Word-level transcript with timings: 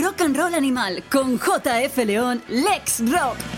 Rock 0.00 0.20
and 0.20 0.36
Roll 0.36 0.54
Animal 0.54 1.04
con 1.08 1.38
JF 1.38 2.04
León, 2.04 2.42
Lex 2.48 3.00
Rock. 3.10 3.57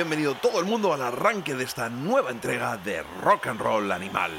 Bienvenido 0.00 0.34
todo 0.34 0.60
el 0.60 0.64
mundo 0.64 0.94
al 0.94 1.02
arranque 1.02 1.54
de 1.54 1.64
esta 1.64 1.90
nueva 1.90 2.30
entrega 2.30 2.78
de 2.78 3.02
Rock 3.22 3.48
and 3.48 3.60
Roll 3.60 3.92
Animal. 3.92 4.30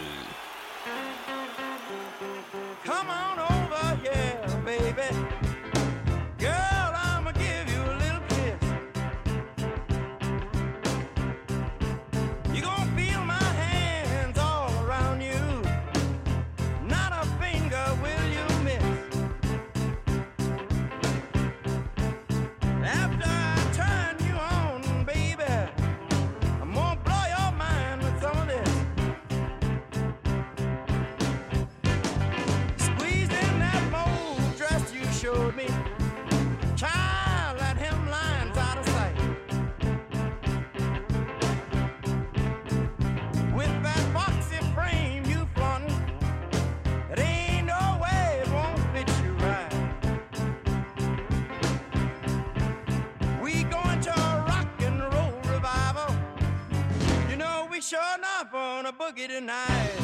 On 59.14 59.18
a 59.18 59.22
boogie 59.28 60.01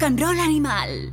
Rock 0.00 0.06
and 0.06 0.20
Roll 0.20 0.40
Animal. 0.40 1.10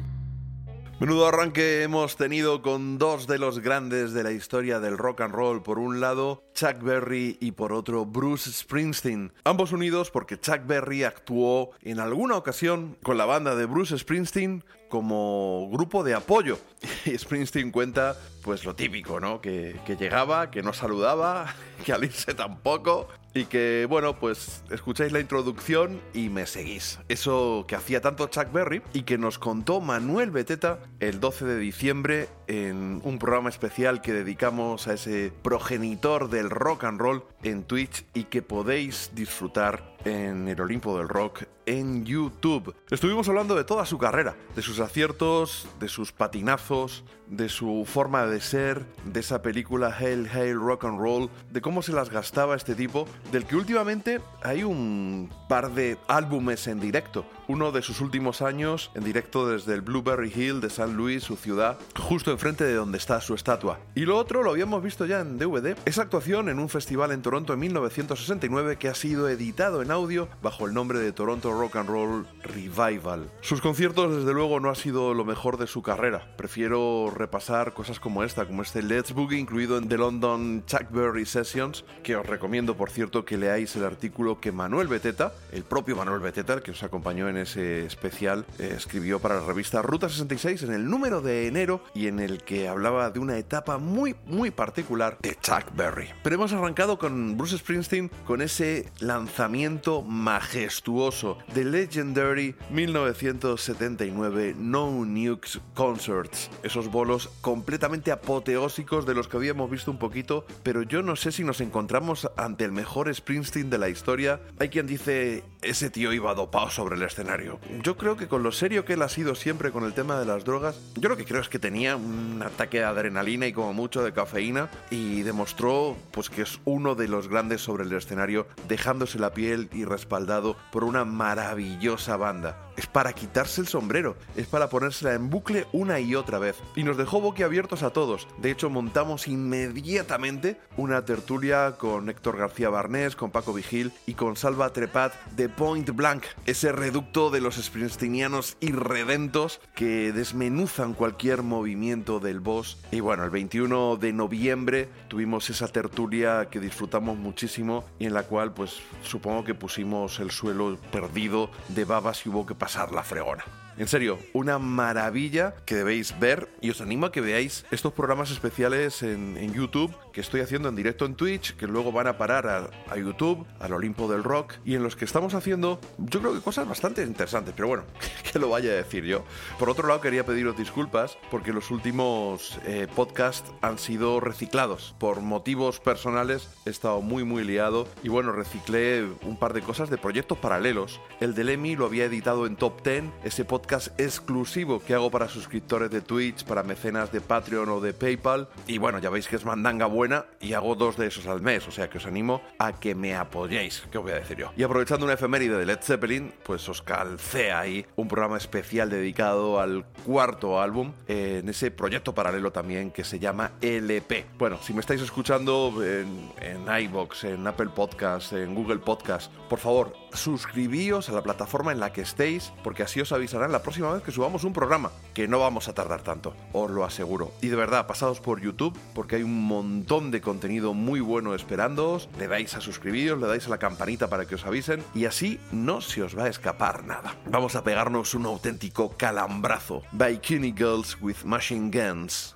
Menudo 1.01 1.27
arranque 1.27 1.83
hemos 1.83 2.15
tenido 2.15 2.61
con 2.61 2.97
dos 2.97 3.27
de 3.27 3.37
los 3.37 3.59
grandes 3.59 4.13
de 4.13 4.23
la 4.23 4.31
historia 4.31 4.79
del 4.79 4.97
rock 4.97 5.21
and 5.21 5.35
roll. 5.35 5.61
Por 5.61 5.77
un 5.77 5.99
lado, 5.99 6.45
Chuck 6.53 6.81
Berry 6.81 7.37
y 7.41 7.51
por 7.51 7.73
otro, 7.73 8.05
Bruce 8.05 8.49
Springsteen. 8.49 9.33
Ambos 9.43 9.73
unidos 9.73 10.09
porque 10.09 10.39
Chuck 10.39 10.65
Berry 10.65 11.03
actuó 11.03 11.71
en 11.81 11.99
alguna 11.99 12.37
ocasión 12.37 12.97
con 13.03 13.17
la 13.17 13.25
banda 13.25 13.55
de 13.55 13.65
Bruce 13.65 13.97
Springsteen 13.97 14.63
como 14.87 15.69
grupo 15.69 16.05
de 16.05 16.13
apoyo. 16.13 16.57
Y 17.05 17.17
Springsteen 17.17 17.71
cuenta, 17.71 18.15
pues 18.41 18.63
lo 18.63 18.73
típico, 18.73 19.19
¿no? 19.19 19.41
Que, 19.41 19.77
que 19.85 19.97
llegaba, 19.97 20.49
que 20.49 20.63
no 20.63 20.71
saludaba, 20.71 21.53
que 21.85 21.91
al 21.91 22.05
irse 22.05 22.33
tampoco, 22.33 23.09
y 23.37 23.45
que, 23.45 23.85
bueno, 23.89 24.19
pues 24.19 24.63
escucháis 24.71 25.11
la 25.11 25.19
introducción 25.19 26.01
y 26.13 26.29
me 26.29 26.45
seguís. 26.45 26.99
Eso 27.07 27.65
que 27.67 27.75
hacía 27.75 28.01
tanto 28.01 28.27
Chuck 28.27 28.51
Berry 28.51 28.81
y 28.93 29.03
que 29.03 29.17
nos 29.17 29.37
contó 29.37 29.81
Manuel 29.81 30.31
Beteta 30.31 30.79
el 30.99 31.19
12 31.19 31.45
de 31.45 31.57
diciembre 31.57 32.29
en 32.47 33.01
un 33.03 33.19
programa 33.19 33.49
especial 33.49 34.01
que 34.01 34.13
dedicamos 34.13 34.87
a 34.87 34.93
ese 34.93 35.31
progenitor 35.41 36.29
del 36.29 36.49
rock 36.49 36.85
and 36.85 36.99
roll 36.99 37.23
en 37.43 37.63
Twitch 37.63 38.05
y 38.13 38.25
que 38.25 38.41
podéis 38.41 39.11
disfrutar 39.13 39.96
en 40.07 40.47
el 40.47 40.61
Olimpo 40.61 40.97
del 40.97 41.09
Rock 41.09 41.43
en 41.65 42.05
YouTube. 42.05 42.73
Estuvimos 42.89 43.27
hablando 43.27 43.55
de 43.55 43.63
toda 43.63 43.85
su 43.85 43.97
carrera, 43.97 44.35
de 44.55 44.61
sus 44.61 44.79
aciertos, 44.79 45.67
de 45.79 45.89
sus 45.89 46.11
patinazos, 46.11 47.03
de 47.27 47.49
su 47.49 47.83
forma 47.85 48.25
de 48.25 48.39
ser, 48.39 48.85
de 49.05 49.19
esa 49.19 49.41
película 49.41 49.95
Hail 49.97 50.29
Hail 50.33 50.59
Rock 50.59 50.85
and 50.85 50.99
Roll, 50.99 51.29
de 51.51 51.61
cómo 51.61 51.81
se 51.81 51.91
las 51.91 52.09
gastaba 52.09 52.55
este 52.55 52.73
tipo, 52.73 53.07
del 53.31 53.45
que 53.45 53.57
últimamente 53.57 54.21
hay 54.41 54.63
un 54.63 55.29
par 55.49 55.71
de 55.73 55.97
álbumes 56.07 56.67
en 56.67 56.79
directo. 56.79 57.25
Uno 57.47 57.71
de 57.71 57.81
sus 57.81 58.01
últimos 58.01 58.41
años 58.41 58.91
en 58.93 59.05
directo 59.05 59.47
desde 59.47 59.73
el 59.73 59.81
Blueberry 59.81 60.31
Hill 60.35 60.59
de 60.59 60.69
San 60.69 60.97
Luis, 60.97 61.23
su 61.23 61.37
ciudad, 61.37 61.77
justo 61.97 62.31
enfrente 62.31 62.65
de 62.65 62.73
donde 62.73 62.97
está 62.97 63.21
su 63.21 63.35
estatua. 63.35 63.79
Y 63.95 64.01
lo 64.01 64.17
otro 64.17 64.43
lo 64.43 64.51
habíamos 64.51 64.83
visto 64.83 65.05
ya 65.05 65.21
en 65.21 65.37
DVD, 65.37 65.77
esa 65.85 66.01
actuación 66.01 66.49
en 66.49 66.59
un 66.59 66.67
festival 66.67 67.13
en 67.13 67.21
Toronto 67.21 67.53
en 67.53 67.59
1969 67.59 68.77
que 68.77 68.89
ha 68.89 68.95
sido 68.95 69.29
editado 69.29 69.81
en 69.81 69.91
audio 69.91 70.27
bajo 70.41 70.65
el 70.65 70.73
nombre 70.73 70.99
de 70.99 71.13
Toronto 71.13 71.53
Rock 71.53 71.77
and 71.77 71.89
Roll 71.89 72.27
Revival. 72.43 73.31
Sus 73.39 73.61
conciertos 73.61 74.17
desde 74.17 74.33
luego 74.33 74.59
no 74.59 74.69
ha 74.69 74.75
sido 74.75 75.13
lo 75.13 75.23
mejor 75.23 75.57
de 75.57 75.67
su 75.67 75.81
carrera. 75.81 76.35
Prefiero 76.35 77.13
repasar 77.15 77.73
cosas 77.73 78.01
como 78.01 78.23
esta, 78.23 78.45
como 78.45 78.61
este 78.61 78.83
Let's 78.83 79.13
Boogie 79.13 79.39
incluido 79.39 79.77
en 79.77 79.87
The 79.87 79.97
London 79.97 80.63
Chuck 80.65 80.91
Berry 80.91 81.25
Sessions, 81.25 81.85
que 82.03 82.17
os 82.17 82.25
recomiendo 82.25 82.75
por 82.75 82.89
cierto 82.89 83.23
que 83.23 83.37
leáis 83.37 83.73
el 83.77 83.85
artículo 83.85 84.41
que 84.41 84.51
Manuel 84.51 84.89
Beteta, 84.89 85.31
el 85.53 85.63
propio 85.63 85.95
Manuel 85.95 86.19
Beteta, 86.19 86.53
el 86.53 86.61
que 86.61 86.71
os 86.71 86.83
acompañó 86.83 87.29
en 87.29 87.36
ese 87.37 87.85
especial, 87.85 88.45
eh, 88.59 88.73
escribió 88.75 89.19
para 89.19 89.35
la 89.35 89.45
revista 89.45 89.81
Ruta 89.81 90.09
66 90.09 90.63
en 90.63 90.73
el 90.73 90.89
número 90.89 91.21
de 91.21 91.47
enero 91.47 91.83
y 91.93 92.07
en 92.07 92.19
el 92.19 92.43
que 92.43 92.67
hablaba 92.67 93.09
de 93.09 93.19
una 93.19 93.37
etapa 93.37 93.77
muy, 93.77 94.15
muy 94.25 94.51
particular 94.51 95.17
de 95.21 95.35
Chuck 95.35 95.75
Berry. 95.75 96.09
Pero 96.23 96.35
hemos 96.35 96.53
arrancado 96.53 96.97
con 96.97 97.37
Bruce 97.37 97.57
Springsteen 97.57 98.09
con 98.25 98.41
ese 98.41 98.91
lanzamiento 98.99 100.01
majestuoso 100.01 101.37
de 101.53 101.65
Legendary 101.65 102.55
1979 102.69 104.55
No 104.57 105.05
Nukes 105.05 105.59
Concerts. 105.73 106.49
Esos 106.63 106.89
bolos 106.89 107.29
completamente 107.41 108.11
apoteósicos 108.11 109.05
de 109.05 109.13
los 109.13 109.27
que 109.27 109.37
habíamos 109.37 109.69
visto 109.69 109.91
un 109.91 109.99
poquito, 109.99 110.45
pero 110.63 110.83
yo 110.83 111.01
no 111.01 111.15
sé 111.15 111.31
si 111.31 111.43
nos 111.43 111.61
encontramos 111.61 112.29
ante 112.37 112.65
el 112.65 112.71
mejor 112.71 113.13
Springsteen 113.13 113.69
de 113.69 113.77
la 113.77 113.89
historia. 113.89 114.39
Hay 114.59 114.69
quien 114.69 114.87
dice, 114.87 115.43
ese 115.69 115.89
tío 115.89 116.13
iba 116.13 116.33
dopado 116.33 116.69
sobre 116.69 116.95
el 116.95 117.03
escenario. 117.03 117.59
Yo 117.83 117.97
creo 117.97 118.17
que 118.17 118.27
con 118.27 118.43
lo 118.43 118.51
serio 118.51 118.85
que 118.85 118.93
él 118.93 119.01
ha 119.01 119.09
sido 119.09 119.35
siempre 119.35 119.71
con 119.71 119.83
el 119.83 119.93
tema 119.93 120.19
de 120.19 120.25
las 120.25 120.43
drogas, 120.43 120.79
yo 120.95 121.09
lo 121.09 121.17
que 121.17 121.25
creo 121.25 121.41
es 121.41 121.49
que 121.49 121.59
tenía 121.59 121.95
un 121.95 122.41
ataque 122.43 122.79
de 122.79 122.85
adrenalina 122.85 123.47
y 123.47 123.53
como 123.53 123.73
mucho 123.73 124.03
de 124.03 124.13
cafeína 124.13 124.69
y 124.89 125.21
demostró 125.23 125.95
pues 126.11 126.29
que 126.29 126.43
es 126.43 126.59
uno 126.65 126.95
de 126.95 127.07
los 127.07 127.27
grandes 127.27 127.61
sobre 127.61 127.83
el 127.83 127.93
escenario, 127.93 128.47
dejándose 128.67 129.19
la 129.19 129.33
piel 129.33 129.69
y 129.73 129.85
respaldado 129.85 130.57
por 130.71 130.83
una 130.83 131.05
maravillosa 131.05 132.17
banda 132.17 132.67
es 132.77 132.85
para 132.85 133.11
quitarse 133.13 133.59
el 133.59 133.67
sombrero, 133.67 134.15
es 134.35 134.47
para 134.47 134.69
ponérsela 134.69 135.13
en 135.15 135.29
bucle 135.29 135.65
una 135.73 135.99
y 135.99 136.15
otra 136.15 136.39
vez. 136.39 136.55
Y 136.75 136.83
nos 136.83 136.95
dejó 136.95 137.19
boquiabiertos 137.19 137.83
a 137.83 137.89
todos. 137.89 138.27
De 138.37 138.51
hecho, 138.51 138.69
montamos 138.69 139.27
inmediatamente 139.27 140.61
una 140.77 141.03
tertulia 141.03 141.75
con 141.77 142.09
Héctor 142.09 142.37
García 142.37 142.69
Barnés, 142.69 143.15
con 143.15 143.31
Paco 143.31 143.51
Vigil 143.51 143.91
y 144.05 144.13
con 144.13 144.37
Salva 144.37 144.71
Trepat 144.71 145.13
de 145.31 145.49
Point 145.57 145.89
Blank, 145.89 146.23
ese 146.45 146.71
reducto 146.71 147.31
de 147.31 147.41
los 147.41 147.55
springsteenianos 147.55 148.57
irredentos 148.59 149.59
que 149.73 150.13
desmenuzan 150.13 150.93
cualquier 150.93 151.41
movimiento 151.41 152.19
del 152.19 152.39
boss. 152.39 152.77
Y 152.91 152.99
bueno, 152.99 153.23
el 153.23 153.31
21 153.31 153.97
de 153.97 154.13
noviembre 154.13 154.87
tuvimos 155.07 155.49
esa 155.49 155.67
tertulia 155.67 156.49
que 156.51 156.59
disfrutamos 156.59 157.17
muchísimo 157.17 157.85
y 157.97 158.05
en 158.05 158.13
la 158.13 158.23
cual 158.23 158.53
pues 158.53 158.81
supongo 159.01 159.43
que 159.43 159.55
pusimos 159.55 160.19
el 160.19 160.29
suelo 160.29 160.77
perdido 160.91 161.49
de 161.69 161.85
babas 161.85 162.23
y 162.27 162.29
hubo 162.29 162.45
que 162.45 162.53
pasar 162.53 162.91
la 162.91 163.01
fregona. 163.01 163.43
En 163.77 163.87
serio, 163.87 164.17
una 164.33 164.57
maravilla 164.57 165.53
que 165.65 165.75
debéis 165.75 166.19
ver 166.19 166.49
y 166.61 166.71
os 166.71 166.81
animo 166.81 167.05
a 167.05 167.11
que 167.11 167.21
veáis 167.21 167.63
estos 167.69 167.93
programas 167.93 168.31
especiales 168.31 169.03
en, 169.03 169.37
YouTube 169.53 169.95
que 170.11 170.21
estoy 170.21 170.41
haciendo 170.41 170.67
en 170.67 170.75
directo 170.75 171.05
en 171.05 171.13
Twitch, 171.13 171.55
que 171.55 171.67
luego 171.67 171.91
van 171.91 172.07
a 172.07 172.17
parar 172.17 172.47
a, 172.47 172.97
YouTube, 172.97 173.45
al 173.59 173.73
Olimpo 173.73 174.11
del 174.11 174.23
Rock, 174.23 174.55
y 174.65 174.73
en 174.73 174.81
los 174.81 174.95
que 174.95 175.05
estamos 175.05 175.35
haciendo, 175.35 175.79
yo 175.99 176.19
creo 176.19 176.33
que 176.33 176.41
cosas 176.41 176.67
bastante 176.67 177.03
interesantes, 177.03 177.53
pero 177.55 177.67
bueno, 177.67 177.83
que 178.31 178.39
lo 178.39 178.49
vaya 178.49 178.71
a 178.71 178.75
decir 178.75 179.03
yo. 179.03 179.23
Por 179.59 179.69
otro 179.69 179.87
lado, 179.87 180.01
quería 180.01 180.25
pediros 180.25 180.57
disculpas 180.57 181.19
porque 181.29 181.53
los 181.53 181.69
últimos 181.69 182.59
eh, 182.65 182.87
podcasts 182.95 183.51
han 183.61 183.77
sido 183.77 184.19
reciclados. 184.19 184.95
Por 184.97 185.21
motivos 185.21 185.79
personales 185.79 186.49
he 186.65 186.71
estado 186.71 187.01
muy, 187.01 187.23
muy 187.23 187.43
liado 187.43 187.87
y 188.01 188.09
bueno, 188.09 188.31
reciclé 188.31 189.05
un 189.21 189.37
par 189.37 189.53
de 189.53 189.61
cosas 189.61 189.91
de 189.91 189.99
proyectos 189.99 190.39
paralelos. 190.39 190.99
El 191.19 191.35
de 191.35 191.43
Lemmy 191.43 191.75
lo 191.75 191.85
había 191.85 192.05
editado 192.05 192.47
en 192.47 192.55
Top 192.55 192.81
10, 192.83 193.05
ese 193.23 193.45
podcast 193.45 193.66
exclusivo 193.97 194.81
que 194.81 194.93
hago 194.93 195.11
para 195.11 195.27
suscriptores 195.27 195.91
de 195.91 196.01
Twitch, 196.01 196.45
para 196.45 196.63
mecenas 196.63 197.11
de 197.11 197.21
Patreon 197.21 197.69
o 197.69 197.81
de 197.81 197.93
PayPal. 197.93 198.47
Y 198.65 198.77
bueno, 198.77 198.99
ya 198.99 199.09
veis 199.09 199.27
que 199.27 199.35
es 199.35 199.45
mandanga 199.45 199.85
buena 199.85 200.25
y 200.39 200.53
hago 200.53 200.75
dos 200.75 200.97
de 200.97 201.07
esos 201.07 201.27
al 201.27 201.41
mes, 201.41 201.67
o 201.67 201.71
sea 201.71 201.89
que 201.89 201.97
os 201.97 202.05
animo 202.05 202.41
a 202.59 202.79
que 202.79 202.95
me 202.95 203.15
apoyéis, 203.15 203.83
¿qué 203.91 203.97
os 203.97 204.03
voy 204.03 204.13
a 204.13 204.19
decir 204.19 204.37
yo? 204.37 204.51
Y 204.55 204.63
aprovechando 204.63 205.05
una 205.05 205.13
efeméride 205.13 205.57
de 205.57 205.65
Led 205.65 205.79
Zeppelin, 205.81 206.33
pues 206.43 206.67
os 206.69 206.81
calcé 206.81 207.51
ahí 207.51 207.85
un 207.95 208.07
programa 208.07 208.37
especial 208.37 208.89
dedicado 208.89 209.59
al 209.59 209.85
cuarto 210.05 210.61
álbum, 210.61 210.93
eh, 211.07 211.39
en 211.41 211.49
ese 211.49 211.71
proyecto 211.71 212.13
paralelo 212.13 212.51
también 212.51 212.91
que 212.91 213.03
se 213.03 213.19
llama 213.19 213.51
LP. 213.61 214.25
Bueno, 214.37 214.59
si 214.61 214.73
me 214.73 214.79
estáis 214.79 215.01
escuchando 215.01 215.73
en, 215.83 216.31
en 216.41 216.83
iBox, 216.83 217.25
en 217.25 217.45
Apple 217.45 217.69
Podcast, 217.75 218.33
en 218.33 218.55
Google 218.55 218.79
Podcast, 218.79 219.31
por 219.49 219.59
favor, 219.59 219.93
suscribíos 220.13 221.09
a 221.09 221.11
la 221.11 221.21
plataforma 221.21 221.71
en 221.71 221.79
la 221.79 221.91
que 221.91 222.01
estéis, 222.01 222.53
porque 222.63 222.83
así 222.83 223.01
os 223.01 223.11
avisarán 223.11 223.51
la 223.51 223.56
próxima 223.61 223.93
vez 223.93 224.03
que 224.03 224.11
subamos 224.11 224.43
un 224.43 224.53
programa, 224.53 224.91
que 225.13 225.27
no 225.27 225.39
vamos 225.39 225.67
a 225.67 225.73
tardar 225.73 226.01
tanto, 226.01 226.33
os 226.53 226.69
lo 226.71 226.85
aseguro. 226.85 227.31
Y 227.41 227.47
de 227.47 227.55
verdad, 227.55 227.87
pasados 227.87 228.19
por 228.19 228.41
YouTube, 228.41 228.77
porque 228.93 229.17
hay 229.17 229.23
un 229.23 229.47
montón 229.47 230.11
de 230.11 230.21
contenido 230.21 230.73
muy 230.73 230.99
bueno 230.99 231.35
esperándoos, 231.35 232.09
le 232.17 232.27
dais 232.27 232.55
a 232.55 232.61
suscribiros, 232.61 233.19
le 233.19 233.27
dais 233.27 233.47
a 233.47 233.49
la 233.49 233.57
campanita 233.57 234.09
para 234.09 234.25
que 234.25 234.35
os 234.35 234.45
avisen, 234.45 234.83
y 234.93 235.05
así 235.05 235.39
no 235.51 235.81
se 235.81 236.03
os 236.03 236.17
va 236.17 236.25
a 236.25 236.29
escapar 236.29 236.85
nada. 236.85 237.15
Vamos 237.25 237.55
a 237.55 237.63
pegarnos 237.63 238.13
un 238.13 238.25
auténtico 238.25 238.95
calambrazo. 238.97 239.83
Bikini 239.91 240.53
Girls 240.55 240.97
with 241.01 241.23
Machine 241.23 241.71
Guns. 241.71 242.35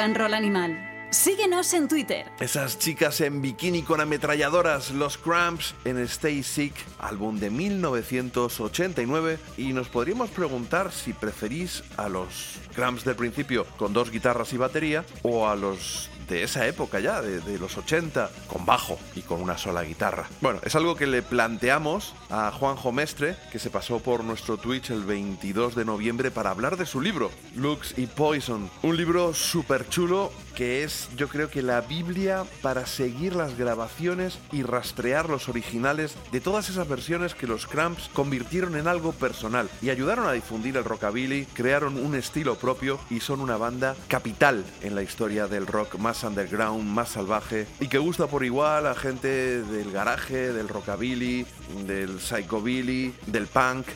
Animal. 0.00 1.08
Síguenos 1.10 1.74
en 1.74 1.86
Twitter. 1.86 2.24
Esas 2.40 2.78
chicas 2.78 3.20
en 3.20 3.42
bikini 3.42 3.82
con 3.82 4.00
ametralladoras, 4.00 4.92
los 4.92 5.18
Cramps 5.18 5.74
en 5.84 5.98
Stay 5.98 6.42
Sick, 6.42 6.72
álbum 6.98 7.38
de 7.38 7.50
1989, 7.50 9.38
y 9.58 9.74
nos 9.74 9.88
podríamos 9.88 10.30
preguntar 10.30 10.90
si 10.90 11.12
preferís 11.12 11.84
a 11.98 12.08
los 12.08 12.60
Cramps 12.74 13.04
del 13.04 13.16
principio 13.16 13.66
con 13.76 13.92
dos 13.92 14.10
guitarras 14.10 14.54
y 14.54 14.56
batería 14.56 15.04
o 15.22 15.46
a 15.46 15.54
los 15.54 16.08
de 16.30 16.44
esa 16.44 16.66
época 16.66 17.00
ya, 17.00 17.20
de, 17.20 17.58
los 17.58 17.76
80, 17.76 18.30
con 18.46 18.64
bajo 18.64 18.98
y 19.16 19.20
con 19.20 19.42
una 19.42 19.58
sola 19.58 19.82
guitarra. 19.82 20.28
Bueno, 20.40 20.60
es 20.64 20.74
algo 20.76 20.94
que 20.94 21.06
le 21.06 21.22
planteamos 21.22 22.14
a 22.30 22.50
Juanjo 22.52 22.92
Mestre, 22.92 23.36
que 23.50 23.58
se 23.58 23.70
pasó 23.70 23.98
por 23.98 24.24
nuestro 24.24 24.56
Twitch 24.56 24.90
el 24.90 25.04
22 25.04 25.74
de 25.74 25.84
noviembre 25.84 26.30
para 26.30 26.50
hablar 26.50 26.76
de 26.76 26.86
su 26.86 27.00
libro, 27.00 27.30
Lux 27.56 27.94
y 27.98 28.06
Poison. 28.06 28.70
Un 28.82 28.96
libro 28.96 29.34
súper 29.34 29.88
chulo 29.88 30.32
que 30.54 30.84
es, 30.84 31.08
yo 31.16 31.28
creo 31.28 31.48
que 31.48 31.62
la 31.62 31.80
Biblia 31.80 32.44
para 32.60 32.86
seguir 32.86 33.34
las 33.34 33.56
grabaciones 33.56 34.38
y 34.52 34.62
rastrear 34.62 35.28
los 35.28 35.48
originales 35.48 36.16
de 36.32 36.40
todas 36.40 36.68
esas 36.68 36.88
versiones 36.88 37.34
que 37.34 37.46
los 37.46 37.66
Cramps 37.66 38.10
convirtieron 38.12 38.76
en 38.76 38.86
algo 38.86 39.12
personal 39.12 39.70
y 39.80 39.90
ayudaron 39.90 40.26
a 40.26 40.32
difundir 40.32 40.76
el 40.76 40.84
rockabilly, 40.84 41.46
crearon 41.46 41.96
un 41.96 42.14
estilo 42.14 42.56
propio 42.56 43.00
y 43.10 43.20
son 43.20 43.40
una 43.40 43.56
banda 43.56 43.96
capital 44.08 44.64
en 44.82 44.94
la 44.94 45.02
historia 45.02 45.46
del 45.46 45.66
rock 45.66 45.96
más 45.98 46.24
underground, 46.24 46.84
más 46.84 47.10
salvaje 47.10 47.66
y 47.80 47.88
que 47.88 47.98
gusta 47.98 48.26
por 48.26 48.44
igual 48.44 48.86
a 48.86 48.94
gente 48.94 49.62
del 49.62 49.90
garaje, 49.92 50.52
del 50.52 50.68
rockabilly, 50.68 51.46
del 51.86 52.20
psychobilly, 52.20 53.14
del 53.26 53.46
punk. 53.46 53.86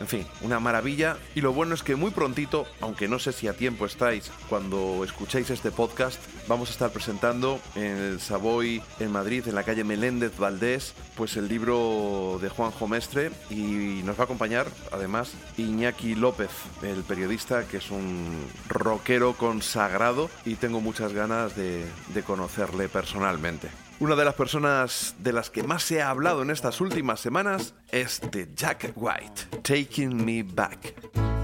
En 0.00 0.08
fin, 0.08 0.26
una 0.42 0.58
maravilla. 0.58 1.16
Y 1.34 1.40
lo 1.40 1.52
bueno 1.52 1.74
es 1.74 1.82
que 1.82 1.96
muy 1.96 2.10
prontito, 2.10 2.66
aunque 2.80 3.08
no 3.08 3.18
sé 3.18 3.32
si 3.32 3.46
a 3.46 3.56
tiempo 3.56 3.86
estáis 3.86 4.30
cuando 4.48 5.04
escuchéis 5.04 5.50
este 5.50 5.70
podcast, 5.70 6.20
vamos 6.48 6.68
a 6.68 6.72
estar 6.72 6.90
presentando 6.90 7.60
en 7.76 7.96
el 7.96 8.20
Savoy 8.20 8.82
en 8.98 9.12
Madrid, 9.12 9.46
en 9.46 9.54
la 9.54 9.62
calle 9.62 9.84
Meléndez 9.84 10.36
Valdés, 10.36 10.94
pues 11.16 11.36
el 11.36 11.48
libro 11.48 12.38
de 12.42 12.48
Juanjo 12.48 12.88
Mestre 12.88 13.30
y 13.50 14.02
nos 14.04 14.18
va 14.18 14.22
a 14.22 14.24
acompañar 14.24 14.66
además 14.90 15.32
Iñaki 15.56 16.14
López, 16.16 16.50
el 16.82 17.04
periodista 17.04 17.66
que 17.68 17.76
es 17.76 17.90
un 17.90 18.46
rockero 18.68 19.34
consagrado 19.34 20.28
y 20.44 20.56
tengo 20.56 20.80
muchas 20.80 21.12
ganas 21.12 21.54
de, 21.56 21.84
de 22.12 22.22
conocerle 22.22 22.88
personalmente. 22.88 23.68
Una 24.00 24.16
de 24.16 24.24
las 24.24 24.34
personas 24.34 25.14
de 25.20 25.32
las 25.32 25.50
que 25.50 25.62
más 25.62 25.84
se 25.84 26.02
ha 26.02 26.10
hablado 26.10 26.42
en 26.42 26.50
estas 26.50 26.80
últimas 26.80 27.20
semanas 27.20 27.74
es 27.92 28.20
de 28.32 28.48
Jack 28.54 28.92
White, 28.96 29.60
Taking 29.62 30.24
Me 30.24 30.42
Back. 30.42 31.43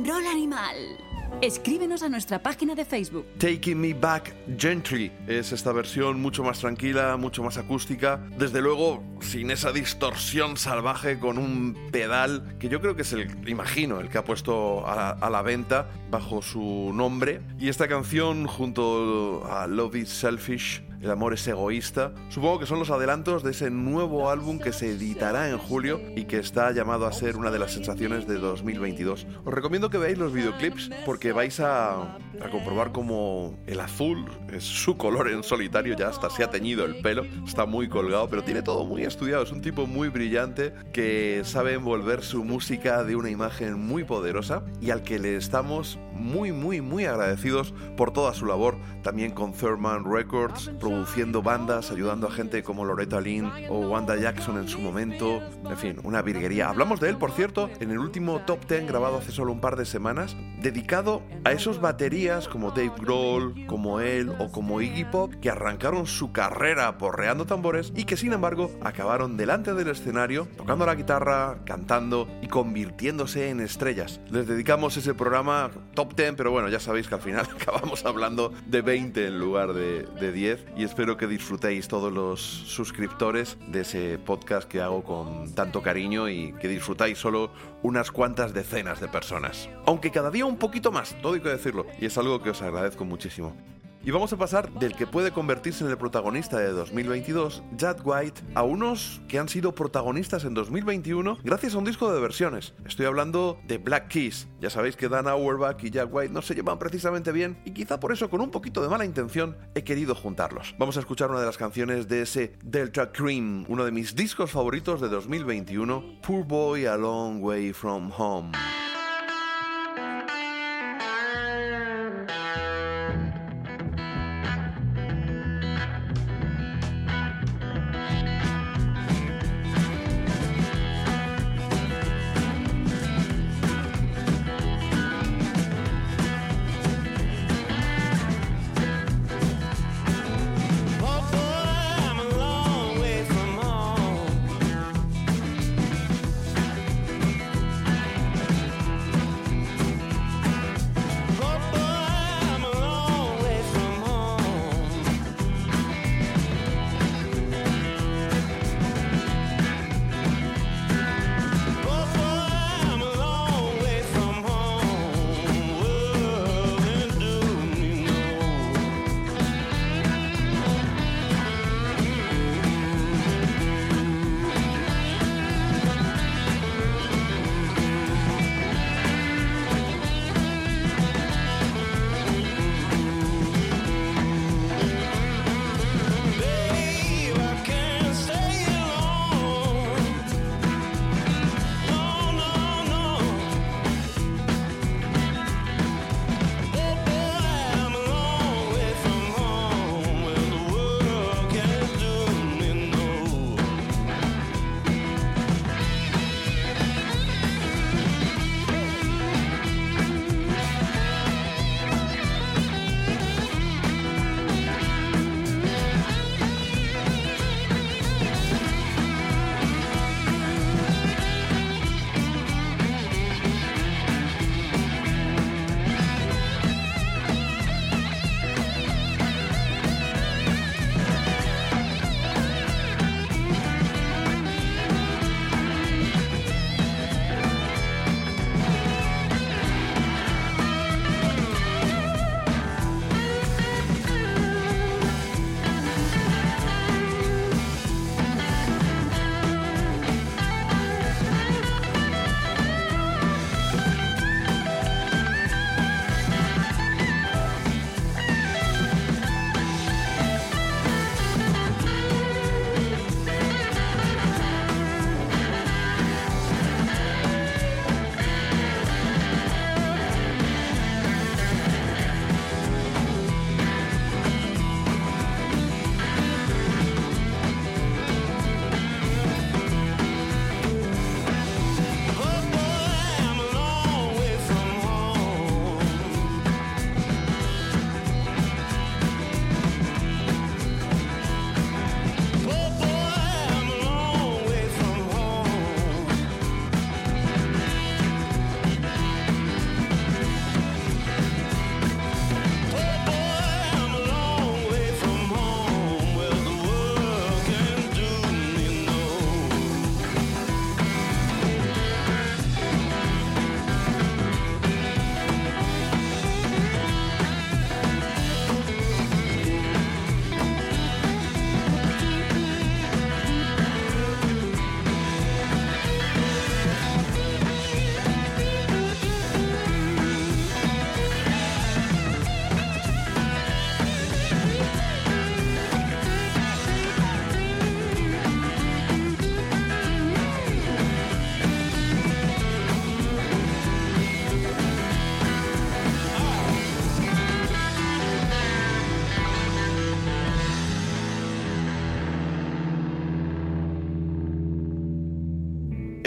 And 0.00 0.08
Roll 0.08 0.26
Animal. 0.26 0.96
Escríbenos 1.42 2.02
a 2.02 2.08
nuestra 2.08 2.42
página 2.42 2.74
de 2.74 2.84
Facebook. 2.84 3.26
Taking 3.38 3.80
Me 3.80 3.94
Back 3.94 4.34
Gently 4.58 5.12
es 5.26 5.52
esta 5.52 5.72
versión 5.72 6.20
mucho 6.20 6.42
más 6.42 6.58
tranquila, 6.58 7.16
mucho 7.16 7.42
más 7.42 7.56
acústica, 7.56 8.20
desde 8.36 8.60
luego 8.60 9.02
sin 9.20 9.50
esa 9.50 9.72
distorsión 9.72 10.56
salvaje 10.56 11.18
con 11.18 11.38
un 11.38 11.76
pedal 11.92 12.56
que 12.58 12.68
yo 12.68 12.80
creo 12.80 12.96
que 12.96 13.02
es 13.02 13.12
el, 13.12 13.28
imagino, 13.48 14.00
el 14.00 14.08
que 14.08 14.18
ha 14.18 14.24
puesto 14.24 14.86
a 14.86 15.10
a 15.10 15.30
la 15.30 15.42
venta 15.42 15.88
bajo 16.10 16.42
su 16.42 16.92
nombre. 16.94 17.42
Y 17.58 17.68
esta 17.68 17.88
canción 17.88 18.46
junto 18.46 19.46
a 19.50 19.66
Love 19.66 19.96
is 19.96 20.08
Selfish 20.08 20.82
el 21.00 21.10
amor 21.10 21.34
es 21.34 21.46
egoísta. 21.46 22.12
Supongo 22.28 22.58
que 22.58 22.66
son 22.66 22.78
los 22.78 22.90
adelantos 22.90 23.42
de 23.42 23.52
ese 23.52 23.70
nuevo 23.70 24.30
álbum 24.30 24.58
que 24.58 24.72
se 24.72 24.90
editará 24.90 25.48
en 25.48 25.58
julio 25.58 26.00
y 26.16 26.24
que 26.24 26.38
está 26.38 26.72
llamado 26.72 27.06
a 27.06 27.12
ser 27.12 27.36
una 27.36 27.50
de 27.50 27.58
las 27.58 27.72
sensaciones 27.72 28.26
de 28.26 28.38
2022. 28.38 29.26
Os 29.44 29.54
recomiendo 29.54 29.90
que 29.90 29.98
veáis 29.98 30.18
los 30.18 30.32
videoclips 30.32 30.90
porque 31.04 31.32
vais 31.32 31.60
a, 31.60 32.18
a 32.40 32.48
comprobar 32.50 32.92
como 32.92 33.58
el 33.66 33.80
azul 33.80 34.26
es 34.52 34.64
su 34.64 34.96
color 34.96 35.28
en 35.30 35.42
solitario, 35.42 35.96
ya 35.96 36.08
hasta 36.08 36.30
se 36.30 36.42
ha 36.42 36.50
teñido 36.50 36.84
el 36.84 37.00
pelo, 37.00 37.24
está 37.46 37.66
muy 37.66 37.88
colgado, 37.88 38.28
pero 38.28 38.42
tiene 38.42 38.62
todo 38.62 38.84
muy 38.84 39.02
estudiado. 39.02 39.42
Es 39.42 39.52
un 39.52 39.60
tipo 39.60 39.86
muy 39.86 40.08
brillante 40.08 40.72
que 40.92 41.42
sabe 41.44 41.74
envolver 41.74 42.22
su 42.22 42.44
música 42.44 43.04
de 43.04 43.16
una 43.16 43.30
imagen 43.30 43.78
muy 43.78 44.04
poderosa 44.04 44.64
y 44.80 44.90
al 44.90 45.02
que 45.02 45.18
le 45.18 45.36
estamos 45.36 45.98
muy, 46.20 46.52
muy, 46.52 46.80
muy 46.80 47.06
agradecidos 47.06 47.74
por 47.96 48.12
toda 48.12 48.34
su 48.34 48.46
labor, 48.46 48.76
también 49.02 49.32
con 49.32 49.52
Thurman 49.52 50.04
Records, 50.04 50.70
produciendo 50.78 51.42
bandas, 51.42 51.90
ayudando 51.90 52.28
a 52.28 52.30
gente 52.30 52.62
como 52.62 52.84
Loretta 52.84 53.20
Lynn 53.20 53.50
o 53.68 53.80
Wanda 53.80 54.16
Jackson 54.16 54.58
en 54.58 54.68
su 54.68 54.78
momento, 54.78 55.40
en 55.68 55.76
fin, 55.76 55.96
una 56.04 56.22
virguería. 56.22 56.68
Hablamos 56.68 57.00
de 57.00 57.08
él, 57.08 57.16
por 57.16 57.32
cierto, 57.32 57.70
en 57.80 57.90
el 57.90 57.98
último 57.98 58.40
Top 58.46 58.66
10 58.68 58.86
grabado 58.86 59.18
hace 59.18 59.32
solo 59.32 59.52
un 59.52 59.60
par 59.60 59.76
de 59.76 59.84
semanas, 59.84 60.36
dedicado 60.60 61.22
a 61.44 61.52
esos 61.52 61.80
baterías 61.80 62.48
como 62.48 62.70
Dave 62.70 62.92
Grohl, 62.98 63.66
como 63.66 64.00
él 64.00 64.32
o 64.38 64.50
como 64.52 64.80
Iggy 64.80 65.04
Pop, 65.04 65.34
que 65.40 65.50
arrancaron 65.50 66.06
su 66.06 66.32
carrera 66.32 66.98
porreando 66.98 67.46
tambores 67.46 67.92
y 67.96 68.04
que 68.04 68.16
sin 68.16 68.32
embargo 68.32 68.70
acabaron 68.82 69.36
delante 69.36 69.74
del 69.74 69.88
escenario, 69.88 70.48
tocando 70.56 70.86
la 70.86 70.94
guitarra, 70.94 71.58
cantando 71.64 72.28
y 72.42 72.48
convirtiéndose 72.48 73.50
en 73.50 73.60
estrellas. 73.60 74.20
Les 74.30 74.46
dedicamos 74.46 74.96
ese 74.96 75.14
programa 75.14 75.70
Top 75.94 76.09
10, 76.14 76.34
pero 76.36 76.50
bueno, 76.50 76.68
ya 76.68 76.80
sabéis 76.80 77.08
que 77.08 77.14
al 77.14 77.20
final 77.20 77.46
acabamos 77.60 78.04
hablando 78.04 78.52
de 78.66 78.82
20 78.82 79.26
en 79.26 79.38
lugar 79.38 79.72
de, 79.72 80.02
de 80.02 80.32
10 80.32 80.66
y 80.76 80.84
espero 80.84 81.16
que 81.16 81.26
disfrutéis 81.26 81.88
todos 81.88 82.12
los 82.12 82.40
suscriptores 82.40 83.56
de 83.68 83.80
ese 83.82 84.18
podcast 84.18 84.68
que 84.68 84.80
hago 84.80 85.02
con 85.02 85.54
tanto 85.54 85.82
cariño 85.82 86.28
y 86.28 86.52
que 86.54 86.68
disfrutáis 86.68 87.18
solo 87.18 87.52
unas 87.82 88.10
cuantas 88.10 88.52
decenas 88.52 89.00
de 89.00 89.08
personas. 89.08 89.68
Aunque 89.86 90.10
cada 90.10 90.30
día 90.30 90.44
un 90.46 90.56
poquito 90.56 90.92
más, 90.92 91.16
todo 91.22 91.34
hay 91.34 91.40
que 91.40 91.48
decirlo, 91.48 91.86
y 92.00 92.06
es 92.06 92.18
algo 92.18 92.42
que 92.42 92.50
os 92.50 92.62
agradezco 92.62 93.04
muchísimo. 93.04 93.56
Y 94.02 94.12
vamos 94.12 94.32
a 94.32 94.38
pasar 94.38 94.72
del 94.72 94.96
que 94.96 95.06
puede 95.06 95.30
convertirse 95.30 95.84
en 95.84 95.90
el 95.90 95.98
protagonista 95.98 96.58
de 96.58 96.72
2022, 96.72 97.62
Jack 97.76 98.00
White, 98.02 98.40
a 98.54 98.62
unos 98.62 99.20
que 99.28 99.38
han 99.38 99.50
sido 99.50 99.74
protagonistas 99.74 100.44
en 100.44 100.54
2021 100.54 101.36
gracias 101.44 101.74
a 101.74 101.78
un 101.78 101.84
disco 101.84 102.10
de 102.10 102.18
versiones. 102.18 102.72
Estoy 102.86 103.04
hablando 103.04 103.60
de 103.66 103.76
Black 103.76 104.08
Keys. 104.08 104.48
Ya 104.58 104.70
sabéis 104.70 104.96
que 104.96 105.10
Dan 105.10 105.28
Auerbach 105.28 105.84
y 105.84 105.90
Jack 105.90 106.08
White 106.10 106.32
no 106.32 106.40
se 106.40 106.54
llevan 106.54 106.78
precisamente 106.78 107.30
bien 107.30 107.60
y 107.66 107.72
quizá 107.72 108.00
por 108.00 108.10
eso 108.10 108.30
con 108.30 108.40
un 108.40 108.50
poquito 108.50 108.80
de 108.80 108.88
mala 108.88 109.04
intención 109.04 109.58
he 109.74 109.84
querido 109.84 110.14
juntarlos. 110.14 110.74
Vamos 110.78 110.96
a 110.96 111.00
escuchar 111.00 111.30
una 111.30 111.40
de 111.40 111.46
las 111.46 111.58
canciones 111.58 112.08
de 112.08 112.22
ese 112.22 112.56
Delta 112.64 113.12
Cream, 113.12 113.66
uno 113.68 113.84
de 113.84 113.92
mis 113.92 114.16
discos 114.16 114.50
favoritos 114.50 115.02
de 115.02 115.10
2021, 115.10 116.20
Poor 116.22 116.46
Boy 116.46 116.86
a 116.86 116.96
Long 116.96 117.42
Way 117.42 117.74
From 117.74 118.10
Home. 118.16 118.52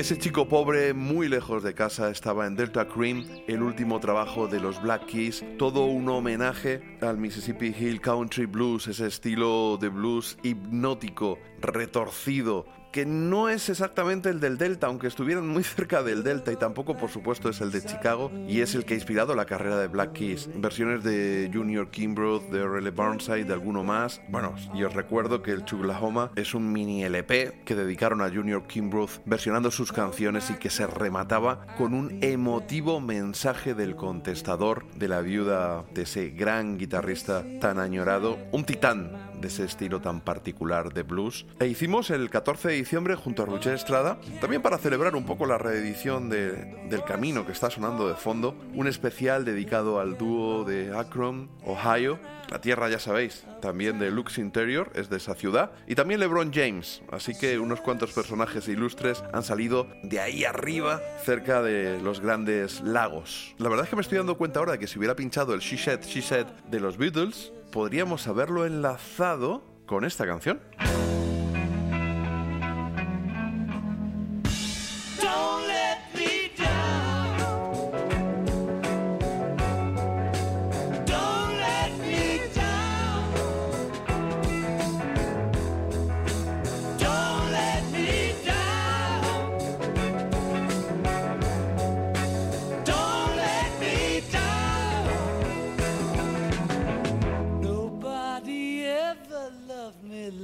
Ese 0.03 0.17
chico 0.17 0.49
pobre, 0.49 0.93
muy 0.93 1.29
lejos 1.29 1.63
de 1.63 1.73
casa, 1.73 2.09
estaba 2.09 2.45
en 2.45 2.57
Delta 2.57 2.89
Cream, 2.89 3.25
el 3.47 3.63
último 3.63 4.01
trabajo 4.01 4.49
de 4.49 4.59
los 4.59 4.81
Black 4.81 5.05
Keys, 5.05 5.45
todo 5.57 5.85
un 5.85 6.09
homenaje 6.09 6.97
al 6.99 7.17
Mississippi 7.17 7.67
Hill 7.67 8.01
Country 8.01 8.45
Blues, 8.45 8.87
ese 8.87 9.07
estilo 9.07 9.77
de 9.79 9.87
blues 9.87 10.37
hipnótico, 10.43 11.39
retorcido, 11.61 12.65
que 12.93 13.05
no 13.07 13.49
es 13.49 13.69
exactamente 13.69 14.29
el 14.29 14.39
del 14.39 14.59
Delta, 14.59 14.85
aunque 14.85 15.07
estuvieran 15.07 15.47
muy 15.47 15.63
cerca 15.63 16.03
del 16.03 16.23
Delta 16.23 16.51
y 16.51 16.55
tampoco 16.55 16.95
por 16.95 17.09
supuesto 17.09 17.49
es 17.49 17.59
el 17.59 17.71
de 17.71 17.83
Chicago 17.83 18.31
y 18.47 18.61
es 18.61 18.75
el 18.75 18.85
que 18.85 18.93
ha 18.93 18.97
inspirado 18.97 19.35
la 19.35 19.45
carrera 19.45 19.79
de 19.79 19.87
Black 19.87 20.13
Keys. 20.13 20.47
Versiones 20.55 21.03
de 21.03 21.49
Junior 21.51 21.89
Kimbrough, 21.89 22.51
de 22.51 22.61
R.L. 22.61 22.91
Burnside, 22.91 23.45
de 23.45 23.53
alguno 23.53 23.83
más. 23.83 24.21
Bueno, 24.29 24.53
y 24.75 24.83
os 24.83 24.93
recuerdo 24.93 25.41
que 25.41 25.51
el 25.51 25.65
Chuglahoma 25.65 26.31
es 26.35 26.53
un 26.53 26.71
mini 26.71 27.03
LP 27.03 27.63
que 27.65 27.73
dedicaron 27.75 28.21
a 28.21 28.29
Junior 28.29 28.67
Kimbrough 28.67 29.23
versionando 29.25 29.71
sus 29.71 29.91
canciones 29.91 30.51
y 30.51 30.53
que 30.53 30.69
se 30.69 30.85
remataba 30.85 31.65
con 31.75 31.95
un 31.95 32.19
emotivo 32.21 33.01
mensaje 33.01 33.73
del 33.73 33.95
contestador 33.95 34.85
de 34.91 35.07
la 35.07 35.21
viuda 35.21 35.83
de 35.95 36.03
ese 36.03 36.29
gran 36.29 36.77
guitarrista 36.77 37.43
tan 37.59 37.79
añorado, 37.79 38.37
un 38.51 38.65
titán 38.65 39.22
de 39.43 39.49
ese 39.49 39.65
estilo 39.65 40.01
tan 40.01 40.21
particular 40.21 40.93
de 40.93 41.03
blues. 41.03 41.45
E 41.59 41.67
hicimos 41.67 42.09
el 42.09 42.29
14 42.29 42.69
de 42.69 42.75
diciembre 42.75 43.15
junto 43.15 43.43
a 43.43 43.45
Roger 43.45 43.73
Estrada, 43.73 44.17
también 44.39 44.61
para 44.61 44.77
celebrar 44.77 45.15
un 45.15 45.25
poco 45.25 45.45
la 45.45 45.57
reedición 45.57 46.29
de, 46.29 46.53
del 46.89 47.03
Camino 47.03 47.45
que 47.45 47.51
está 47.51 47.69
sonando 47.69 48.07
de 48.07 48.15
fondo, 48.15 48.55
un 48.73 48.87
especial 48.87 49.43
dedicado 49.43 49.99
al 49.99 50.17
dúo 50.17 50.63
de 50.63 50.97
Akron, 50.97 51.49
Ohio. 51.65 52.17
La 52.49 52.61
tierra, 52.61 52.87
ya 52.89 52.99
sabéis, 52.99 53.45
también 53.61 53.99
de 53.99 54.11
Lux 54.11 54.37
Interior, 54.37 54.91
es 54.95 55.09
de 55.09 55.17
esa 55.17 55.35
ciudad. 55.35 55.71
Y 55.87 55.95
también 55.95 56.19
LeBron 56.19 56.53
James. 56.53 57.01
Así 57.11 57.37
que 57.37 57.59
unos 57.59 57.81
cuantos 57.81 58.13
personajes 58.13 58.67
ilustres 58.67 59.23
han 59.33 59.43
salido 59.43 59.87
de 60.03 60.19
ahí 60.19 60.45
arriba, 60.45 61.01
cerca 61.23 61.61
de 61.61 61.99
los 62.01 62.19
grandes 62.19 62.81
lagos. 62.81 63.55
La 63.57 63.69
verdad 63.69 63.85
es 63.85 63.89
que 63.89 63.95
me 63.95 64.01
estoy 64.03 64.19
dando 64.19 64.37
cuenta 64.37 64.59
ahora 64.59 64.73
de 64.73 64.79
que 64.79 64.87
si 64.87 64.99
hubiera 64.99 65.15
pinchado 65.15 65.53
el 65.53 65.59
She 65.59 65.77
Said, 65.77 66.01
She 66.01 66.21
Said 66.21 66.45
de 66.69 66.79
los 66.79 66.97
Beatles, 66.97 67.51
podríamos 67.73 68.27
haberlo 68.27 68.65
enlazado 68.67 69.63
con 69.87 70.05
esta 70.05 70.27
canción. 70.27 70.61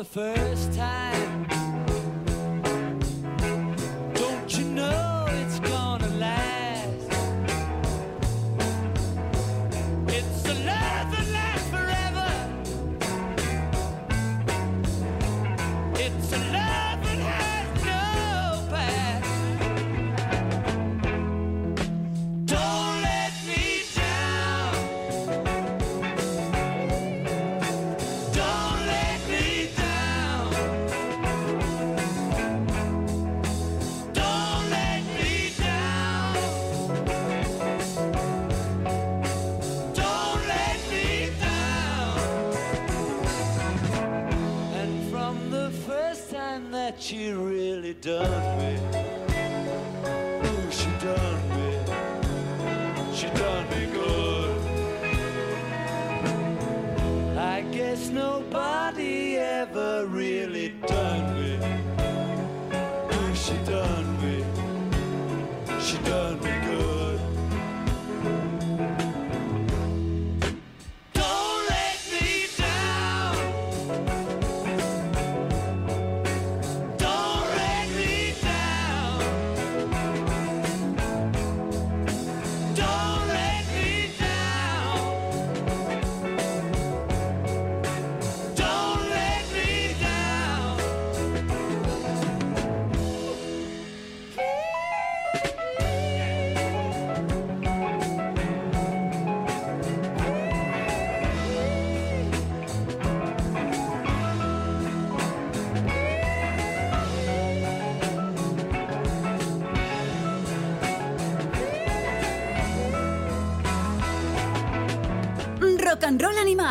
The 0.00 0.04
first 0.06 0.72
time. 0.72 0.99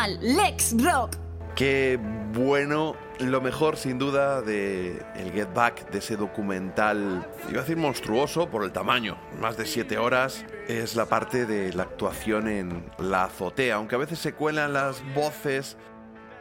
Lex 0.08 0.74
Rock. 0.82 1.16
Qué 1.56 1.98
bueno, 2.32 2.94
lo 3.18 3.40
mejor 3.40 3.76
sin 3.76 3.98
duda 3.98 4.40
de 4.40 5.02
el 5.16 5.32
Get 5.32 5.52
Back, 5.52 5.90
de 5.90 5.98
ese 5.98 6.16
documental, 6.16 7.28
iba 7.50 7.58
a 7.58 7.62
decir 7.62 7.76
monstruoso 7.76 8.48
por 8.48 8.64
el 8.64 8.72
tamaño, 8.72 9.18
más 9.40 9.56
de 9.56 9.66
7 9.66 9.98
horas, 9.98 10.44
es 10.68 10.96
la 10.96 11.06
parte 11.06 11.44
de 11.44 11.72
la 11.72 11.82
actuación 11.82 12.48
en 12.48 12.90
la 12.98 13.24
azotea, 13.24 13.76
aunque 13.76 13.96
a 13.96 13.98
veces 13.98 14.20
se 14.20 14.32
cuelan 14.32 14.72
las 14.72 15.02
voces 15.14 15.76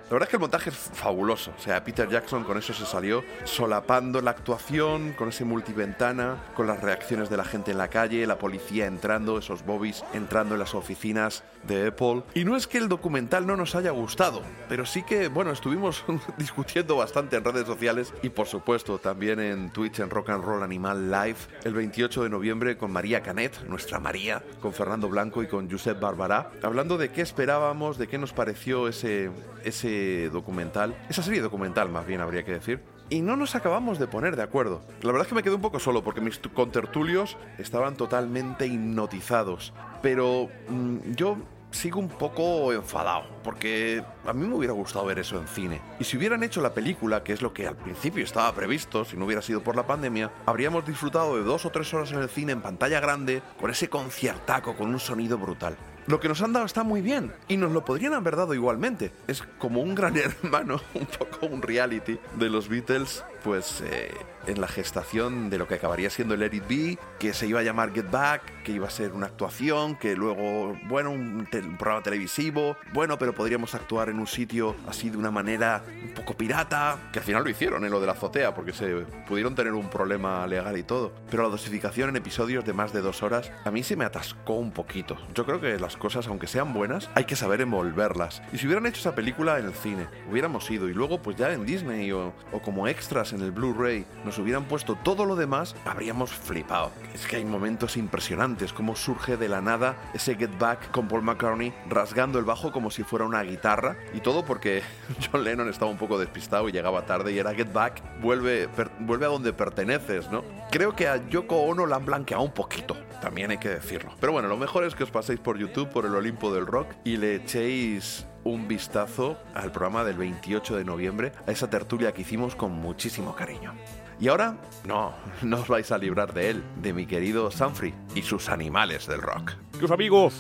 La 0.10 0.14
verdad 0.14 0.28
es 0.28 0.30
que 0.32 0.38
el 0.38 0.42
montaje 0.42 0.70
es 0.72 0.76
fabuloso. 0.76 1.52
O 1.56 1.62
sea, 1.62 1.84
Peter 1.84 2.10
Jackson 2.10 2.44
con 2.44 2.58
eso 2.58 2.74
se 2.74 2.84
salió 2.88 3.24
solapando 3.44 4.22
la 4.22 4.32
actuación, 4.32 5.14
con 5.14 5.30
ese 5.30 5.46
multiventana, 5.46 6.46
con 6.56 6.66
las 6.66 6.82
reacciones 6.82 7.30
de 7.30 7.38
la 7.38 7.44
gente 7.44 7.70
en 7.70 7.78
la 7.78 7.90
calle, 7.90 8.26
la 8.26 8.40
policía 8.40 8.88
entrando, 8.88 9.38
esos 9.38 9.64
bobbies 9.64 10.04
entrando 10.16 10.56
en 10.56 10.62
las 10.62 10.74
oficinas 10.74 11.44
de 11.68 11.90
Apple. 11.90 12.24
Y 12.34 12.44
no 12.44 12.56
es 12.56 12.66
que 12.66 12.80
el 12.80 12.90
documental 12.90 13.46
no 13.46 13.56
nos 13.56 13.76
haya 13.76 13.92
gustado, 13.92 14.42
pero 14.68 14.84
sí 14.88 15.04
que, 15.04 15.28
bueno, 15.28 15.52
estuvimos 15.52 16.04
discutiendo 16.40 16.96
bastante 16.96 17.38
en 17.38 17.44
redes 17.44 17.68
sociales 17.68 18.12
y 18.24 18.30
por 18.30 18.48
supuesto 18.48 18.98
también 18.98 19.40
en 19.40 19.70
Twitch 19.70 20.00
en 20.00 20.10
Rock 20.10 20.30
and 20.30 20.44
Roll 20.44 20.64
Animal 20.64 21.12
Live 21.12 21.38
el 21.66 21.76
28 21.76 22.24
de 22.24 22.30
noviembre 22.30 22.78
con 22.78 22.92
María 22.92 23.22
Canet, 23.22 23.62
nuestra 23.68 24.00
María, 24.00 24.42
con 24.60 24.74
Fernando 24.74 25.08
Blanco 25.08 25.44
y 25.44 25.48
con 25.48 25.70
Josep 25.70 26.00
Barbará, 26.00 26.50
hablando 26.64 26.98
de 26.98 27.10
qué 27.10 27.22
esperábamos, 27.22 28.00
de 28.00 28.08
qué 28.08 28.18
nos 28.18 28.34
pareció 28.34 28.88
ese, 28.88 29.30
ese 29.64 29.99
documental, 30.32 30.96
esa 31.10 31.24
serie 31.24 31.42
documental 31.42 31.90
más 31.90 32.06
bien 32.06 32.22
habría 32.22 32.44
que 32.44 32.54
decir. 32.54 32.82
Y 33.12 33.22
no 33.22 33.36
nos 33.36 33.56
acabamos 33.56 33.98
de 33.98 34.06
poner 34.08 34.36
de 34.36 34.44
acuerdo. 34.44 34.82
La 35.02 35.08
verdad 35.12 35.24
es 35.24 35.28
que 35.30 35.36
me 35.36 35.42
quedé 35.44 35.56
un 35.56 35.62
poco 35.62 35.80
solo 35.80 36.04
porque 36.04 36.22
mis 36.22 36.40
tu- 36.40 36.54
contertulios 36.54 37.38
estaban 37.58 37.96
totalmente 37.96 38.68
hipnotizados. 38.68 39.74
Pero 40.04 40.50
mm, 40.70 41.14
yo 41.16 41.38
sigo 41.72 42.00
un 42.00 42.10
poco 42.10 42.74
enfadado 42.74 43.26
porque 43.44 44.04
a 44.26 44.34
mí 44.34 44.48
me 44.48 44.56
hubiera 44.56 44.74
gustado 44.74 45.06
ver 45.06 45.18
eso 45.20 45.40
en 45.40 45.48
cine. 45.48 45.82
Y 46.00 46.04
si 46.04 46.18
hubieran 46.18 46.44
hecho 46.44 46.62
la 46.62 46.74
película, 46.74 47.24
que 47.24 47.34
es 47.34 47.42
lo 47.42 47.52
que 47.54 47.68
al 47.68 47.76
principio 47.76 48.24
estaba 48.24 48.52
previsto, 48.54 49.06
si 49.06 49.18
no 49.18 49.26
hubiera 49.26 49.42
sido 49.42 49.62
por 49.64 49.76
la 49.76 49.86
pandemia, 49.88 50.32
habríamos 50.46 50.86
disfrutado 50.86 51.36
de 51.36 51.44
dos 51.44 51.66
o 51.66 51.70
tres 51.72 51.92
horas 51.94 52.12
en 52.12 52.20
el 52.20 52.30
cine 52.30 52.52
en 52.54 52.62
pantalla 52.62 53.00
grande 53.00 53.42
con 53.60 53.70
ese 53.72 53.90
conciertaco 53.90 54.76
con 54.76 54.90
un 54.90 55.00
sonido 55.00 55.38
brutal. 55.38 55.76
Lo 56.10 56.20
que 56.20 56.28
nos 56.28 56.42
han 56.42 56.54
dado 56.54 56.66
está 56.66 56.82
muy 56.82 57.02
bien 57.02 57.32
y 57.48 57.58
nos 57.58 57.72
lo 57.72 57.86
podrían 57.86 58.16
haber 58.16 58.36
dado 58.36 58.56
igualmente. 58.56 59.12
Es 59.28 59.44
como 59.60 59.82
un 59.82 59.94
gran 59.94 60.18
hermano, 60.44 60.82
un 60.96 61.06
poco 61.06 61.46
un 61.46 61.62
reality 61.62 62.18
de 62.36 62.50
los 62.50 62.68
Beatles, 62.68 63.24
pues 63.44 63.82
eh, 63.86 64.12
en 64.48 64.62
la 64.62 64.68
gestación 64.68 65.50
de 65.50 65.58
lo 65.58 65.68
que 65.68 65.76
acabaría 65.76 66.10
siendo 66.10 66.34
el 66.34 66.40
Let 66.42 66.54
It 66.54 66.68
Be, 66.68 66.98
que 67.20 67.34
se 67.34 67.48
iba 67.48 67.60
a 67.60 67.64
llamar 67.64 67.94
Get 67.94 68.10
Back, 68.10 68.64
que 68.64 68.72
iba 68.72 68.88
a 68.88 68.92
ser 68.92 69.14
una 69.14 69.28
actuación, 69.28 69.96
que 69.96 70.16
luego, 70.16 70.78
bueno, 70.88 71.12
un, 71.12 71.48
un 71.52 71.78
programa 71.78 72.04
televisivo, 72.04 72.78
bueno, 72.94 73.18
pero 73.18 73.34
podríamos 73.34 73.76
actuar 73.76 74.10
en 74.10 74.20
un 74.20 74.28
sitio 74.28 74.76
así 74.88 75.10
de 75.10 75.18
una 75.18 75.32
manera 75.32 75.84
un 76.04 76.14
poco 76.14 76.36
pirata, 76.36 76.98
que 77.12 77.20
al 77.20 77.26
final 77.26 77.44
lo 77.44 77.50
hicieron 77.50 77.86
en 77.86 77.92
lo 77.92 78.00
de 78.00 78.08
la 78.08 78.14
azotea, 78.14 78.54
porque 78.54 78.74
se 78.74 79.06
pudieron 79.28 79.56
tener 79.56 79.74
un 79.74 79.90
problema 79.90 80.46
legal 80.48 80.78
y 80.78 80.84
todo. 80.84 81.14
Pero 81.30 81.44
la 81.44 81.50
dosificación 81.50 82.10
en 82.10 82.16
episodios 82.16 82.66
de 82.66 82.74
más 82.74 82.94
de 82.94 83.02
dos 83.02 83.24
horas 83.24 83.52
a 83.66 83.72
mí 83.72 83.84
se 83.84 83.96
me 83.96 84.06
atascó 84.06 84.54
un 84.54 84.72
poquito. 84.72 85.18
Yo 85.34 85.46
creo 85.46 85.62
que 85.62 85.80
las 85.80 85.98
cosas, 85.98 86.28
aunque 86.28 86.48
sean 86.48 86.74
buenas, 86.74 87.10
hay 87.16 87.26
que 87.26 87.36
saber 87.36 87.62
envolverlas. 87.62 88.42
Y 88.52 88.58
si 88.58 88.66
hubieran 88.66 88.86
hecho 88.86 89.00
esa 89.00 89.16
película 89.16 89.60
en 89.60 89.66
el 89.66 89.74
cine, 89.74 90.08
hubiéramos 90.30 90.70
ido 90.70 90.90
y 90.90 90.94
luego 90.94 91.22
pues 91.22 91.38
ya 91.38 91.52
en 91.52 91.66
Disney 91.66 92.12
o, 92.12 92.34
o 92.52 92.62
como 92.62 92.88
extras 92.88 93.29
en 93.34 93.42
el 93.42 93.52
Blu-ray 93.52 94.06
nos 94.26 94.38
hubieran 94.38 94.66
puesto 94.66 94.96
todo 94.96 95.26
lo 95.26 95.36
demás, 95.36 95.76
habríamos 95.86 96.32
flipado. 96.32 96.92
Es 97.14 97.28
que 97.28 97.38
hay 97.38 97.46
momentos 97.46 97.98
impresionantes, 97.98 98.74
como 98.74 98.96
surge 98.96 99.38
de 99.38 99.50
la 99.50 99.62
nada 99.62 99.98
ese 100.14 100.36
Get 100.36 100.58
Back 100.58 100.92
con 100.92 101.08
Paul 101.08 101.24
McCartney 101.24 101.74
rasgando 101.90 102.40
el 102.40 102.46
bajo 102.46 102.72
como 102.72 102.92
si 102.92 103.04
fuera 103.04 103.26
una 103.26 103.42
guitarra 103.44 103.98
y 104.14 104.22
todo 104.22 104.46
porque 104.46 104.82
John 105.32 105.44
Lennon 105.44 105.70
estaba 105.70 105.92
un 105.92 105.98
poco 105.98 106.18
despistado 106.18 106.70
y 106.70 106.72
llegaba 106.72 107.06
tarde 107.06 107.32
y 107.32 107.40
era 107.40 107.54
Get 107.54 107.72
Back, 107.74 108.02
vuelve, 108.22 108.70
vuelve 109.00 109.26
a 109.26 109.30
donde 109.30 109.54
perteneces, 109.54 110.30
¿no? 110.32 110.44
Creo 110.72 110.96
que 110.96 111.08
a 111.08 111.28
Yoko 111.30 111.58
Ono 111.64 111.86
la 111.86 111.98
han 111.98 112.06
blanqueado 112.06 112.44
un 112.44 112.54
poquito, 112.54 112.96
también 113.22 113.52
hay 113.52 113.58
que 113.58 113.70
decirlo. 113.70 114.14
Pero 114.20 114.32
bueno, 114.34 114.48
lo 114.48 114.58
mejor 114.58 114.84
es 114.84 114.96
que 114.96 115.04
os 115.04 115.12
paséis 115.12 115.40
por 115.40 115.58
YouTube, 115.58 115.90
por 115.90 116.06
el 116.06 116.16
Olimpo 116.16 116.54
del 116.54 116.68
Rock 116.68 116.94
y 117.04 117.18
le 117.18 117.36
echéis 117.36 118.26
un 118.44 118.68
vistazo 118.68 119.38
al 119.54 119.72
programa 119.72 120.04
del 120.04 120.18
28 120.18 120.78
de 120.78 120.86
noviembre, 120.86 121.32
a 121.48 121.52
esa 121.52 121.70
tertulia 121.70 122.14
que 122.14 122.22
hicimos 122.22 122.56
con 122.56 122.72
muchísimo 122.72 123.36
cariño. 123.36 123.74
Y 124.20 124.28
ahora, 124.28 124.58
no, 124.86 125.14
no 125.42 125.62
os 125.62 125.68
vais 125.68 125.92
a 125.92 125.98
librar 125.98 126.34
de 126.34 126.50
él, 126.50 126.64
de 126.82 126.94
mi 126.94 127.06
querido 127.06 127.52
Sanfrey 127.52 127.94
y 128.16 128.22
sus 128.22 128.50
animales 128.50 129.08
del 129.08 129.22
rock. 129.22 129.54
Queridos 129.72 129.92
amigos, 129.92 130.34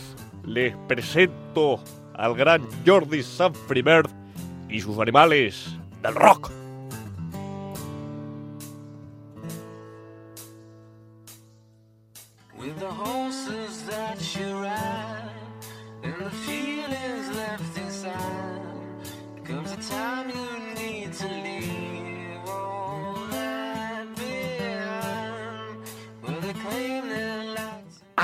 les 0.45 0.75
presento 0.87 1.81
al 2.15 2.35
gran 2.35 2.67
Jordi 2.85 3.23
Sanfrey 3.23 3.81
Bird 3.81 4.09
y 4.67 4.81
sus 4.81 4.99
animales 4.99 5.77
del 6.01 6.15
rock. 6.15 6.51
With 12.59 12.77
the 12.77 12.91
horses 12.91 13.85
that 13.87 14.19
you 14.35 14.61
ride 14.61 15.08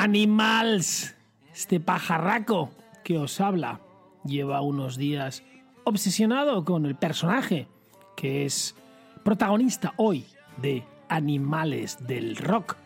Animals. 0.05 1.15
Este 1.51 1.79
pajarraco 1.79 2.69
que 3.03 3.17
os 3.17 3.41
habla 3.41 3.79
lleva 4.23 4.61
unos 4.61 4.97
días 4.97 5.41
obsesionado 5.83 6.63
con 6.63 6.85
el 6.85 6.93
personaje 6.93 7.67
que 8.15 8.45
es 8.45 8.75
protagonista 9.23 9.95
hoy 9.97 10.27
de 10.57 10.83
Animales 11.09 12.05
del 12.05 12.35
Rock. 12.35 12.77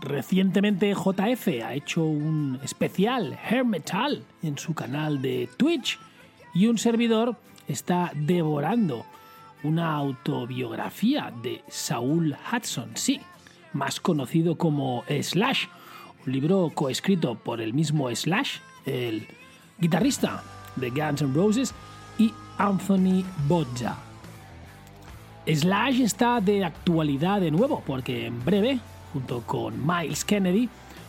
Recientemente 0.00 0.94
JF 0.94 1.48
ha 1.62 1.74
hecho 1.74 2.04
un 2.04 2.58
especial 2.64 3.38
Hair 3.46 3.66
Metal 3.66 4.24
en 4.42 4.56
su 4.56 4.72
canal 4.72 5.20
de 5.20 5.46
Twitch 5.58 5.98
y 6.54 6.68
un 6.68 6.78
servidor 6.78 7.36
está 7.68 8.12
devorando 8.14 9.04
una 9.62 9.92
autobiografía 9.92 11.34
de 11.42 11.62
Saul 11.68 12.34
Hudson, 12.50 12.92
sí, 12.94 13.20
más 13.74 14.00
conocido 14.00 14.56
como 14.56 15.04
Slash, 15.20 15.66
un 16.26 16.32
libro 16.32 16.70
coescrito 16.74 17.34
por 17.34 17.60
el 17.60 17.74
mismo 17.74 18.14
Slash, 18.14 18.58
el 18.86 19.26
guitarrista 19.78 20.42
de 20.76 20.90
Guns 20.90 21.22
N' 21.22 21.34
Roses, 21.34 21.74
y 22.18 22.32
Anthony 22.58 23.24
Boggia. 23.48 23.96
Slash 25.46 26.00
está 26.00 26.40
de 26.40 26.64
actualidad 26.64 27.40
de 27.40 27.50
nuevo 27.50 27.82
porque 27.84 28.26
en 28.26 28.44
breve, 28.44 28.78
junto 29.12 29.40
con 29.40 29.84
Miles 29.84 30.24
Kennedy, 30.24 30.68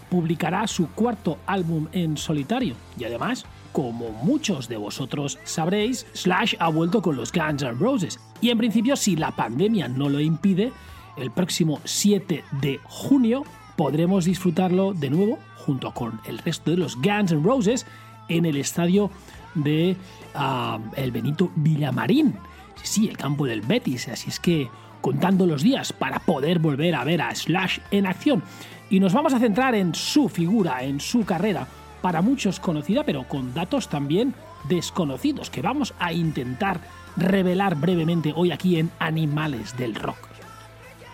publicará 0.09 0.67
su 0.67 0.89
cuarto 0.91 1.37
álbum 1.45 1.87
en 1.91 2.17
solitario 2.17 2.75
y 2.97 3.03
además, 3.03 3.45
como 3.71 4.09
muchos 4.09 4.67
de 4.67 4.77
vosotros 4.77 5.39
sabréis, 5.43 6.05
Slash 6.13 6.55
ha 6.59 6.69
vuelto 6.69 7.01
con 7.01 7.15
los 7.15 7.31
Guns 7.31 7.61
N' 7.61 7.73
Roses 7.79 8.19
y 8.41 8.49
en 8.49 8.57
principio 8.57 8.95
si 8.95 9.15
la 9.15 9.31
pandemia 9.31 9.87
no 9.87 10.09
lo 10.09 10.19
impide, 10.19 10.71
el 11.17 11.29
próximo 11.29 11.79
7 11.83 12.43
de 12.61 12.79
junio 12.85 13.43
podremos 13.75 14.25
disfrutarlo 14.25 14.93
de 14.93 15.09
nuevo 15.09 15.39
junto 15.57 15.93
con 15.93 16.19
el 16.25 16.39
resto 16.39 16.71
de 16.71 16.77
los 16.77 16.95
Guns 16.97 17.31
N' 17.31 17.43
Roses 17.43 17.85
en 18.29 18.45
el 18.45 18.57
estadio 18.57 19.09
de 19.55 19.95
ah, 20.35 20.79
el 20.95 21.11
Benito 21.11 21.51
Villamarín. 21.55 22.35
Sí, 22.75 22.87
sí, 22.87 23.09
el 23.09 23.17
campo 23.17 23.45
del 23.45 23.61
Betis. 23.61 24.07
Así 24.09 24.29
es 24.29 24.39
que 24.39 24.69
contando 25.01 25.45
los 25.45 25.61
días 25.61 25.93
para 25.93 26.19
poder 26.19 26.59
volver 26.59 26.95
a 26.95 27.03
ver 27.03 27.21
a 27.21 27.35
Slash 27.35 27.79
en 27.91 28.07
acción. 28.07 28.43
Y 28.89 28.99
nos 28.99 29.13
vamos 29.13 29.33
a 29.33 29.39
centrar 29.39 29.75
en 29.75 29.93
su 29.95 30.29
figura, 30.29 30.83
en 30.83 30.99
su 30.99 31.25
carrera, 31.25 31.67
para 32.01 32.21
muchos 32.21 32.59
conocida, 32.59 33.03
pero 33.03 33.27
con 33.27 33.53
datos 33.53 33.89
también 33.89 34.33
desconocidos, 34.67 35.49
que 35.49 35.61
vamos 35.61 35.93
a 35.99 36.13
intentar 36.13 36.79
revelar 37.15 37.75
brevemente 37.75 38.33
hoy 38.35 38.51
aquí 38.51 38.77
en 38.79 38.91
Animales 38.99 39.75
del 39.77 39.95
Rock. 39.95 40.17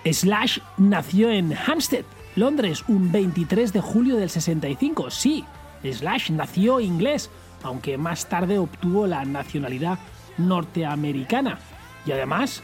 Slash 0.05 0.59
nació 0.77 1.29
en 1.29 1.53
Hampstead, 1.53 2.05
Londres, 2.39 2.85
un 2.87 3.11
23 3.11 3.73
de 3.73 3.81
julio 3.81 4.15
del 4.15 4.29
65. 4.29 5.11
Sí, 5.11 5.43
Slash 5.83 6.31
nació 6.31 6.79
inglés, 6.79 7.29
aunque 7.63 7.97
más 7.97 8.27
tarde 8.27 8.57
obtuvo 8.57 9.07
la 9.07 9.25
nacionalidad 9.25 9.99
norteamericana. 10.37 11.59
Y 12.05 12.13
además, 12.13 12.63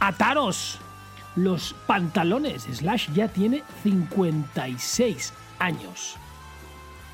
ataros 0.00 0.78
los 1.36 1.74
pantalones. 1.86 2.62
Slash 2.62 3.12
ya 3.12 3.28
tiene 3.28 3.62
56 3.82 5.32
años. 5.58 6.16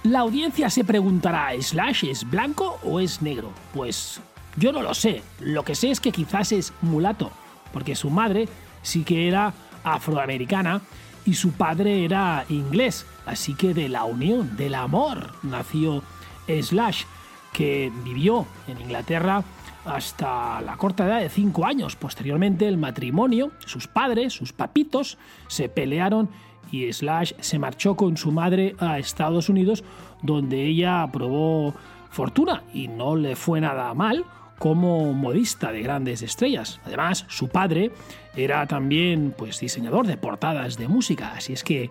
La 0.05 0.21
audiencia 0.21 0.71
se 0.71 0.85
preguntará, 0.85 1.51
¿Slash 1.61 2.05
es 2.05 2.29
blanco 2.29 2.79
o 2.85 3.01
es 3.01 3.23
negro? 3.23 3.53
Pues 3.75 4.21
yo 4.57 4.73
no 4.73 4.83
lo 4.83 4.95
sé. 4.95 5.23
Lo 5.41 5.65
que 5.65 5.75
sé 5.75 5.91
es 5.91 6.01
que 6.01 6.13
quizás 6.13 6.53
es 6.53 6.73
mulato, 6.81 7.31
porque 7.73 7.97
su 7.97 8.11
madre 8.11 8.49
sí 8.83 9.03
que 9.03 9.27
era 9.29 9.53
afroamericana 9.85 10.81
y 11.25 11.35
su 11.35 11.53
padre 11.53 12.05
era 12.05 12.45
inglés. 12.49 13.07
Así 13.27 13.55
que 13.55 13.75
de 13.75 13.89
la 13.89 14.05
unión, 14.05 14.57
del 14.57 14.75
amor, 14.75 15.33
nació 15.43 16.03
Slash, 16.49 17.05
que 17.53 17.93
vivió 18.05 18.47
en 18.67 18.81
Inglaterra 18.81 19.45
hasta 19.85 20.61
la 20.61 20.77
corta 20.77 21.07
edad 21.07 21.21
de 21.21 21.29
5 21.29 21.67
años. 21.67 21.97
Posteriormente 21.97 22.69
el 22.69 22.79
matrimonio, 22.79 23.53
sus 23.67 23.89
padres, 23.89 24.33
sus 24.33 24.53
papitos, 24.53 25.19
se 25.49 25.69
pelearon 25.69 26.29
y 26.71 26.93
Slash 26.93 27.33
se 27.41 27.59
marchó 27.59 27.97
con 27.97 28.17
su 28.17 28.33
madre 28.33 28.75
a 28.79 28.99
Estados 28.99 29.49
Unidos, 29.49 29.85
donde 30.23 30.65
ella 30.67 31.07
probó 31.13 31.75
fortuna 32.11 32.63
y 32.73 32.89
no 32.89 33.17
le 33.17 33.37
fue 33.37 33.61
nada 33.61 33.93
mal 33.95 34.25
como 34.63 35.13
modista 35.13 35.73
de 35.73 35.83
grandes 35.83 36.23
estrellas. 36.23 36.79
Además, 36.85 37.25
su 37.27 37.49
padre 37.49 37.91
era 38.37 38.65
también 38.69 39.35
pues, 39.37 39.59
diseñador 39.59 40.07
de 40.07 40.17
portadas 40.17 40.79
de 40.79 40.87
música, 40.87 41.33
así 41.37 41.53
es 41.53 41.65
que 41.65 41.91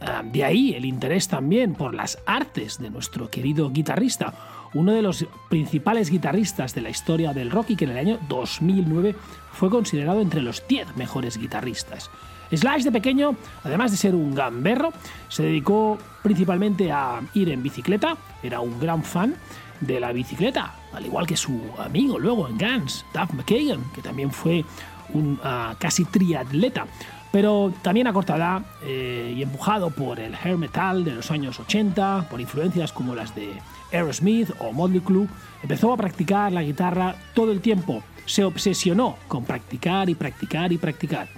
ah, 0.00 0.22
de 0.24 0.44
ahí 0.44 0.72
el 0.72 0.84
interés 0.84 1.26
también 1.26 1.74
por 1.74 1.94
las 1.94 2.20
artes 2.24 2.78
de 2.78 2.90
nuestro 2.90 3.28
querido 3.28 3.70
guitarrista, 3.70 4.34
uno 4.72 4.92
de 4.92 5.02
los 5.02 5.26
principales 5.50 6.10
guitarristas 6.10 6.76
de 6.76 6.82
la 6.82 6.90
historia 6.90 7.32
del 7.32 7.50
rock 7.50 7.70
y 7.70 7.76
que 7.76 7.86
en 7.86 7.90
el 7.90 7.98
año 7.98 8.20
2009 8.28 9.16
fue 9.50 9.68
considerado 9.68 10.20
entre 10.20 10.42
los 10.42 10.64
10 10.68 10.96
mejores 10.96 11.38
guitarristas. 11.38 12.08
Slash 12.52 12.84
de 12.84 12.92
pequeño, 12.92 13.34
además 13.64 13.90
de 13.90 13.96
ser 13.96 14.14
un 14.14 14.32
gamberro, 14.32 14.92
se 15.26 15.42
dedicó 15.42 15.98
principalmente 16.22 16.92
a 16.92 17.20
ir 17.34 17.48
en 17.48 17.64
bicicleta, 17.64 18.16
era 18.44 18.60
un 18.60 18.78
gran 18.78 19.02
fan 19.02 19.34
de 19.82 20.00
la 20.00 20.12
bicicleta, 20.12 20.74
al 20.92 21.04
igual 21.04 21.26
que 21.26 21.36
su 21.36 21.60
amigo 21.78 22.18
luego 22.18 22.48
en 22.48 22.56
Guns, 22.56 23.04
Duff 23.12 23.32
McKagan, 23.34 23.84
que 23.94 24.00
también 24.00 24.30
fue 24.30 24.64
un 25.12 25.38
ah, 25.42 25.74
casi 25.78 26.04
triatleta. 26.04 26.86
Pero 27.30 27.72
también 27.80 28.06
a 28.06 28.12
corta 28.12 28.36
edad 28.36 28.62
eh, 28.84 29.32
y 29.34 29.42
empujado 29.42 29.90
por 29.90 30.20
el 30.20 30.34
hair 30.34 30.58
metal 30.58 31.02
de 31.02 31.14
los 31.14 31.30
años 31.30 31.58
80, 31.58 32.28
por 32.30 32.40
influencias 32.40 32.92
como 32.92 33.14
las 33.14 33.34
de 33.34 33.54
Aerosmith 33.90 34.50
o 34.58 34.72
Motley 34.72 35.00
Crue, 35.00 35.28
empezó 35.62 35.94
a 35.94 35.96
practicar 35.96 36.52
la 36.52 36.62
guitarra 36.62 37.16
todo 37.34 37.50
el 37.50 37.60
tiempo. 37.60 38.02
Se 38.26 38.44
obsesionó 38.44 39.16
con 39.28 39.44
practicar 39.44 40.10
y 40.10 40.14
practicar 40.14 40.72
y 40.72 40.78
practicar. 40.78 41.28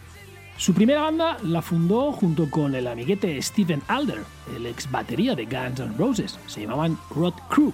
Su 0.56 0.74
primera 0.74 1.02
banda 1.02 1.36
la 1.42 1.62
fundó 1.62 2.12
junto 2.12 2.50
con 2.50 2.74
el 2.74 2.86
amiguete 2.86 3.40
Steven 3.40 3.82
Alder, 3.88 4.22
el 4.54 4.66
ex 4.66 4.90
batería 4.90 5.34
de 5.34 5.46
Guns 5.46 5.80
N' 5.80 5.96
Roses. 5.96 6.38
Se 6.46 6.62
llamaban 6.62 6.98
Rod 7.10 7.34
Crew. 7.48 7.72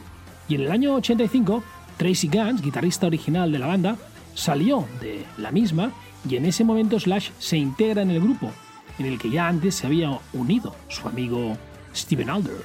Y 0.51 0.57
en 0.57 0.63
el 0.63 0.73
año 0.73 0.95
85, 0.97 1.63
Tracy 1.97 2.27
Guns, 2.27 2.61
guitarrista 2.61 3.07
original 3.07 3.53
de 3.53 3.59
la 3.61 3.69
banda, 3.69 3.97
salió 4.35 4.85
de 5.01 5.25
la 5.39 5.53
misma 5.53 5.93
y 6.29 6.35
en 6.35 6.45
ese 6.45 6.65
momento 6.65 6.99
Slash 6.99 7.31
se 7.39 7.57
integra 7.57 8.03
en 8.03 8.11
el 8.11 8.21
grupo, 8.21 8.51
en 8.99 9.07
el 9.07 9.17
que 9.17 9.31
ya 9.31 9.47
antes 9.47 9.77
se 9.77 9.87
había 9.87 10.19
unido 10.33 10.75
su 10.89 11.07
amigo 11.07 11.57
Steven 11.95 12.31
Alder. 12.31 12.65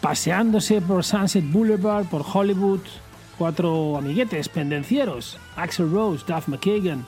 Paseándose 0.00 0.80
por 0.80 1.02
Sunset 1.02 1.44
Boulevard, 1.50 2.06
por 2.06 2.24
Hollywood, 2.32 2.82
cuatro 3.36 3.96
amiguetes 3.96 4.48
pendencieros, 4.48 5.38
Axel 5.56 5.90
Rose, 5.90 6.24
Duff 6.24 6.46
McKagan, 6.46 7.04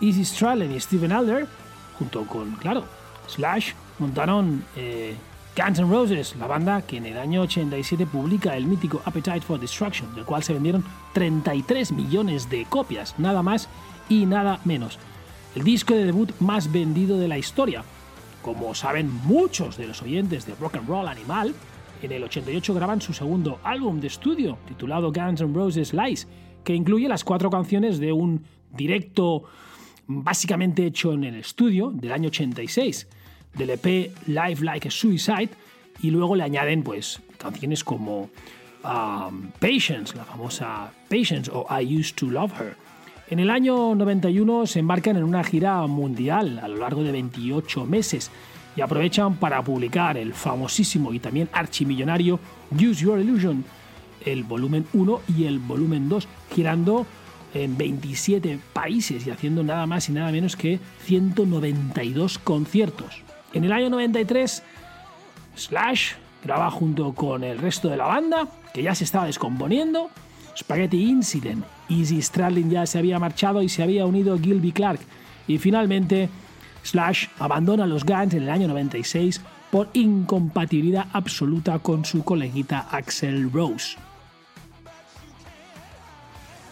Easy 0.00 0.24
Strallen 0.24 0.70
y 0.70 0.78
Steven 0.78 1.10
Alder, 1.10 1.48
junto 1.98 2.24
con, 2.26 2.52
claro, 2.52 2.84
Slash, 3.26 3.72
montaron 3.98 4.64
eh, 4.76 5.16
Guns 5.56 5.78
N' 5.78 5.88
Roses, 5.88 6.34
la 6.36 6.48
banda 6.48 6.82
que 6.82 6.96
en 6.96 7.06
el 7.06 7.16
año 7.16 7.42
87 7.42 8.06
publica 8.06 8.56
el 8.56 8.66
mítico 8.66 9.00
Appetite 9.04 9.40
for 9.40 9.60
Destruction, 9.60 10.12
del 10.16 10.24
cual 10.24 10.42
se 10.42 10.52
vendieron 10.52 10.84
33 11.12 11.92
millones 11.92 12.50
de 12.50 12.64
copias, 12.64 13.16
nada 13.20 13.40
más 13.40 13.68
y 14.08 14.26
nada 14.26 14.60
menos. 14.64 14.98
El 15.54 15.62
disco 15.62 15.94
de 15.94 16.06
debut 16.06 16.32
más 16.40 16.72
vendido 16.72 17.18
de 17.18 17.28
la 17.28 17.38
historia. 17.38 17.84
Como 18.42 18.74
saben 18.74 19.12
muchos 19.24 19.76
de 19.76 19.86
los 19.86 20.02
oyentes 20.02 20.44
de 20.44 20.56
Rock 20.56 20.74
and 20.74 20.88
Roll 20.88 21.06
Animal, 21.06 21.54
en 22.02 22.10
el 22.10 22.24
88 22.24 22.74
graban 22.74 23.00
su 23.00 23.12
segundo 23.12 23.60
álbum 23.62 24.00
de 24.00 24.08
estudio, 24.08 24.58
titulado 24.66 25.12
Guns 25.12 25.40
N' 25.40 25.54
Roses 25.54 25.94
Lies, 25.94 26.26
que 26.64 26.74
incluye 26.74 27.06
las 27.06 27.22
cuatro 27.22 27.48
canciones 27.48 28.00
de 28.00 28.12
un 28.12 28.44
directo 28.72 29.44
básicamente 30.08 30.84
hecho 30.84 31.12
en 31.12 31.22
el 31.22 31.36
estudio 31.36 31.92
del 31.94 32.10
año 32.10 32.26
86, 32.26 33.06
del 33.54 33.70
EP 33.70 34.12
Live 34.26 34.62
Like 34.62 34.88
a 34.88 34.90
Suicide, 34.90 35.50
y 36.00 36.10
luego 36.10 36.36
le 36.36 36.42
añaden 36.42 36.82
pues 36.82 37.20
canciones 37.38 37.84
como 37.84 38.30
um, 38.84 39.50
Patience, 39.58 40.16
la 40.16 40.24
famosa 40.24 40.92
Patience 41.08 41.50
o 41.52 41.66
I 41.70 41.98
Used 41.98 42.16
to 42.16 42.26
Love 42.26 42.52
Her. 42.60 42.76
En 43.30 43.38
el 43.38 43.50
año 43.50 43.94
91 43.94 44.66
se 44.66 44.80
embarcan 44.80 45.16
en 45.16 45.24
una 45.24 45.42
gira 45.42 45.86
mundial 45.86 46.60
a 46.62 46.68
lo 46.68 46.76
largo 46.76 47.02
de 47.02 47.12
28 47.12 47.86
meses 47.86 48.30
y 48.76 48.80
aprovechan 48.80 49.36
para 49.36 49.62
publicar 49.62 50.18
el 50.18 50.34
famosísimo 50.34 51.12
y 51.12 51.20
también 51.20 51.48
archimillonario 51.52 52.38
Use 52.72 53.02
Your 53.02 53.18
Illusion, 53.18 53.64
el 54.26 54.44
volumen 54.44 54.86
1 54.92 55.20
y 55.38 55.44
el 55.44 55.58
volumen 55.58 56.08
2, 56.08 56.28
girando 56.54 57.06
en 57.54 57.78
27 57.78 58.58
países 58.72 59.26
y 59.26 59.30
haciendo 59.30 59.62
nada 59.62 59.86
más 59.86 60.08
y 60.08 60.12
nada 60.12 60.30
menos 60.30 60.56
que 60.56 60.80
192 61.04 62.38
conciertos. 62.38 63.23
En 63.54 63.62
el 63.62 63.72
año 63.72 63.88
93, 63.88 64.62
Slash 65.54 66.12
graba 66.42 66.70
junto 66.72 67.12
con 67.14 67.44
el 67.44 67.58
resto 67.58 67.88
de 67.88 67.96
la 67.96 68.06
banda, 68.06 68.48
que 68.74 68.82
ya 68.82 68.96
se 68.96 69.04
estaba 69.04 69.26
descomponiendo, 69.26 70.10
Spaghetti 70.56 71.04
Incident. 71.08 71.64
Easy 71.88 72.20
Stradlin 72.20 72.68
ya 72.68 72.84
se 72.86 72.98
había 72.98 73.20
marchado 73.20 73.62
y 73.62 73.68
se 73.68 73.84
había 73.84 74.06
unido 74.06 74.38
Gilby 74.38 74.72
Clark. 74.72 75.00
Y 75.46 75.58
finalmente, 75.58 76.28
Slash 76.82 77.28
abandona 77.38 77.86
los 77.86 78.04
Guns 78.04 78.34
en 78.34 78.42
el 78.42 78.50
año 78.50 78.66
96 78.66 79.40
por 79.70 79.88
incompatibilidad 79.92 81.06
absoluta 81.12 81.78
con 81.78 82.04
su 82.04 82.24
coleguita 82.24 82.88
Axel 82.90 83.52
Rose. 83.52 83.96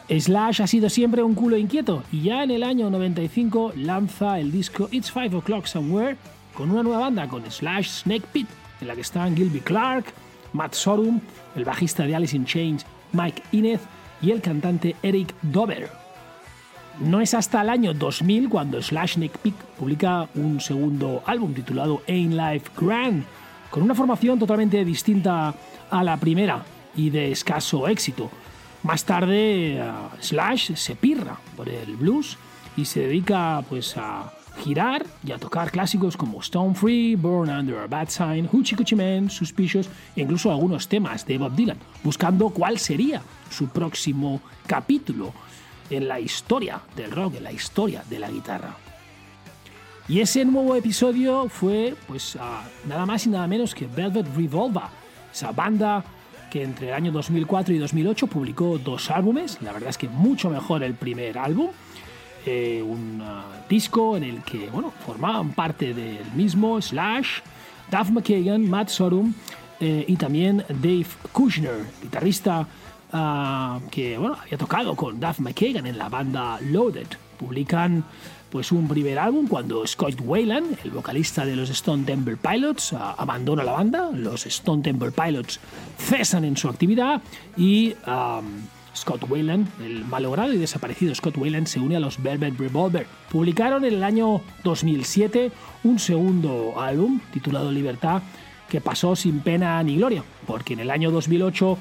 Slash 0.09 0.61
ha 0.61 0.67
sido 0.67 0.91
siempre 0.91 1.23
un 1.23 1.35
culo 1.35 1.57
inquieto 1.57 2.03
y 2.11 2.23
ya 2.23 2.43
en 2.43 2.51
el 2.51 2.65
año 2.65 2.91
95 2.91 3.73
lanza 3.77 4.41
el 4.41 4.51
disco 4.51 4.89
It's 4.91 5.13
5 5.13 5.39
O'Clock 5.39 5.67
Somewhere 5.67 6.17
con 6.55 6.71
una 6.71 6.83
nueva 6.83 7.01
banda 7.01 7.29
con 7.29 7.49
Slash 7.51 8.03
Snake 8.03 8.27
Pit, 8.33 8.49
en 8.81 8.89
la 8.89 8.95
que 8.95 9.01
están 9.01 9.37
Gilby 9.37 9.61
Clark, 9.61 10.07
Matt 10.53 10.75
Sorum, 10.75 11.21
el 11.57 11.65
bajista 11.65 12.05
de 12.05 12.15
Alice 12.15 12.37
in 12.37 12.45
Chains 12.45 12.87
Mike 13.13 13.43
Inez 13.53 13.81
y 14.21 14.31
el 14.31 14.41
cantante 14.41 14.97
Eric 15.03 15.35
Dover. 15.43 15.91
No 17.01 17.21
es 17.21 17.35
hasta 17.35 17.63
el 17.63 17.71
año 17.71 17.95
2000 17.95 18.49
cuando 18.49 18.83
Slash 18.83 19.15
Snake 19.15 19.39
Pit 19.43 19.55
publica 19.79 20.29
un 20.35 20.61
segundo 20.61 21.23
álbum 21.27 21.55
titulado 21.55 22.03
Ain't 22.07 22.35
Life 22.35 22.71
Grand, 22.79 23.25
con 23.71 23.83
una 23.83 23.95
formación 23.95 24.39
totalmente 24.39 24.85
distinta 24.85 25.55
a 25.91 26.05
la 26.05 26.17
primera 26.19 26.63
y 26.95 27.11
de 27.11 27.33
escaso 27.33 27.89
éxito. 27.89 28.31
Más 28.83 29.05
tarde, 29.05 29.81
uh, 29.83 30.23
Slash 30.23 30.75
se 30.75 30.95
pirra 30.95 31.37
por 31.57 31.69
el 31.69 31.97
blues 31.97 32.37
y 32.77 32.85
se 32.85 33.01
dedica 33.01 33.63
pues 33.69 33.97
a 33.97 34.33
girar 34.59 35.05
y 35.25 35.33
a 35.33 35.39
tocar 35.39 35.71
clásicos 35.71 36.17
como 36.17 36.41
Stone 36.41 36.75
Free, 36.75 37.17
Born 37.17 37.51
Under 37.51 37.79
a 37.79 37.87
Bad 37.87 38.09
Sign, 38.09 38.49
Hoochie 38.51 38.77
Coochie 38.77 38.97
Man, 38.97 39.31
Suspicious 39.31 39.89
e 40.17 40.23
incluso 40.23 40.51
algunos 40.51 40.89
temas 40.89 41.27
de 41.27 41.39
Bob 41.39 41.55
Dylan, 41.55 41.79
buscando 42.03 42.51
cuál 42.51 42.79
sería 42.79 43.23
su 43.51 43.69
próximo 43.69 44.41
capítulo 44.67 45.33
en 45.91 46.09
la 46.09 46.21
historia 46.21 46.81
del 46.97 47.11
rock, 47.11 47.37
en 47.37 47.45
la 47.45 47.53
historia 47.53 48.05
de 48.09 48.19
la 48.19 48.31
guitarra. 48.31 48.77
Y 50.09 50.21
ese 50.21 50.45
nuevo 50.45 50.75
episodio 50.75 51.49
fue 51.49 51.95
pues 52.07 52.37
nada 52.87 53.07
más 53.07 53.27
y 53.27 53.31
nada 53.31 53.47
menos 53.47 53.75
que 53.75 53.87
Velvet 53.87 54.27
Revolver, 54.37 54.83
esa 55.33 55.53
banda 55.53 56.05
que 56.51 56.63
entre 56.63 56.89
el 56.89 56.95
año 56.95 57.13
2004 57.13 57.75
y 57.75 57.79
2008 57.79 58.27
publicó 58.27 58.79
dos 58.79 59.11
álbumes, 59.11 59.59
la 59.63 59.73
verdad 59.73 59.89
es 59.89 59.97
que 59.97 60.09
mucho 60.09 60.51
mejor 60.51 60.83
el 60.83 60.95
primer 60.95 61.39
álbum, 61.39 61.69
eh, 62.47 62.83
un 62.83 63.21
uh, 63.21 63.69
disco 63.69 64.17
en 64.17 64.25
el 64.25 64.43
que 64.43 64.69
bueno, 64.71 64.93
formaban 65.07 65.53
parte 65.53 65.95
del 65.95 66.25
mismo 66.35 66.81
Slash, 66.81 67.41
Duff 67.91 68.11
McKagan, 68.11 68.69
Matt 68.69 68.89
Sorum 68.89 69.33
eh, 69.81 70.05
y 70.09 70.17
también 70.17 70.65
Dave 70.69 71.07
Kushner, 71.33 71.85
guitarrista 72.03 72.67
uh, 73.13 73.89
que 73.91 74.19
bueno, 74.19 74.37
había 74.41 74.59
tocado 74.59 74.97
con 74.97 75.21
Duff 75.21 75.41
McKagan 75.41 75.87
en 75.87 75.99
la 75.99 76.09
banda 76.09 76.59
Loaded. 76.61 77.07
Publican 77.39 78.05
pues 78.51 78.71
un 78.71 78.87
primer 78.87 79.19
álbum 79.19 79.49
cuando 79.49 79.87
Scott 79.87 80.21
Wayland, 80.21 80.79
el 80.85 80.91
vocalista 80.91 81.45
de 81.47 81.57
los 81.57 81.71
Stone 81.71 82.05
Temple 82.05 82.37
Pilots, 82.37 82.93
uh, 82.93 82.97
abandona 83.17 83.65
la 83.65 83.73
banda, 83.73 84.11
los 84.13 84.47
Stone 84.47 84.83
Temple 84.83 85.11
Pilots 85.11 85.59
cesan 85.99 86.45
en 86.45 86.57
su 86.57 86.69
actividad 86.69 87.23
y 87.57 87.95
Scott 88.95 89.25
Wayland, 89.29 89.69
el 89.83 90.05
malogrado 90.05 90.53
y 90.53 90.59
desaparecido 90.59 91.15
Scott 91.15 91.37
Wayland, 91.37 91.67
se 91.67 91.81
une 91.81 91.97
a 91.97 92.01
los 92.01 92.23
Velvet 92.23 92.59
Revolver. 92.59 93.07
Publicaron 93.31 93.85
en 93.85 93.95
el 93.95 94.05
año 94.05 94.43
2007 94.65 95.51
un 95.85 95.99
segundo 95.99 96.81
álbum 96.81 97.21
titulado 97.33 97.71
Libertad 97.71 98.23
que 98.69 98.81
pasó 98.81 99.17
sin 99.17 99.41
pena 99.41 99.83
ni 99.83 99.97
gloria, 99.97 100.25
porque 100.47 100.75
en 100.75 100.81
el 100.81 100.91
año 100.91 101.11
2008 101.11 101.79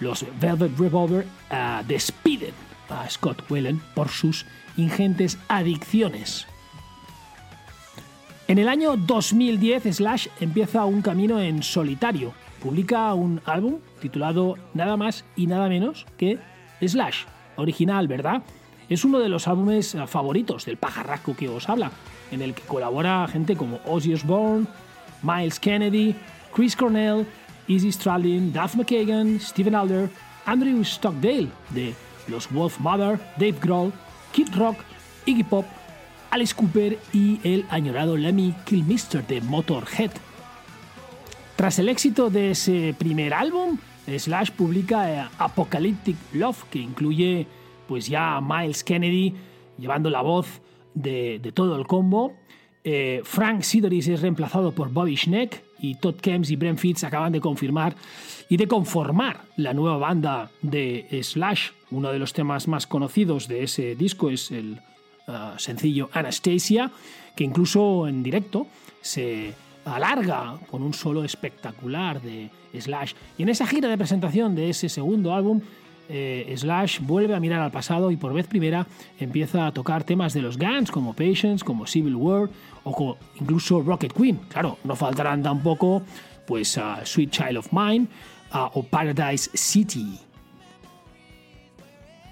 los 0.00 0.24
Velvet 0.40 0.78
Revolver 0.78 1.26
uh, 1.50 1.86
despiden 1.86 2.54
a 2.88 3.08
Scott 3.08 3.50
Wayland 3.50 3.80
por 3.94 4.08
sus 4.08 4.46
ingentes 4.76 5.38
adicciones. 5.48 6.46
En 8.48 8.58
el 8.58 8.68
año 8.68 8.96
2010 8.96 9.96
Slash 9.96 10.26
empieza 10.40 10.84
un 10.84 11.00
camino 11.00 11.40
en 11.40 11.62
solitario. 11.62 12.34
Publica 12.62 13.12
un 13.14 13.40
álbum 13.44 13.80
titulado 14.00 14.56
nada 14.72 14.96
más 14.96 15.24
y 15.34 15.48
nada 15.48 15.68
menos 15.68 16.06
que 16.16 16.38
Slash. 16.80 17.24
Original, 17.56 18.08
¿verdad? 18.08 18.42
Es 18.88 19.04
uno 19.04 19.18
de 19.18 19.28
los 19.28 19.48
álbumes 19.48 19.96
favoritos 20.06 20.64
del 20.64 20.76
pajarraco 20.76 21.34
que 21.34 21.48
os 21.48 21.68
habla, 21.68 21.90
en 22.30 22.40
el 22.40 22.54
que 22.54 22.62
colabora 22.62 23.26
gente 23.28 23.56
como 23.56 23.80
Ozzy 23.84 24.14
Osbourne, 24.14 24.66
Miles 25.22 25.58
Kennedy, 25.58 26.14
Chris 26.54 26.76
Cornell, 26.76 27.26
Izzy 27.66 27.92
Stradlin, 27.92 28.52
Duff 28.52 28.76
McKagan, 28.76 29.40
Steven 29.40 29.74
Alder, 29.74 30.10
Andrew 30.46 30.84
Stockdale 30.84 31.48
de 31.70 31.94
los 32.28 32.50
Wolf 32.52 32.78
Mother, 32.78 33.18
Dave 33.36 33.56
Grohl, 33.60 33.92
Kid 34.32 34.48
Rock, 34.56 34.76
Iggy 35.26 35.44
Pop, 35.44 35.66
Alice 36.30 36.54
Cooper 36.54 36.98
y 37.12 37.40
el 37.44 37.64
añorado 37.70 38.16
Lemmy 38.16 38.54
Kilmister 38.64 39.26
de 39.26 39.40
Motorhead. 39.40 40.10
Tras 41.56 41.78
el 41.78 41.88
éxito 41.88 42.30
de 42.30 42.52
ese 42.52 42.94
primer 42.98 43.34
álbum, 43.34 43.78
Slash 44.06 44.50
publica 44.50 45.12
eh, 45.12 45.28
Apocalyptic 45.38 46.16
Love, 46.32 46.64
que 46.70 46.78
incluye 46.78 47.46
pues 47.86 48.08
ya 48.08 48.36
a 48.36 48.40
Miles 48.40 48.82
Kennedy 48.82 49.34
llevando 49.78 50.10
la 50.10 50.22
voz 50.22 50.60
de, 50.94 51.52
todo 51.54 51.76
el 51.76 51.86
combo. 51.86 52.32
Eh, 52.84 53.20
Frank 53.24 53.62
Sidoris 53.62 54.08
es 54.08 54.22
reemplazado 54.22 54.72
por 54.72 54.90
Bobby 54.90 55.16
Schneck 55.16 55.62
y 55.78 55.94
Todd 55.96 56.16
Kems 56.16 56.50
y 56.50 56.56
Brent 56.56 56.78
Fitz 56.78 57.04
acaban 57.04 57.32
de 57.32 57.40
confirmar 57.40 57.94
y 58.48 58.56
de 58.56 58.66
conformar 58.66 59.42
la 59.56 59.72
nueva 59.72 59.98
banda 59.98 60.50
de 60.62 61.06
Slash. 61.22 61.70
Uno 61.90 62.10
de 62.10 62.18
los 62.18 62.32
temas 62.32 62.66
más 62.66 62.86
conocidos 62.86 63.46
de 63.46 63.62
ese 63.62 63.94
disco 63.94 64.30
es 64.30 64.50
el 64.50 64.80
sencillo 65.58 66.10
Anastasia, 66.12 66.90
que 67.36 67.44
incluso 67.44 68.08
en 68.08 68.22
directo 68.22 68.66
se 69.00 69.54
alarga 69.84 70.56
con 70.70 70.82
un 70.82 70.94
solo 70.94 71.24
espectacular 71.24 72.20
de 72.20 72.50
Slash. 72.78 73.14
Y 73.38 73.42
en 73.42 73.48
esa 73.48 73.66
gira 73.66 73.88
de 73.88 73.98
presentación 73.98 74.54
de 74.54 74.70
ese 74.70 74.88
segundo 74.88 75.34
álbum, 75.34 75.60
eh, 76.08 76.52
Slash 76.56 77.00
vuelve 77.00 77.34
a 77.34 77.40
mirar 77.40 77.60
al 77.60 77.70
pasado 77.70 78.10
y 78.10 78.16
por 78.16 78.32
vez 78.32 78.46
primera 78.46 78.86
empieza 79.18 79.66
a 79.66 79.72
tocar 79.72 80.04
temas 80.04 80.34
de 80.34 80.42
los 80.42 80.58
Guns 80.58 80.90
como 80.90 81.14
Patience, 81.14 81.64
como 81.64 81.86
Civil 81.86 82.16
War 82.16 82.50
o 82.84 82.92
como 82.92 83.16
incluso 83.40 83.80
Rocket 83.80 84.12
Queen. 84.12 84.40
Claro, 84.48 84.78
no 84.84 84.96
faltarán 84.96 85.42
tampoco 85.42 86.02
pues 86.46 86.78
Sweet 87.04 87.30
Child 87.30 87.56
of 87.58 87.72
Mine 87.72 88.08
o 88.52 88.82
Paradise 88.82 89.50
City. 89.54 90.18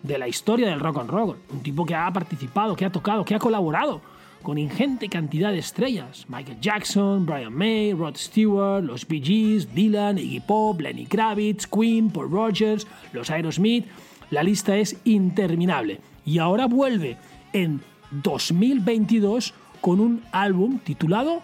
de 0.01 0.17
la 0.17 0.27
historia 0.27 0.69
del 0.69 0.79
rock 0.79 0.99
and 0.99 1.09
roll, 1.09 1.37
un 1.51 1.61
tipo 1.61 1.85
que 1.85 1.93
ha 1.93 2.11
participado, 2.11 2.75
que 2.75 2.85
ha 2.85 2.91
tocado, 2.91 3.25
que 3.25 3.35
ha 3.35 3.39
colaborado 3.39 4.01
con 4.41 4.57
ingente 4.57 5.09
cantidad 5.09 5.51
de 5.51 5.59
estrellas. 5.59 6.25
Michael 6.27 6.59
Jackson, 6.59 7.25
Brian 7.25 7.53
May, 7.53 7.93
Rod 7.93 8.15
Stewart, 8.15 8.83
los 8.83 9.07
Bee 9.07 9.21
Gees, 9.21 9.73
Dylan, 9.73 10.17
Iggy 10.17 10.39
Pop, 10.39 10.81
Lenny 10.81 11.05
Kravitz, 11.05 11.67
Queen, 11.67 12.09
Paul 12.09 12.31
Rogers, 12.31 12.87
los 13.13 13.29
Aerosmith. 13.29 13.85
La 14.31 14.43
lista 14.43 14.77
es 14.77 14.97
interminable. 15.03 15.99
Y 16.25 16.39
ahora 16.39 16.67
vuelve 16.67 17.17
en 17.53 17.81
2022 18.11 19.53
con 19.81 19.99
un 19.99 20.23
álbum 20.31 20.79
titulado 20.79 21.41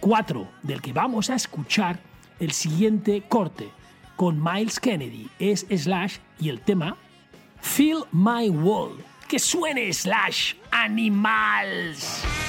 4, 0.00 0.46
del 0.62 0.80
que 0.80 0.92
vamos 0.92 1.30
a 1.30 1.34
escuchar 1.34 2.00
el 2.38 2.52
siguiente 2.52 3.22
corte. 3.28 3.68
Con 4.16 4.42
Miles 4.42 4.80
Kennedy 4.80 5.28
es 5.38 5.66
Slash 5.70 6.16
y 6.40 6.48
el 6.48 6.60
tema 6.60 6.96
Feel 7.60 7.98
My 8.12 8.48
World. 8.48 9.04
Que 9.28 9.38
suene 9.38 9.92
Slash 9.92 10.56
Animals. 10.72 12.47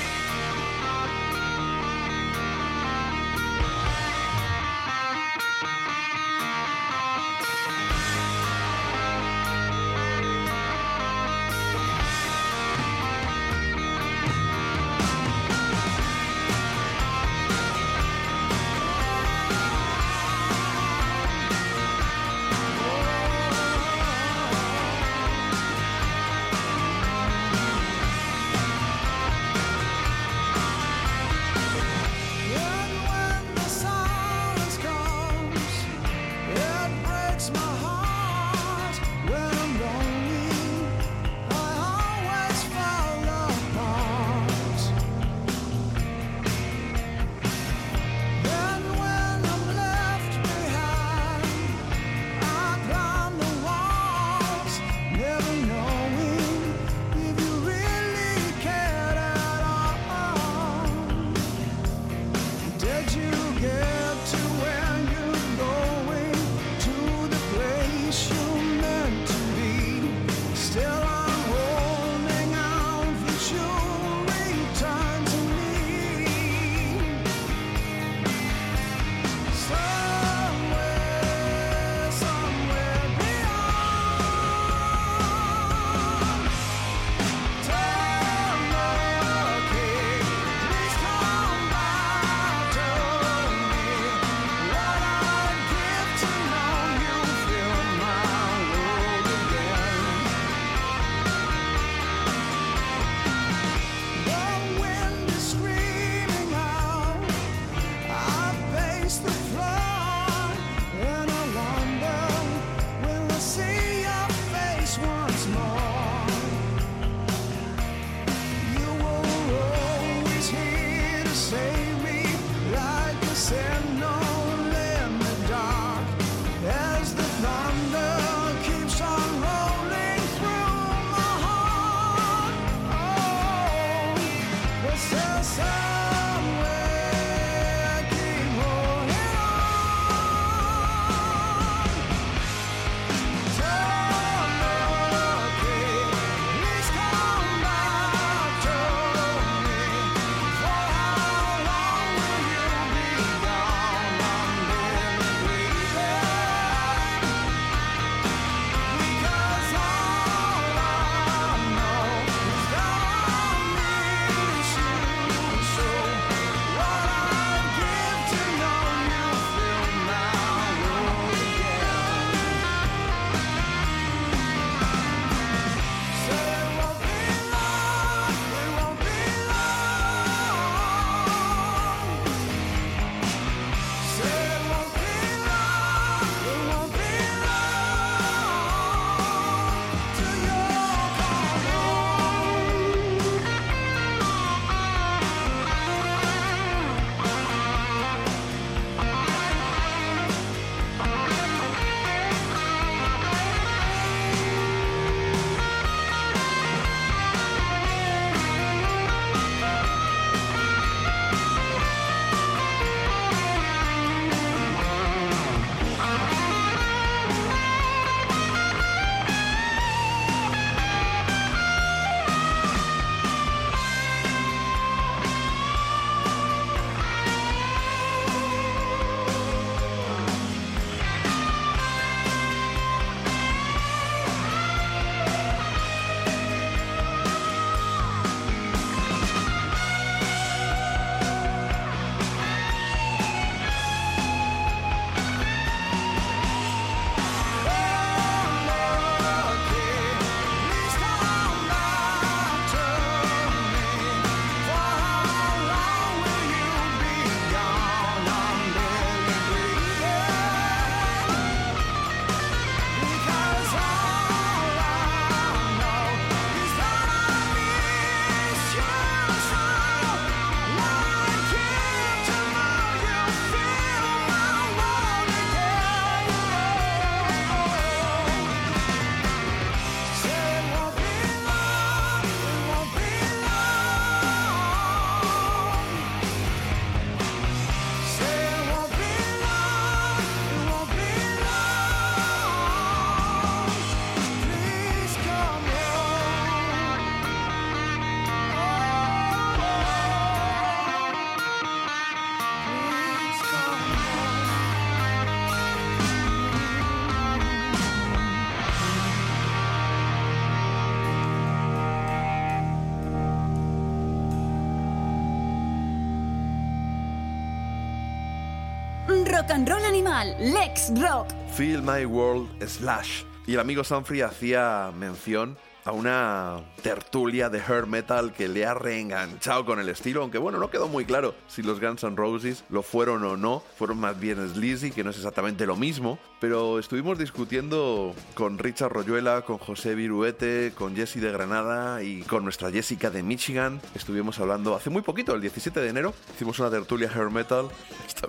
Rock 319.50 319.84
Animal, 319.84 320.36
Lex 320.39 320.91
Rock. 321.02 321.34
Feel 321.56 321.82
My 321.82 322.06
World 322.06 322.47
Slash. 322.68 323.24
Y 323.47 323.56
el 323.56 323.60
amigo 323.60 323.84
Sanfrey 323.84 324.22
hacía 324.22 324.91
mención 324.95 325.58
a 325.86 325.91
una 325.91 326.62
tertulia 326.80 327.49
de 327.49 327.59
hair 327.59 327.86
metal 327.88 328.34
que 328.34 328.47
le 328.47 328.65
ha 328.65 328.73
reenganchado 328.73 329.65
con 329.65 329.80
el 329.80 329.89
estilo, 329.89 330.21
aunque 330.21 330.38
bueno, 330.38 330.59
no 330.59 330.69
quedó 330.69 330.88
muy 330.88 331.05
claro 331.05 331.36
si 331.47 331.61
los 331.61 331.80
Guns 331.80 332.03
N' 332.03 332.15
Roses 332.15 332.63
lo 332.69 332.82
fueron 332.82 333.23
o 333.23 333.38
no, 333.38 333.63
fueron 333.77 333.99
más 333.99 334.19
bien 334.19 334.38
sleazy, 334.49 334.91
que 334.91 335.03
no 335.03 335.11
es 335.11 335.17
exactamente 335.17 335.65
lo 335.65 335.75
mismo, 335.75 336.19
pero 336.39 336.80
estuvimos 336.80 337.17
discutiendo 337.17 338.15
con 338.34 338.57
Richard 338.57 338.91
Royuela, 338.91 339.41
con 339.41 339.57
José 339.57 339.95
Viruete, 339.95 340.73
con 340.75 340.95
Jesse 340.95 341.15
de 341.15 341.32
Granada 341.32 342.01
y 342.03 342.21
con 342.23 342.43
nuestra 342.43 342.71
Jessica 342.71 343.09
de 343.09 343.23
Michigan. 343.23 343.82
Estuvimos 343.95 344.39
hablando 344.39 344.75
hace 344.75 344.89
muy 344.89 345.01
poquito, 345.01 345.36
el 345.36 345.41
17 345.41 345.80
de 345.80 345.89
enero, 345.89 346.13
hicimos 346.36 346.59
una 346.59 346.69
tertulia 346.69 347.09
hair 347.13 347.30
metal. 347.30 347.67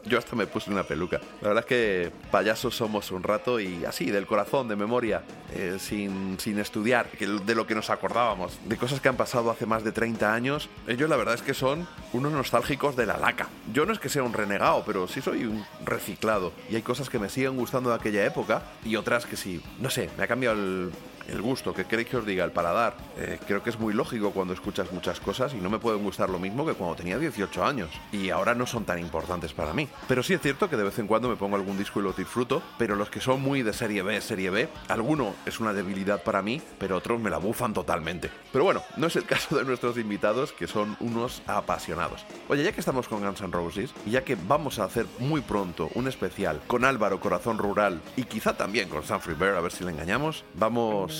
Yo 0.05 0.18
hasta 0.18 0.36
me 0.36 0.46
puse 0.46 0.70
una 0.70 0.82
peluca. 0.82 1.20
La 1.40 1.48
verdad 1.48 1.64
es 1.64 1.68
que 1.68 2.12
payasos 2.30 2.76
somos 2.76 3.11
un 3.11 3.22
rato 3.22 3.61
y 3.61 3.84
así, 3.84 4.11
del 4.11 4.26
corazón, 4.26 4.68
de 4.68 4.76
memoria, 4.76 5.22
eh, 5.55 5.76
sin, 5.78 6.38
sin 6.38 6.59
estudiar, 6.59 7.11
de 7.11 7.55
lo 7.55 7.66
que 7.66 7.74
nos 7.74 7.90
acordábamos, 7.90 8.39
de 8.66 8.76
cosas 8.76 9.01
que 9.01 9.09
han 9.09 9.16
pasado 9.16 9.51
hace 9.51 9.66
más 9.66 9.84
de 9.84 9.93
30 9.93 10.32
años. 10.32 10.68
Ellos 10.86 11.09
la 11.09 11.16
verdad 11.16 11.34
es 11.34 11.43
que 11.43 11.55
son 11.55 11.86
unos 12.12 12.32
nostálgicos 12.32 12.97
de 12.97 13.07
la 13.07 13.16
laca. 13.16 13.49
Yo 13.72 13.86
no 13.86 13.93
es 13.93 13.99
que 13.99 14.09
sea 14.09 14.22
un 14.22 14.32
renegado, 14.32 14.82
pero 14.86 15.09
sí 15.09 15.20
soy 15.20 15.45
un 15.45 15.64
reciclado. 15.84 16.53
Y 16.70 16.76
hay 16.76 16.82
cosas 16.82 17.11
que 17.11 17.18
me 17.18 17.28
siguen 17.28 17.57
gustando 17.57 17.91
de 17.91 17.97
aquella 17.97 18.24
época 18.24 18.62
y 18.84 18.97
otras 18.97 19.26
que 19.26 19.36
sí, 19.36 19.62
no 19.80 19.91
sé, 19.91 20.11
me 20.16 20.24
ha 20.24 20.26
cambiado 20.26 20.57
el, 20.57 20.91
el 21.29 21.43
gusto, 21.43 21.75
que 21.75 21.85
queréis 21.85 22.09
que 22.09 22.16
os 22.16 22.27
diga, 22.27 22.45
el 22.45 22.53
paladar. 22.53 22.95
Eh, 23.16 23.39
creo 23.47 23.62
que 23.62 23.71
es 23.71 23.79
muy 23.79 23.95
lógico 23.95 24.31
cuando 24.31 24.55
escuchas 24.55 24.93
muchas 24.93 25.21
cosas 25.21 25.55
y 25.55 25.57
no 25.57 25.71
me 25.71 25.79
pueden 25.79 26.03
gustar 26.03 26.31
lo 26.31 26.39
mismo 26.39 26.66
que 26.66 26.75
cuando 26.75 26.97
tenía 26.97 27.18
18 27.18 27.64
años. 27.64 27.91
Y 28.12 28.31
ahora 28.31 28.55
no 28.55 28.66
son 28.66 28.85
tan 28.85 28.99
importantes 28.99 29.53
para 29.53 29.73
mí. 29.73 29.89
Pero 30.09 30.23
sí 30.23 30.35
es 30.35 30.41
cierto 30.41 30.68
que 30.68 30.77
de 30.77 30.85
vez 30.85 30.99
en 30.99 31.07
cuando 31.07 31.29
me 31.29 31.37
pongo 31.37 31.57
algún 31.57 31.79
disco 31.79 32.01
y 32.01 32.03
lo 32.03 32.12
disfruto, 32.12 32.62
pero 32.79 32.97
los 32.97 33.11
que 33.11 33.21
son 33.21 33.41
muy 33.41 33.62
de 33.62 33.73
serie 33.73 34.03
B, 34.03 34.21
serie 34.21 34.51
B, 34.51 34.68
alguno 34.89 35.35
es 35.47 35.61
una 35.61 35.73
debilidad 35.73 36.23
para 36.23 36.43
mí, 36.43 36.61
pero 36.79 36.97
otros 36.97 37.21
me 37.21 37.31
la 37.31 37.39
bufan 37.39 37.75
totalmente. 37.75 38.31
Pero 38.53 38.64
bueno, 38.64 38.83
no 38.97 39.07
es 39.07 39.16
el 39.16 39.25
caso 39.27 39.57
de 39.57 39.64
nuestros 39.64 39.99
invitados, 39.99 40.53
que 40.53 40.66
son 40.66 40.97
unos 41.01 41.43
apasionados. 41.47 42.25
Oye, 42.49 42.64
ya 42.64 42.73
que 42.73 42.81
estamos 42.81 43.09
con 43.09 43.21
Guns 43.21 43.41
N' 43.41 43.53
Roses, 43.53 43.91
y 44.07 44.11
ya 44.11 44.25
que 44.25 44.37
vamos 44.37 44.79
a 44.79 44.85
hacer 44.85 45.07
muy 45.18 45.41
pronto 45.41 45.91
un 45.95 46.09
especial 46.09 46.61
con 46.66 46.85
Álvaro 46.85 47.21
Corazón 47.21 47.59
Rural 47.59 48.01
y 48.16 48.25
quizá 48.25 48.57
también 48.57 48.89
con 48.89 49.03
Sanfrey 49.03 49.37
Bear, 49.37 49.57
a 49.57 49.61
ver 49.61 49.73
si 49.73 49.85
le 49.85 49.91
engañamos, 49.91 50.45
vamos 50.55 51.20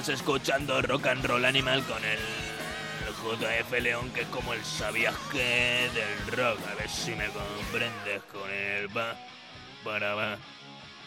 estás 0.00 0.20
escuchando 0.20 0.80
Rock 0.80 1.08
and 1.08 1.26
Roll 1.26 1.44
Animal 1.44 1.82
con 1.82 2.02
el 2.02 2.18
JF 3.22 3.82
León, 3.82 4.10
que 4.14 4.22
es 4.22 4.28
como 4.28 4.54
el 4.54 4.64
sabías 4.64 5.14
que 5.30 5.90
del 5.92 6.38
rock. 6.38 6.58
A 6.70 6.74
ver 6.74 6.88
si 6.88 7.10
me 7.10 7.26
comprendes 7.26 8.22
con 8.32 8.50
el 8.50 8.96
va, 8.96 9.14
para 9.84 10.14
va, 10.14 10.38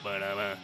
para 0.03 0.35
va. 0.35 0.55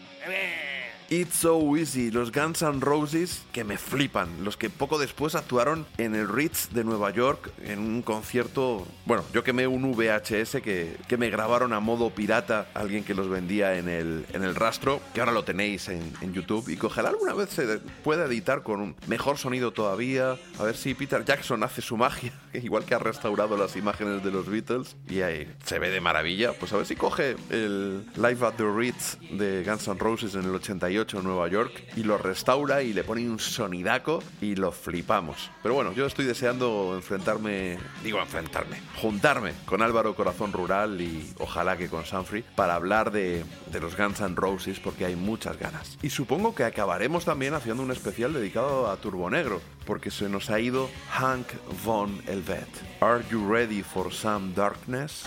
It's 1.20 1.36
So 1.36 1.76
Easy, 1.76 2.12
los 2.12 2.32
Guns 2.32 2.62
N' 2.62 2.80
Roses 2.80 3.44
que 3.52 3.66
me 3.66 3.78
flipan, 3.78 4.46
los 4.46 4.56
que 4.56 4.70
poco 4.70 4.98
después 4.98 5.36
actuaron 5.36 5.86
en 5.98 6.16
el 6.16 6.30
Ritz 6.30 6.70
de 6.70 6.86
Nueva 6.86 7.12
York 7.12 7.52
en 7.62 7.80
un 7.80 8.02
concierto, 8.04 8.88
bueno, 9.06 9.26
yo 9.34 9.44
quemé 9.44 9.68
un 9.68 9.92
VHS 9.92 10.62
que, 10.64 10.96
que 11.10 11.18
me 11.18 11.30
grabaron 11.30 11.74
a 11.74 11.82
modo 11.82 12.10
pirata, 12.12 12.70
alguien 12.74 13.04
que 13.04 13.14
los 13.14 13.28
vendía 13.28 13.78
en 13.78 13.90
el, 13.90 14.28
en 14.32 14.44
el 14.44 14.56
rastro, 14.56 15.02
que 15.14 15.20
ahora 15.20 15.34
lo 15.34 15.44
tenéis 15.44 15.90
en, 15.90 16.14
en 16.22 16.34
YouTube 16.34 16.70
y 16.70 16.78
que 16.78 16.86
ojalá 16.86 17.10
alguna 17.10 17.34
vez 17.34 17.50
se 17.50 17.80
pueda 18.02 18.24
editar 18.24 18.64
con 18.64 18.80
un 18.80 18.96
mejor 19.08 19.38
sonido 19.38 19.74
todavía, 19.74 20.38
a 20.58 20.64
ver 20.64 20.78
si 20.78 20.94
Peter 20.94 21.26
Jackson 21.26 21.64
hace 21.64 21.82
su 21.82 21.98
magia, 21.98 22.32
igual 22.54 22.86
que 22.86 22.96
ha 22.96 23.00
restaurado 23.00 23.58
las 23.58 23.76
imágenes 23.76 24.24
de 24.24 24.32
los 24.32 24.48
Beatles 24.48 24.96
y 25.10 25.20
ahí 25.20 25.54
se 25.66 25.80
ve 25.80 25.90
de 25.90 26.00
maravilla, 26.00 26.54
pues 26.54 26.72
a 26.72 26.78
ver 26.78 26.86
si 26.86 26.96
coge 26.96 27.36
el 27.50 28.06
Live 28.16 28.48
at 28.48 28.54
the 28.54 28.64
Ritz 28.64 29.18
de 29.32 29.66
Guns 29.66 29.86
N' 29.90 30.00
Roses 30.00 30.36
en 30.36 30.46
el 30.46 30.56
88 30.56 31.09
Nueva 31.18 31.48
York 31.48 31.72
y 31.96 32.04
lo 32.04 32.18
restaura 32.18 32.84
y 32.84 32.94
le 32.94 33.04
pone 33.04 33.28
un 33.28 33.40
sonidaco 33.40 34.22
y 34.42 34.56
lo 34.56 34.72
flipamos. 34.72 35.50
Pero 35.64 35.76
bueno, 35.76 35.92
yo 35.94 36.06
estoy 36.06 36.26
deseando 36.26 36.94
enfrentarme, 36.96 37.78
digo 38.04 38.20
enfrentarme, 38.20 38.78
juntarme 39.02 39.54
con 39.66 39.82
Álvaro 39.82 40.16
Corazón 40.16 40.54
Rural 40.54 41.02
y 41.02 41.34
ojalá 41.40 41.78
que 41.78 41.90
con 41.90 42.06
Sanfrey 42.06 42.44
para 42.56 42.76
hablar 42.76 43.12
de, 43.12 43.44
de 43.72 43.80
los 43.80 43.98
Guns 43.98 44.22
N' 44.22 44.36
Roses 44.36 44.80
porque 44.80 45.06
hay 45.06 45.16
muchas 45.16 45.58
ganas. 45.58 45.98
Y 46.02 46.12
supongo 46.12 46.54
que 46.54 46.64
acabaremos 46.64 47.26
también 47.26 47.54
haciendo 47.54 47.84
un 47.84 47.92
especial 47.92 48.34
dedicado 48.34 48.90
a 48.90 48.98
Turbo 48.98 49.30
Negro 49.30 49.62
porque 49.86 50.12
se 50.12 50.30
nos 50.30 50.50
ha 50.50 50.60
ido 50.60 50.90
Hank 51.12 51.48
Von 51.84 52.22
Elvet. 52.28 52.70
Are 53.02 53.24
you 53.32 53.46
ready 53.52 53.82
for 53.82 54.14
some 54.14 54.54
darkness? 54.54 55.26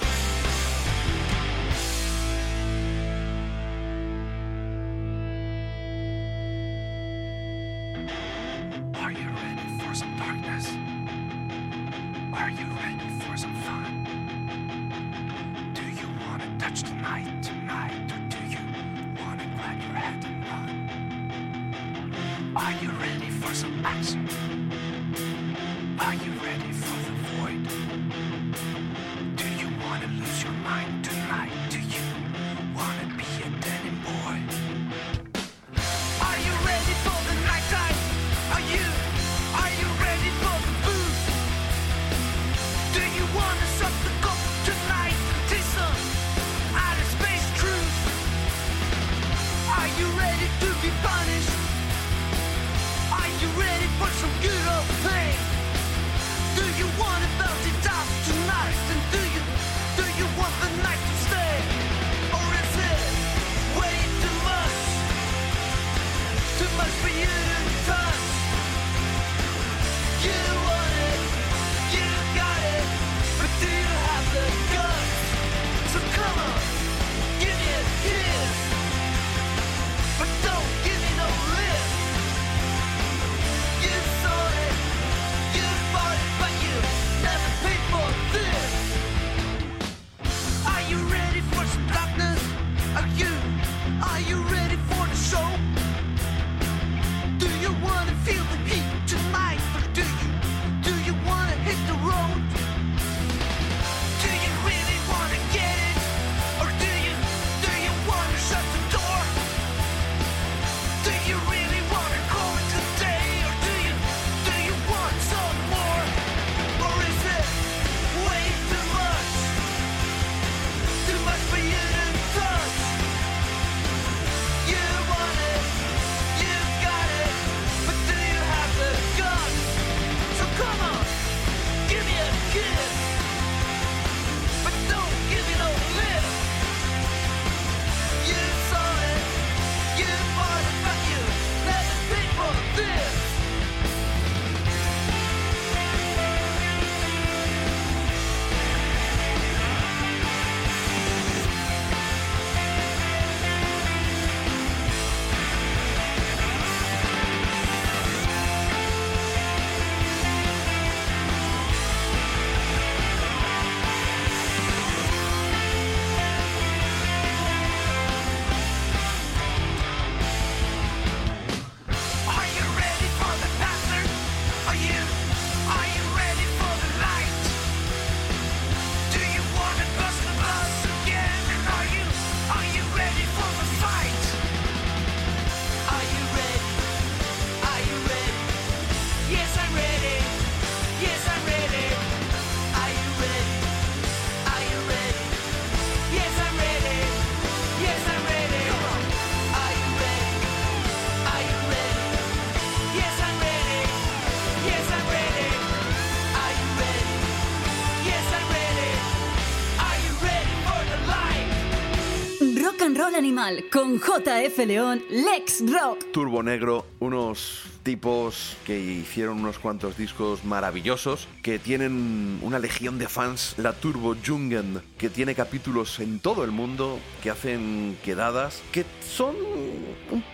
Animal 213.22 213.66
con 213.70 214.00
JF 214.00 214.66
León, 214.66 215.00
Lex 215.08 215.62
Rock. 215.72 216.10
Turbo 216.10 216.42
Negro, 216.42 216.84
unos 216.98 217.62
tipos 217.84 218.56
que 218.66 218.80
hicieron 218.80 219.38
unos 219.38 219.60
cuantos 219.60 219.96
discos 219.96 220.44
maravillosos, 220.44 221.28
que 221.40 221.60
tienen 221.60 222.40
una 222.42 222.58
legión 222.58 222.98
de 222.98 223.06
fans, 223.06 223.54
la 223.58 223.74
Turbo 223.74 224.16
Jungen, 224.26 224.82
que 224.98 225.08
tiene 225.08 225.36
capítulos 225.36 226.00
en 226.00 226.18
todo 226.18 226.42
el 226.42 226.50
mundo, 226.50 226.98
que 227.22 227.30
hacen 227.30 227.96
quedadas, 228.04 228.60
que 228.72 228.84
son 229.08 229.36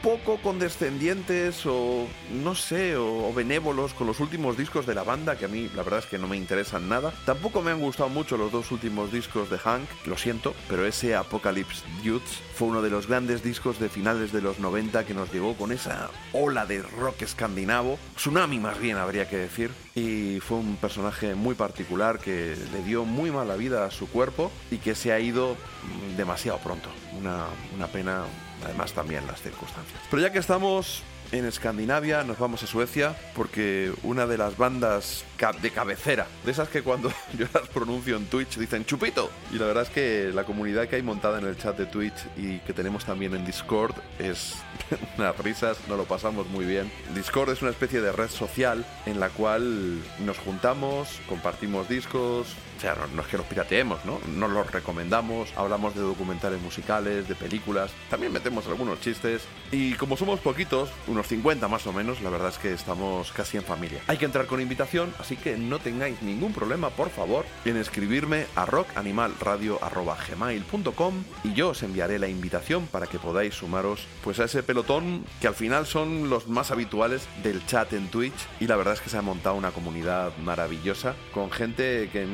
poco 0.08 0.38
condescendientes 0.38 1.66
o 1.66 2.06
no 2.42 2.54
sé, 2.54 2.96
o, 2.96 3.28
o 3.28 3.34
benévolos 3.34 3.92
con 3.92 4.06
los 4.06 4.20
últimos 4.20 4.56
discos 4.56 4.86
de 4.86 4.94
la 4.94 5.02
banda, 5.02 5.36
que 5.36 5.44
a 5.44 5.48
mí 5.48 5.68
la 5.76 5.82
verdad 5.82 5.98
es 5.98 6.06
que 6.06 6.16
no 6.16 6.26
me 6.26 6.38
interesan 6.38 6.88
nada. 6.88 7.12
Tampoco 7.26 7.60
me 7.60 7.72
han 7.72 7.80
gustado 7.80 8.08
mucho 8.08 8.38
los 8.38 8.50
dos 8.50 8.72
últimos 8.72 9.12
discos 9.12 9.50
de 9.50 9.58
Hank, 9.58 9.86
lo 10.06 10.16
siento, 10.16 10.54
pero 10.66 10.86
ese 10.86 11.14
Apocalypse 11.14 11.84
Dudes 12.02 12.40
fue 12.54 12.68
uno 12.68 12.80
de 12.80 12.88
los 12.88 13.06
grandes 13.06 13.42
discos 13.42 13.78
de 13.78 13.90
finales 13.90 14.32
de 14.32 14.40
los 14.40 14.58
90 14.60 15.04
que 15.04 15.12
nos 15.12 15.30
llegó 15.30 15.54
con 15.54 15.72
esa 15.72 16.08
ola 16.32 16.64
de 16.64 16.80
rock 16.80 17.20
escandinavo, 17.22 17.98
tsunami 18.16 18.58
más 18.58 18.80
bien 18.80 18.96
habría 18.96 19.28
que 19.28 19.36
decir, 19.36 19.70
y 19.94 20.40
fue 20.40 20.56
un 20.56 20.76
personaje 20.76 21.34
muy 21.34 21.54
particular 21.54 22.18
que 22.18 22.56
le 22.72 22.82
dio 22.82 23.04
muy 23.04 23.30
mala 23.30 23.56
vida 23.56 23.84
a 23.84 23.90
su 23.90 24.08
cuerpo 24.08 24.50
y 24.70 24.78
que 24.78 24.94
se 24.94 25.12
ha 25.12 25.20
ido 25.20 25.54
mm, 25.54 26.16
demasiado 26.16 26.58
pronto. 26.58 26.88
Una, 27.18 27.44
una 27.74 27.88
pena, 27.88 28.24
además 28.64 28.92
también 28.92 29.26
las 29.26 29.40
circunstancias. 29.42 30.00
Pero 30.10 30.22
ya 30.22 30.32
que 30.32 30.38
estamos 30.38 31.02
en 31.32 31.44
Escandinavia, 31.44 32.24
nos 32.24 32.38
vamos 32.38 32.62
a 32.62 32.66
Suecia, 32.66 33.14
porque 33.34 33.92
una 34.02 34.26
de 34.26 34.38
las 34.38 34.56
bandas 34.56 35.24
de 35.60 35.70
cabecera, 35.70 36.26
de 36.44 36.50
esas 36.50 36.68
que 36.68 36.82
cuando 36.82 37.12
yo 37.38 37.46
las 37.52 37.68
pronuncio 37.68 38.16
en 38.16 38.26
Twitch 38.26 38.56
dicen 38.56 38.84
chupito. 38.84 39.30
Y 39.52 39.58
la 39.58 39.66
verdad 39.66 39.84
es 39.84 39.90
que 39.90 40.30
la 40.34 40.44
comunidad 40.44 40.88
que 40.88 40.96
hay 40.96 41.02
montada 41.02 41.38
en 41.38 41.46
el 41.46 41.56
chat 41.56 41.76
de 41.76 41.86
Twitch 41.86 42.26
y 42.36 42.58
que 42.60 42.72
tenemos 42.72 43.04
también 43.04 43.34
en 43.34 43.44
Discord 43.44 43.94
es 44.18 44.56
unas 45.18 45.36
risas, 45.38 45.78
nos 45.88 45.98
lo 45.98 46.04
pasamos 46.04 46.48
muy 46.48 46.64
bien. 46.64 46.90
Discord 47.14 47.50
es 47.50 47.62
una 47.62 47.70
especie 47.70 48.00
de 48.00 48.12
red 48.12 48.30
social 48.30 48.84
en 49.06 49.20
la 49.20 49.28
cual 49.28 50.00
nos 50.20 50.38
juntamos, 50.38 51.20
compartimos 51.28 51.88
discos, 51.88 52.48
o 52.78 52.80
sea, 52.80 52.96
no, 53.12 53.20
es 53.22 53.28
que 53.28 53.36
los 53.36 53.46
pirateemos, 53.46 54.04
¿no? 54.04 54.20
Nos 54.36 54.50
los 54.50 54.70
recomendamos, 54.70 55.52
hablamos 55.56 55.96
de 55.96 56.00
documentales 56.00 56.62
musicales, 56.62 57.26
de 57.26 57.34
películas, 57.34 57.90
también 58.08 58.32
metemos 58.32 58.68
algunos 58.68 59.00
chistes. 59.00 59.42
Y 59.72 59.94
como 59.94 60.16
somos 60.16 60.38
poquitos, 60.38 60.88
unos 61.08 61.26
50 61.26 61.66
más 61.66 61.88
o 61.88 61.92
menos, 61.92 62.22
la 62.22 62.30
verdad 62.30 62.50
es 62.50 62.58
que 62.58 62.72
estamos 62.72 63.32
casi 63.32 63.56
en 63.56 63.64
familia. 63.64 64.00
Hay 64.06 64.16
que 64.16 64.26
entrar 64.26 64.46
con 64.46 64.60
invitación, 64.60 65.12
así 65.18 65.36
que 65.36 65.56
no 65.56 65.80
tengáis 65.80 66.22
ningún 66.22 66.52
problema, 66.52 66.90
por 66.90 67.10
favor, 67.10 67.44
en 67.64 67.76
escribirme 67.76 68.46
a 68.54 68.64
rockanimalradio.gmail.com 68.64 71.14
y 71.42 71.54
yo 71.54 71.70
os 71.70 71.82
enviaré 71.82 72.20
la 72.20 72.28
invitación 72.28 72.86
para 72.86 73.08
que 73.08 73.18
podáis 73.18 73.54
sumaros 73.54 74.06
pues 74.22 74.38
a 74.38 74.44
ese 74.44 74.62
pelotón 74.62 75.24
que 75.40 75.48
al 75.48 75.54
final 75.54 75.84
son 75.84 76.30
los 76.30 76.46
más 76.46 76.70
habituales 76.70 77.26
del 77.42 77.66
chat 77.66 77.92
en 77.92 78.06
Twitch 78.08 78.46
y 78.60 78.68
la 78.68 78.76
verdad 78.76 78.94
es 78.94 79.00
que 79.00 79.10
se 79.10 79.18
ha 79.18 79.22
montado 79.22 79.56
una 79.56 79.72
comunidad 79.72 80.30
maravillosa 80.38 81.16
con 81.32 81.50
gente 81.50 82.08
que 82.12 82.28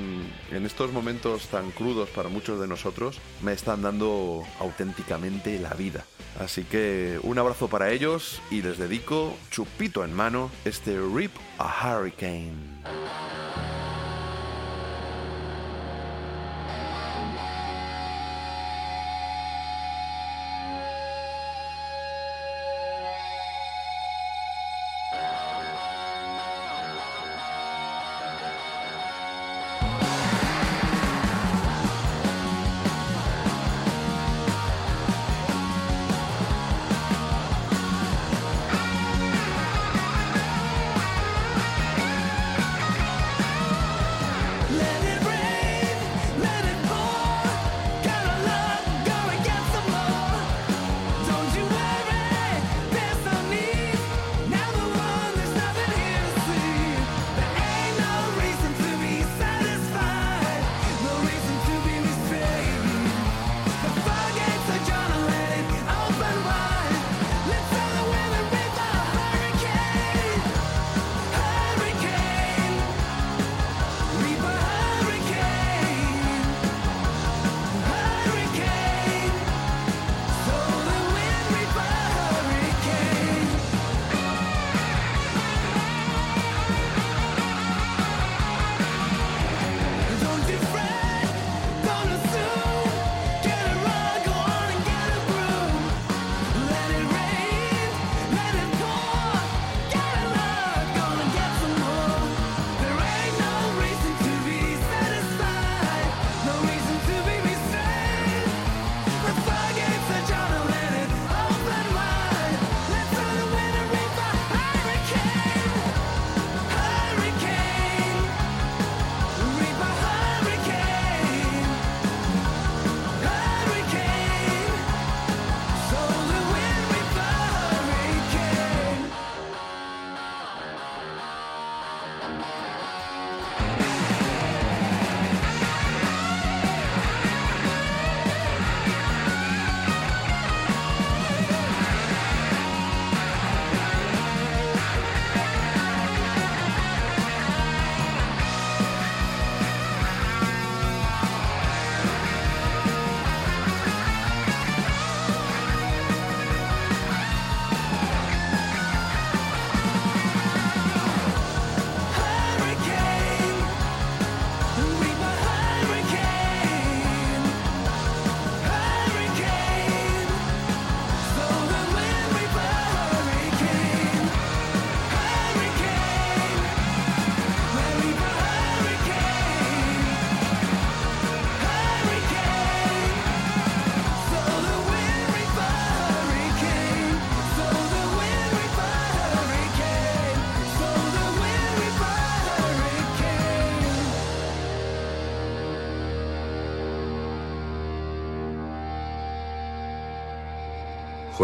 en 0.51 0.67
estos 0.67 0.93
momentos 0.93 1.49
tan 1.49 1.71
crudos 1.71 2.09
para 2.11 2.29
muchos 2.29 2.61
de 2.61 2.69
nosotros 2.69 3.21
me 3.43 3.53
están 3.53 3.83
dando 3.83 4.43
auténticamente 4.61 5.59
la 5.59 5.75
vida. 5.75 6.05
Así 6.39 6.65
que 6.65 7.19
un 7.23 7.39
abrazo 7.39 7.69
para 7.69 7.91
ellos 7.91 8.41
y 8.51 8.63
les 8.63 8.79
dedico, 8.79 9.37
chupito 9.51 10.05
en 10.05 10.13
mano, 10.13 10.51
este 10.65 10.99
Rip 10.99 11.33
a 11.59 11.97
Hurricane. 11.97 13.74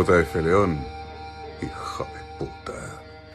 JF 0.00 0.36
León, 0.36 0.78
hijo 1.60 2.04
de 2.04 2.38
puta. 2.38 2.72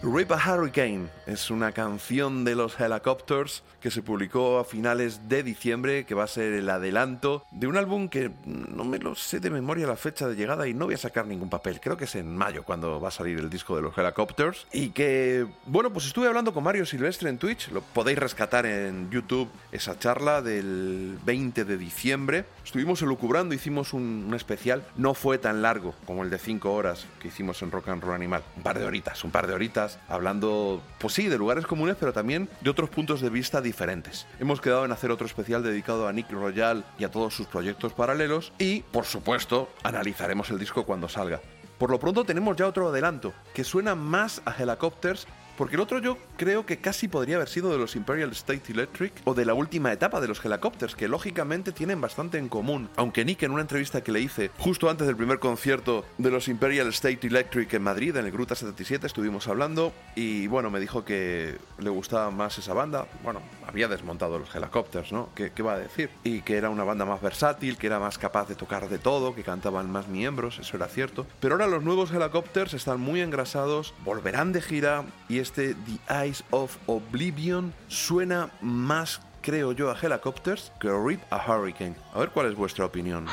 Rip 0.01 0.31
a 0.31 0.35
Hurricane 0.37 1.09
es 1.27 1.51
una 1.51 1.71
canción 1.71 2.43
de 2.43 2.55
los 2.55 2.79
Helicopters 2.79 3.61
que 3.79 3.91
se 3.91 4.01
publicó 4.01 4.57
a 4.57 4.65
finales 4.65 5.29
de 5.29 5.43
diciembre, 5.43 6.05
que 6.05 6.15
va 6.15 6.23
a 6.23 6.27
ser 6.27 6.53
el 6.53 6.67
adelanto 6.71 7.43
de 7.55 7.67
un 7.67 7.77
álbum 7.77 8.09
que 8.09 8.31
no 8.45 8.83
me 8.83 8.99
lo 8.99 9.15
sé 9.15 9.39
de 9.39 9.49
memoria 9.49 9.87
la 9.87 9.95
fecha 9.95 10.27
de 10.27 10.35
llegada 10.35 10.67
y 10.67 10.73
no 10.73 10.85
voy 10.85 10.95
a 10.95 10.97
sacar 10.97 11.25
ningún 11.25 11.49
papel. 11.49 11.79
Creo 11.79 11.95
que 11.95 12.03
es 12.03 12.15
en 12.15 12.35
mayo 12.35 12.63
cuando 12.63 12.99
va 12.99 13.07
a 13.07 13.11
salir 13.11 13.39
el 13.39 13.49
disco 13.49 13.75
de 13.75 13.81
los 13.81 13.97
Helicopters. 13.97 14.67
Y 14.73 14.89
que, 14.89 15.47
bueno, 15.65 15.91
pues 15.91 16.05
estuve 16.05 16.27
hablando 16.27 16.53
con 16.53 16.63
Mario 16.63 16.85
Silvestre 16.85 17.29
en 17.29 17.37
Twitch, 17.37 17.69
lo 17.69 17.81
podéis 17.81 18.19
rescatar 18.19 18.65
en 18.65 19.09
YouTube 19.09 19.49
esa 19.71 19.97
charla 19.97 20.41
del 20.41 21.17
20 21.23 21.63
de 21.63 21.77
diciembre. 21.77 22.45
Estuvimos 22.63 23.01
elucubrando, 23.01 23.55
hicimos 23.55 23.93
un, 23.93 24.33
especial, 24.35 24.85
no 24.97 25.13
fue 25.13 25.37
tan 25.37 25.61
largo 25.61 25.95
como 26.05 26.23
el 26.23 26.29
de 26.29 26.39
5 26.39 26.73
horas 26.73 27.07
que 27.19 27.29
hicimos 27.29 27.61
en 27.61 27.71
Rock 27.71 27.87
and 27.87 28.03
Roll 28.03 28.15
Animal. 28.15 28.43
Un 28.57 28.63
par 28.63 28.77
de 28.77 28.85
horitas, 28.85 29.23
un 29.23 29.31
par 29.31 29.47
de 29.47 29.53
horitas, 29.53 29.97
hablando, 30.09 30.83
pues 30.99 31.13
sí, 31.13 31.29
de 31.29 31.37
lugares 31.37 31.65
comunes, 31.65 31.95
pero 31.97 32.11
también 32.11 32.49
de 32.59 32.69
otros 32.69 32.89
puntos 32.89 33.21
de 33.21 33.29
vista 33.29 33.61
diferentes. 33.61 34.27
Hemos 34.41 34.59
quedado 34.59 34.83
en 34.83 34.91
hacer 34.91 35.09
otro 35.09 35.25
especial 35.25 35.63
dedicado 35.63 36.07
a 36.07 36.13
Nick 36.13 36.29
Royal 36.31 36.83
y 36.99 37.05
a 37.05 37.11
todos 37.11 37.33
sus 37.33 37.44
proyectos 37.47 37.93
paralelos 37.93 38.53
y, 38.57 38.81
por 38.81 39.05
supuesto, 39.05 39.69
analizaremos 39.83 40.49
el 40.49 40.59
disco 40.59 40.85
cuando 40.85 41.09
salga. 41.09 41.41
Por 41.77 41.91
lo 41.91 41.99
pronto 41.99 42.23
tenemos 42.23 42.55
ya 42.55 42.67
otro 42.67 42.89
adelanto, 42.89 43.33
que 43.53 43.63
suena 43.63 43.95
más 43.95 44.41
a 44.45 44.55
Helicopters 44.55 45.27
porque 45.57 45.75
el 45.75 45.81
otro 45.81 45.99
yo 45.99 46.17
creo 46.37 46.65
que 46.65 46.77
casi 46.77 47.07
podría 47.07 47.37
haber 47.37 47.49
sido 47.49 47.71
de 47.71 47.77
los 47.77 47.95
Imperial 47.95 48.31
State 48.31 48.71
Electric 48.71 49.13
o 49.23 49.33
de 49.33 49.45
la 49.45 49.53
última 49.53 49.91
etapa 49.91 50.21
de 50.21 50.27
los 50.27 50.43
Helicopters, 50.43 50.95
que 50.95 51.07
lógicamente 51.07 51.71
tienen 51.71 52.01
bastante 52.01 52.37
en 52.37 52.49
común. 52.49 52.89
Aunque 52.95 53.25
Nick 53.25 53.43
en 53.43 53.51
una 53.51 53.61
entrevista 53.61 54.01
que 54.01 54.11
le 54.11 54.21
hice 54.21 54.51
justo 54.57 54.89
antes 54.89 55.07
del 55.07 55.15
primer 55.15 55.39
concierto 55.39 56.05
de 56.17 56.31
los 56.31 56.47
Imperial 56.47 56.87
State 56.87 57.27
Electric 57.27 57.73
en 57.73 57.83
Madrid, 57.83 58.15
en 58.15 58.25
el 58.25 58.31
Gruta 58.31 58.55
77, 58.55 59.07
estuvimos 59.07 59.47
hablando 59.47 59.93
y 60.15 60.47
bueno, 60.47 60.69
me 60.69 60.79
dijo 60.79 61.05
que 61.05 61.57
le 61.79 61.89
gustaba 61.89 62.31
más 62.31 62.57
esa 62.57 62.73
banda. 62.73 63.07
Bueno, 63.23 63.41
había 63.67 63.87
desmontado 63.87 64.39
los 64.39 64.53
Helicopters, 64.53 65.11
¿no? 65.11 65.29
¿Qué, 65.35 65.51
qué 65.51 65.63
va 65.63 65.73
a 65.73 65.79
decir? 65.79 66.09
Y 66.23 66.41
que 66.41 66.57
era 66.57 66.69
una 66.69 66.83
banda 66.83 67.05
más 67.05 67.21
versátil, 67.21 67.77
que 67.77 67.87
era 67.87 67.99
más 67.99 68.17
capaz 68.17 68.47
de 68.47 68.55
tocar 68.55 68.89
de 68.89 68.97
todo, 68.97 69.35
que 69.35 69.43
cantaban 69.43 69.91
más 69.91 70.07
miembros, 70.07 70.59
eso 70.59 70.77
era 70.77 70.87
cierto. 70.87 71.25
Pero 71.39 71.55
ahora 71.55 71.67
los 71.67 71.83
nuevos 71.83 72.11
Helicopters 72.11 72.73
están 72.73 72.99
muy 72.99 73.21
engrasados, 73.21 73.93
volverán 74.03 74.51
de 74.51 74.61
gira 74.61 75.05
y 75.29 75.39
este 75.45 75.75
The 75.75 76.25
Eyes 76.25 76.43
of 76.49 76.75
Oblivion 76.87 77.71
suena 77.87 78.49
más, 78.61 79.21
creo 79.41 79.73
yo, 79.73 79.91
a 79.91 79.95
Helicopters 79.95 80.71
que 80.79 80.89
Rip 80.89 81.21
a 81.29 81.37
Hurricane. 81.37 81.95
A 82.13 82.19
ver 82.19 82.29
cuál 82.31 82.47
es 82.47 82.55
vuestra 82.55 82.83
opinión. 82.85 83.27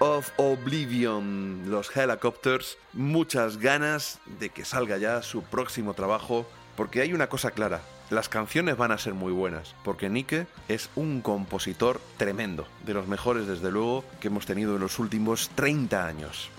Of 0.00 0.32
Oblivion, 0.36 1.70
los 1.70 1.96
Helicopters. 1.96 2.76
Muchas 2.92 3.56
ganas 3.56 4.18
de 4.38 4.50
que 4.50 4.66
salga 4.66 4.98
ya 4.98 5.22
su 5.22 5.42
próximo 5.42 5.94
trabajo, 5.94 6.46
porque 6.76 7.00
hay 7.00 7.14
una 7.14 7.28
cosa 7.28 7.52
clara. 7.52 7.80
Las 8.10 8.28
canciones 8.28 8.76
van 8.76 8.92
a 8.92 8.98
ser 8.98 9.14
muy 9.14 9.32
buenas, 9.32 9.74
porque 9.82 10.10
Nike 10.10 10.46
es 10.68 10.90
un 10.94 11.22
compositor 11.22 12.02
tremendo, 12.18 12.66
de 12.84 12.92
los 12.92 13.08
mejores 13.08 13.46
desde 13.46 13.70
luego 13.70 14.04
que 14.20 14.28
hemos 14.28 14.44
tenido 14.44 14.74
en 14.74 14.82
los 14.82 14.98
últimos 14.98 15.48
30 15.54 16.06
años. 16.06 16.50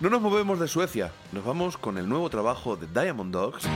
No 0.00 0.10
nos 0.10 0.20
movemos 0.20 0.58
de 0.58 0.66
Suecia, 0.66 1.12
nos 1.30 1.44
vamos 1.44 1.78
con 1.78 1.96
el 1.96 2.08
nuevo 2.08 2.28
trabajo 2.28 2.76
de 2.76 2.88
Diamond 2.88 3.32
Dogs. 3.32 3.68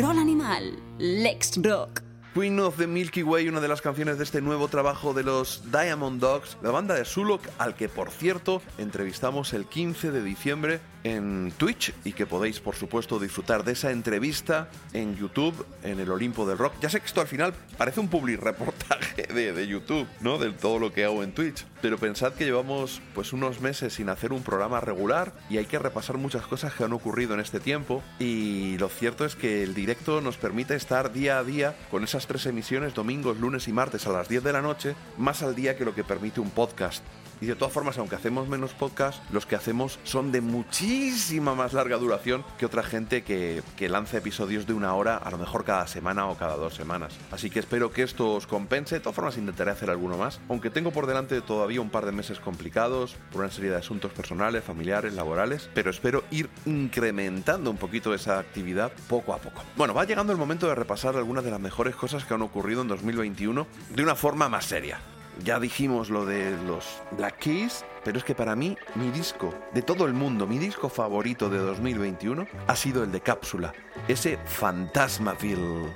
Rock 0.00 0.16
and 0.16 0.18
roll 0.18 0.42
animal. 0.42 0.72
Lex 0.98 1.58
Rock. 1.58 1.99
Queen 2.32 2.60
of 2.60 2.76
the 2.76 2.86
Milky 2.86 3.24
Way, 3.24 3.48
una 3.48 3.60
de 3.60 3.66
las 3.66 3.80
canciones 3.80 4.16
de 4.16 4.22
este 4.22 4.40
nuevo 4.40 4.68
trabajo 4.68 5.12
de 5.12 5.24
los 5.24 5.64
Diamond 5.72 6.20
Dogs, 6.20 6.58
la 6.62 6.70
banda 6.70 6.94
de 6.94 7.04
Sulok, 7.04 7.42
al 7.58 7.74
que 7.74 7.88
por 7.88 8.12
cierto 8.12 8.62
entrevistamos 8.78 9.52
el 9.52 9.66
15 9.66 10.12
de 10.12 10.22
diciembre 10.22 10.80
en 11.02 11.52
Twitch 11.56 11.92
y 12.04 12.12
que 12.12 12.26
podéis 12.26 12.60
por 12.60 12.76
supuesto 12.76 13.18
disfrutar 13.18 13.64
de 13.64 13.72
esa 13.72 13.90
entrevista 13.90 14.68
en 14.92 15.16
YouTube, 15.16 15.66
en 15.82 15.98
el 15.98 16.10
Olimpo 16.10 16.46
del 16.46 16.58
Rock. 16.58 16.74
Ya 16.80 16.90
sé 16.90 17.00
que 17.00 17.06
esto 17.06 17.20
al 17.20 17.26
final 17.26 17.54
parece 17.76 18.00
un 18.00 18.08
public 18.08 18.40
reportaje 18.40 19.22
de, 19.22 19.66
YouTube, 19.66 20.06
¿no? 20.20 20.38
De 20.38 20.50
todo 20.52 20.78
lo 20.78 20.92
que 20.92 21.04
hago 21.04 21.22
en 21.22 21.32
Twitch, 21.32 21.64
pero 21.82 21.98
pensad 21.98 22.34
que 22.34 22.44
llevamos 22.44 23.00
pues 23.14 23.32
unos 23.32 23.60
meses 23.60 23.94
sin 23.94 24.08
hacer 24.08 24.32
un 24.32 24.42
programa 24.42 24.80
regular 24.80 25.32
y 25.48 25.58
hay 25.58 25.66
que 25.66 25.78
repasar 25.78 26.18
muchas 26.18 26.46
cosas 26.46 26.74
que 26.74 26.84
han 26.84 26.92
ocurrido 26.92 27.34
en 27.34 27.40
este 27.40 27.60
tiempo 27.60 28.02
y 28.18 28.76
lo 28.78 28.88
cierto 28.88 29.24
es 29.24 29.36
que 29.36 29.62
el 29.62 29.74
directo 29.74 30.20
nos 30.20 30.36
permite 30.36 30.74
estar 30.74 31.12
día 31.12 31.38
a 31.38 31.44
día 31.44 31.76
con 31.90 32.04
tres 32.26 32.46
emisiones 32.46 32.94
domingos, 32.94 33.38
lunes 33.38 33.68
y 33.68 33.72
martes 33.72 34.06
a 34.06 34.12
las 34.12 34.28
10 34.28 34.42
de 34.44 34.52
la 34.52 34.62
noche, 34.62 34.94
más 35.18 35.42
al 35.42 35.54
día 35.54 35.76
que 35.76 35.84
lo 35.84 35.94
que 35.94 36.04
permite 36.04 36.40
un 36.40 36.50
podcast. 36.50 37.02
Y 37.40 37.46
de 37.46 37.56
todas 37.56 37.72
formas, 37.72 37.98
aunque 37.98 38.16
hacemos 38.16 38.48
menos 38.48 38.72
podcast, 38.72 39.22
los 39.30 39.46
que 39.46 39.56
hacemos 39.56 39.98
son 40.04 40.32
de 40.32 40.40
muchísima 40.40 41.54
más 41.54 41.72
larga 41.72 41.96
duración 41.96 42.44
que 42.58 42.66
otra 42.66 42.82
gente 42.82 43.22
que, 43.22 43.62
que 43.76 43.88
lanza 43.88 44.18
episodios 44.18 44.66
de 44.66 44.74
una 44.74 44.94
hora, 44.94 45.16
a 45.16 45.30
lo 45.30 45.38
mejor 45.38 45.64
cada 45.64 45.86
semana 45.86 46.26
o 46.26 46.36
cada 46.36 46.56
dos 46.56 46.74
semanas. 46.74 47.16
Así 47.30 47.50
que 47.50 47.58
espero 47.60 47.92
que 47.92 48.02
esto 48.02 48.34
os 48.34 48.46
compense. 48.46 48.96
De 48.96 49.00
todas 49.00 49.16
formas, 49.16 49.38
intentaré 49.38 49.70
hacer 49.70 49.90
alguno 49.90 50.16
más, 50.16 50.40
aunque 50.48 50.70
tengo 50.70 50.90
por 50.90 51.06
delante 51.06 51.40
todavía 51.40 51.80
un 51.80 51.90
par 51.90 52.06
de 52.06 52.12
meses 52.12 52.40
complicados 52.40 53.16
por 53.32 53.42
una 53.42 53.50
serie 53.50 53.70
de 53.70 53.76
asuntos 53.76 54.12
personales, 54.12 54.64
familiares, 54.64 55.14
laborales, 55.14 55.70
pero 55.74 55.90
espero 55.90 56.24
ir 56.30 56.50
incrementando 56.66 57.70
un 57.70 57.76
poquito 57.76 58.14
esa 58.14 58.38
actividad 58.38 58.92
poco 59.08 59.32
a 59.32 59.38
poco. 59.38 59.62
Bueno, 59.76 59.94
va 59.94 60.04
llegando 60.04 60.32
el 60.32 60.38
momento 60.38 60.68
de 60.68 60.74
repasar 60.74 61.16
algunas 61.16 61.44
de 61.44 61.50
las 61.50 61.60
mejores 61.60 61.96
cosas 61.96 62.24
que 62.24 62.34
han 62.34 62.42
ocurrido 62.42 62.82
en 62.82 62.88
2021 62.88 63.66
de 63.94 64.02
una 64.02 64.14
forma 64.14 64.48
más 64.48 64.66
seria. 64.66 65.00
Ya 65.44 65.58
dijimos 65.58 66.10
lo 66.10 66.26
de 66.26 66.56
los 66.66 67.00
Black 67.12 67.38
Keys, 67.38 67.84
pero 68.04 68.18
es 68.18 68.24
que 68.24 68.34
para 68.34 68.54
mí, 68.56 68.76
mi 68.94 69.10
disco 69.10 69.54
de 69.72 69.82
todo 69.82 70.06
el 70.06 70.12
mundo, 70.12 70.46
mi 70.46 70.58
disco 70.58 70.88
favorito 70.88 71.48
de 71.48 71.58
2021, 71.58 72.46
ha 72.66 72.76
sido 72.76 73.04
el 73.04 73.12
de 73.12 73.20
Cápsula, 73.20 73.72
ese 74.06 74.38
Fantasmaville. 74.44 75.88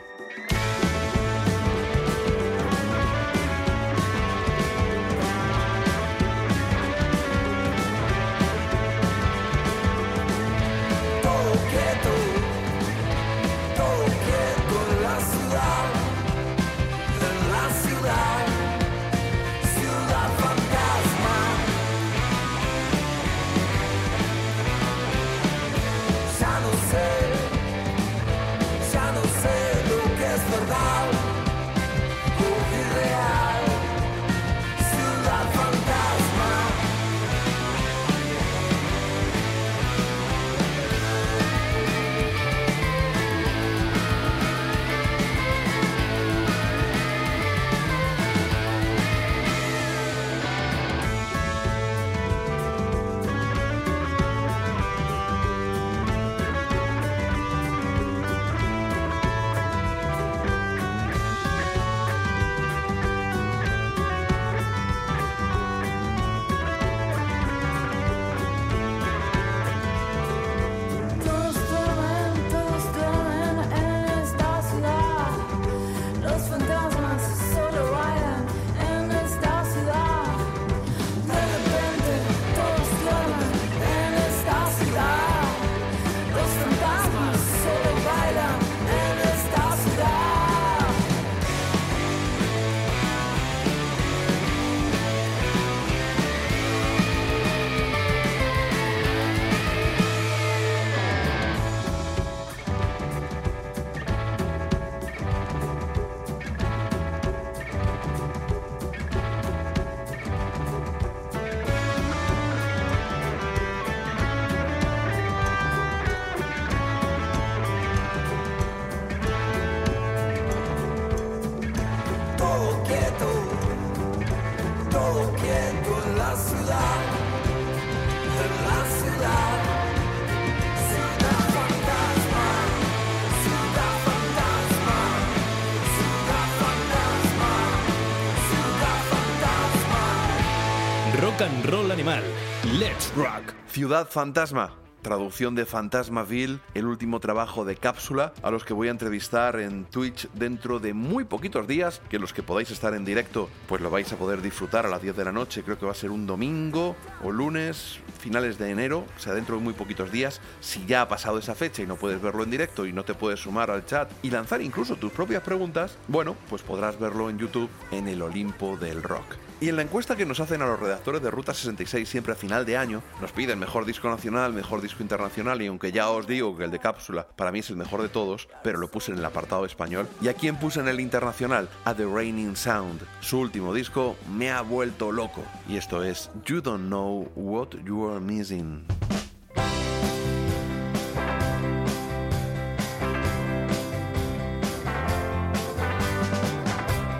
Ciudad 143.74 144.08
Fantasma. 144.08 144.72
Traducción 145.02 145.56
de 145.56 145.66
Fantasmaville, 145.66 146.60
el 146.74 146.86
último 146.86 147.18
trabajo 147.18 147.64
de 147.64 147.74
cápsula, 147.74 148.32
a 148.44 148.52
los 148.52 148.64
que 148.64 148.72
voy 148.72 148.86
a 148.86 148.92
entrevistar 148.92 149.58
en 149.58 149.84
Twitch 149.84 150.28
dentro 150.32 150.78
de 150.78 150.94
muy 150.94 151.24
poquitos 151.24 151.66
días, 151.66 152.00
que 152.08 152.20
los 152.20 152.32
que 152.32 152.44
podáis 152.44 152.70
estar 152.70 152.94
en 152.94 153.04
directo, 153.04 153.50
pues 153.66 153.82
lo 153.82 153.90
vais 153.90 154.12
a 154.12 154.16
poder 154.16 154.42
disfrutar 154.42 154.86
a 154.86 154.88
las 154.88 155.02
10 155.02 155.16
de 155.16 155.24
la 155.24 155.32
noche, 155.32 155.64
creo 155.64 155.76
que 155.76 155.86
va 155.86 155.90
a 155.90 155.96
ser 155.96 156.12
un 156.12 156.24
domingo 156.24 156.94
o 157.24 157.32
lunes, 157.32 157.98
finales 158.20 158.58
de 158.58 158.70
enero, 158.70 159.06
o 159.16 159.20
sea, 159.20 159.34
dentro 159.34 159.56
de 159.56 159.62
muy 159.64 159.74
poquitos 159.74 160.12
días, 160.12 160.40
si 160.60 160.86
ya 160.86 161.02
ha 161.02 161.08
pasado 161.08 161.38
esa 161.38 161.56
fecha 161.56 161.82
y 161.82 161.86
no 161.88 161.96
puedes 161.96 162.22
verlo 162.22 162.44
en 162.44 162.52
directo 162.52 162.86
y 162.86 162.92
no 162.92 163.02
te 163.02 163.14
puedes 163.14 163.40
sumar 163.40 163.72
al 163.72 163.86
chat 163.86 164.08
y 164.22 164.30
lanzar 164.30 164.62
incluso 164.62 164.94
tus 164.94 165.10
propias 165.10 165.42
preguntas, 165.42 165.98
bueno, 166.06 166.36
pues 166.48 166.62
podrás 166.62 167.00
verlo 167.00 167.28
en 167.28 167.40
YouTube 167.40 167.70
en 167.90 168.06
el 168.06 168.22
Olimpo 168.22 168.76
del 168.76 169.02
Rock. 169.02 169.34
Y 169.60 169.68
en 169.68 169.76
la 169.76 169.82
encuesta 169.82 170.16
que 170.16 170.26
nos 170.26 170.40
hacen 170.40 170.62
a 170.62 170.66
los 170.66 170.78
redactores 170.78 171.22
de 171.22 171.30
Ruta 171.30 171.54
66 171.54 172.08
siempre 172.08 172.32
a 172.32 172.36
final 172.36 172.66
de 172.66 172.76
año, 172.76 173.02
nos 173.20 173.32
piden 173.32 173.58
mejor 173.58 173.84
disco 173.84 174.10
nacional, 174.10 174.52
mejor 174.52 174.80
disco 174.80 175.02
internacional 175.02 175.62
y 175.62 175.66
aunque 175.66 175.92
ya 175.92 176.10
os 176.10 176.26
digo 176.26 176.56
que 176.56 176.64
el 176.64 176.70
de 176.70 176.78
cápsula 176.78 177.26
para 177.36 177.52
mí 177.52 177.60
es 177.60 177.70
el 177.70 177.76
mejor 177.76 178.02
de 178.02 178.08
todos, 178.08 178.48
pero 178.62 178.78
lo 178.78 178.90
puse 178.90 179.12
en 179.12 179.18
el 179.18 179.24
apartado 179.24 179.64
español. 179.64 180.08
¿Y 180.20 180.28
a 180.28 180.34
quién 180.34 180.56
puse 180.56 180.80
en 180.80 180.88
el 180.88 181.00
internacional? 181.00 181.68
A 181.84 181.94
The 181.94 182.06
Raining 182.06 182.56
Sound. 182.56 183.02
Su 183.20 183.38
último 183.38 183.72
disco 183.72 184.16
me 184.30 184.50
ha 184.50 184.60
vuelto 184.60 185.12
loco. 185.12 185.42
Y 185.68 185.76
esto 185.76 186.02
es 186.02 186.30
You 186.44 186.60
Don't 186.60 186.86
Know 186.86 187.30
What 187.34 187.70
You 187.84 188.10
Are 188.10 188.20
Missing. 188.20 188.84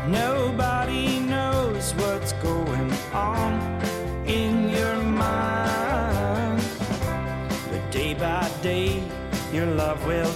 Nobody 0.07 0.44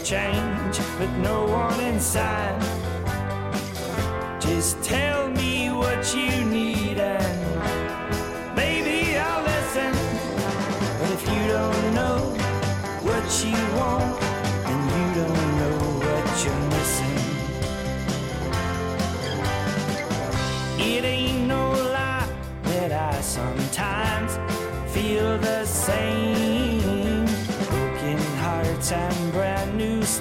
change 0.09 0.78
with 0.98 1.14
no 1.18 1.44
one 1.44 1.78
inside. 1.80 2.59
Just 4.40 4.82
tell 4.82 5.17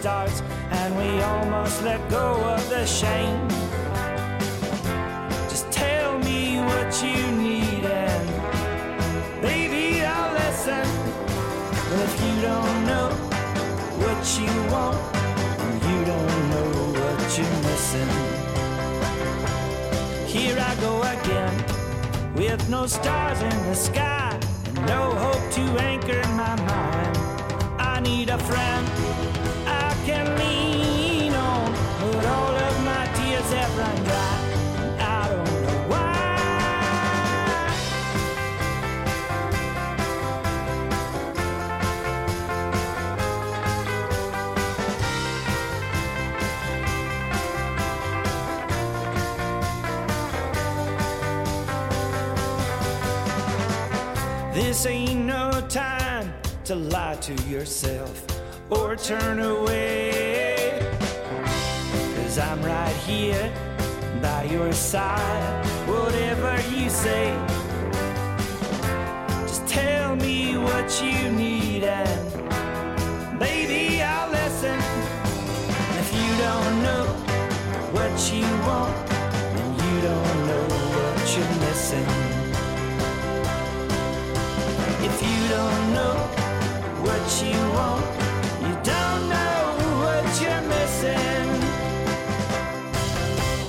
starts, 0.08 0.42
and 0.72 0.90
we 0.98 1.22
almost 1.22 1.84
let 1.84 2.00
go 2.10 2.28
of 2.56 2.64
the 2.70 2.86
shame. 2.86 3.46
Just 5.52 5.70
tell 5.70 6.18
me 6.20 6.60
what 6.70 6.90
you 7.04 7.20
need, 7.46 7.84
and 7.84 8.28
baby, 9.42 10.06
I'll 10.06 10.32
listen. 10.44 10.88
But 11.90 12.00
if 12.08 12.14
you 12.26 12.36
don't 12.50 12.78
know 12.92 13.10
what 14.04 14.22
you 14.40 14.54
want, 14.74 14.98
you 15.88 16.00
don't 16.12 16.40
know 16.54 16.70
what 17.00 17.20
you're 17.38 17.60
missing. 17.68 18.12
Here 20.34 20.58
I 20.70 20.74
go 20.88 20.94
again, 21.16 21.56
with 22.34 22.70
no 22.70 22.88
stars 22.88 23.42
in 23.42 23.58
the 23.70 23.76
sky, 23.76 24.40
and 24.68 24.78
no 24.94 25.02
hope 25.26 25.46
to 25.58 25.64
anchor 25.92 26.24
my 26.44 26.56
mind. 26.72 27.18
I 27.94 28.00
need 28.00 28.30
a 28.30 28.38
friend 28.38 29.07
can 30.08 30.26
lean 30.40 31.34
on, 31.34 31.72
but 32.00 32.26
all 32.26 32.56
of 32.56 32.86
my 32.86 33.06
tears 33.16 33.52
have 33.52 33.78
run 33.78 33.96
dry. 34.06 34.40
and 34.78 35.02
I 35.02 35.28
don't 35.28 35.62
know 35.64 35.80
why. 35.90 36.14
This 54.54 54.86
ain't 54.86 55.26
no 55.26 55.52
time 55.68 56.34
to 56.64 56.76
lie 56.76 57.16
to 57.16 57.34
yourself 57.50 58.27
or 58.70 58.96
turn 58.96 59.40
away. 59.40 60.80
Cause 62.16 62.38
I'm 62.38 62.62
right 62.62 62.96
here 63.08 63.52
by 64.22 64.44
your 64.44 64.72
side, 64.74 65.66
whatever 65.88 66.60
you 66.76 66.90
say. 66.90 67.34
Just 69.48 69.68
tell 69.68 70.16
me 70.16 70.58
what 70.58 71.02
you 71.02 71.32
need, 71.32 71.84
and 71.84 73.40
baby, 73.40 74.02
I'll 74.02 74.30
listen. 74.32 74.78
If 76.02 76.14
you 76.14 76.30
don't 76.38 76.84
know 76.84 77.06
what 77.96 78.14
you 78.34 78.46
want, 78.68 79.08
then 79.56 79.72
you 79.84 80.02
don't 80.02 80.40
know 80.48 80.68
what 80.96 81.38
you're 81.38 81.56
missing. 81.68 82.08
If 85.08 85.22
you 85.22 85.50
don't 85.56 85.94
know 85.94 86.16
what 87.06 87.44
you 87.44 87.58
want, 87.72 88.17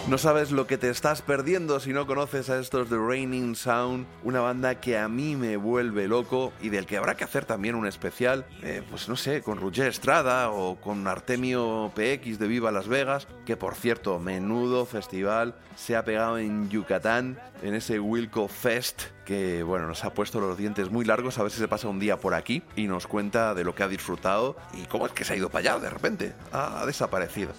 No 0.08 0.16
sabes 0.16 0.52
lo 0.52 0.66
que 0.66 0.78
te 0.78 0.88
estás 0.88 1.20
perdiendo 1.20 1.80
si 1.80 1.92
no 1.92 2.06
conoces 2.06 2.48
a 2.48 2.58
estos 2.58 2.88
The 2.88 2.96
Raining 2.96 3.54
Sound, 3.54 4.06
una 4.24 4.40
banda 4.40 4.80
que 4.80 4.96
a 4.96 5.06
mí 5.06 5.36
me 5.36 5.58
vuelve 5.58 6.08
loco 6.08 6.54
y 6.62 6.70
del 6.70 6.86
que 6.86 6.96
habrá 6.96 7.14
que 7.14 7.24
hacer 7.24 7.44
también 7.44 7.74
un 7.74 7.86
especial, 7.86 8.46
eh, 8.62 8.82
pues 8.88 9.10
no 9.10 9.16
sé, 9.16 9.42
con 9.42 9.60
Roger 9.60 9.88
Estrada 9.88 10.50
o 10.50 10.76
con 10.76 11.06
Artemio 11.06 11.92
PX 11.94 12.38
de 12.38 12.48
Viva 12.48 12.72
Las 12.72 12.88
Vegas, 12.88 13.28
que 13.44 13.58
por 13.58 13.74
cierto, 13.74 14.18
menudo 14.18 14.86
festival 14.86 15.56
se 15.76 15.94
ha 15.94 16.06
pegado 16.06 16.38
en 16.38 16.70
Yucatán, 16.70 17.38
en 17.60 17.74
ese 17.74 18.00
Wilco 18.00 18.48
Fest, 18.48 19.02
que 19.26 19.62
bueno, 19.62 19.88
nos 19.88 20.04
ha 20.04 20.14
puesto 20.14 20.40
los 20.40 20.56
dientes 20.56 20.90
muy 20.90 21.04
largos, 21.04 21.36
a 21.36 21.42
ver 21.42 21.52
si 21.52 21.58
se 21.58 21.68
pasa 21.68 21.86
un 21.86 21.98
día 21.98 22.16
por 22.16 22.32
aquí 22.32 22.62
y 22.76 22.86
nos 22.86 23.06
cuenta 23.06 23.52
de 23.52 23.62
lo 23.62 23.74
que 23.74 23.82
ha 23.82 23.88
disfrutado 23.88 24.56
y 24.72 24.86
cómo 24.86 25.04
es 25.04 25.12
que 25.12 25.24
se 25.24 25.34
ha 25.34 25.36
ido 25.36 25.50
para 25.50 25.74
allá 25.74 25.80
de 25.80 25.90
repente, 25.90 26.32
ha 26.50 26.86
desaparecido. 26.86 27.52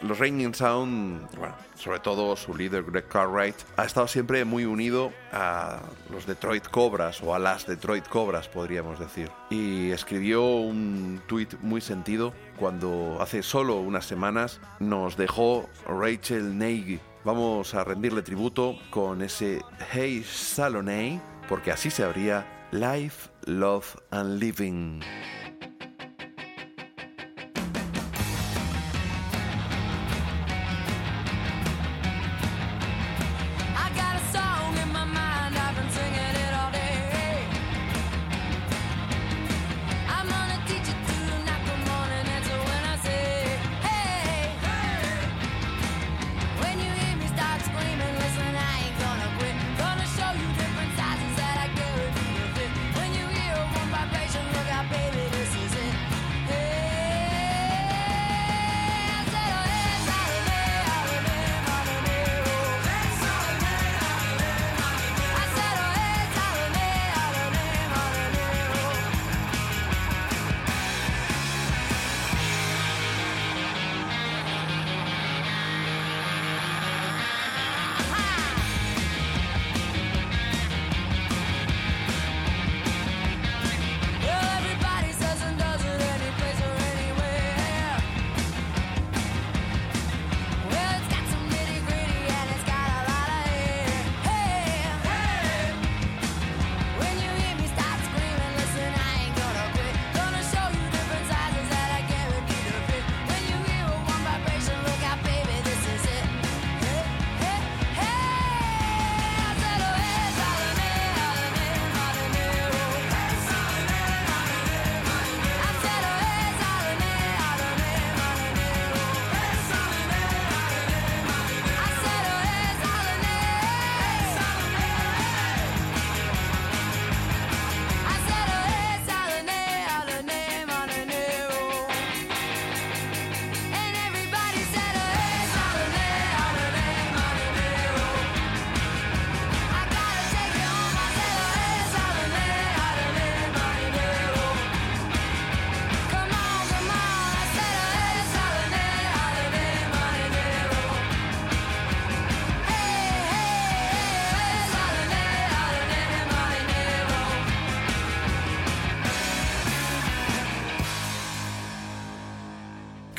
Los 0.00 0.18
Raining 0.18 0.54
Sound, 0.54 1.28
bueno, 1.36 1.54
sobre 1.74 1.98
todo 1.98 2.36
su 2.36 2.54
líder 2.54 2.84
Greg 2.84 3.08
Cartwright, 3.08 3.56
ha 3.76 3.84
estado 3.84 4.06
siempre 4.06 4.44
muy 4.44 4.64
unido 4.64 5.12
a 5.32 5.80
los 6.10 6.24
Detroit 6.24 6.68
Cobras 6.68 7.20
o 7.22 7.34
a 7.34 7.38
las 7.38 7.66
Detroit 7.66 8.06
Cobras, 8.06 8.48
podríamos 8.48 9.00
decir. 9.00 9.30
Y 9.50 9.90
escribió 9.90 10.44
un 10.44 11.20
tuit 11.26 11.58
muy 11.60 11.80
sentido 11.80 12.32
cuando 12.56 13.18
hace 13.20 13.42
solo 13.42 13.76
unas 13.76 14.06
semanas 14.06 14.60
nos 14.78 15.16
dejó 15.16 15.68
Rachel 15.86 16.56
Nagy. 16.56 17.00
Vamos 17.24 17.74
a 17.74 17.82
rendirle 17.82 18.22
tributo 18.22 18.76
con 18.90 19.22
ese 19.22 19.62
Hey 19.92 20.24
Saloney, 20.24 21.20
porque 21.48 21.72
así 21.72 21.90
se 21.90 22.04
abría 22.04 22.46
Life, 22.70 23.30
Love 23.46 23.96
and 24.10 24.38
Living. 24.38 25.00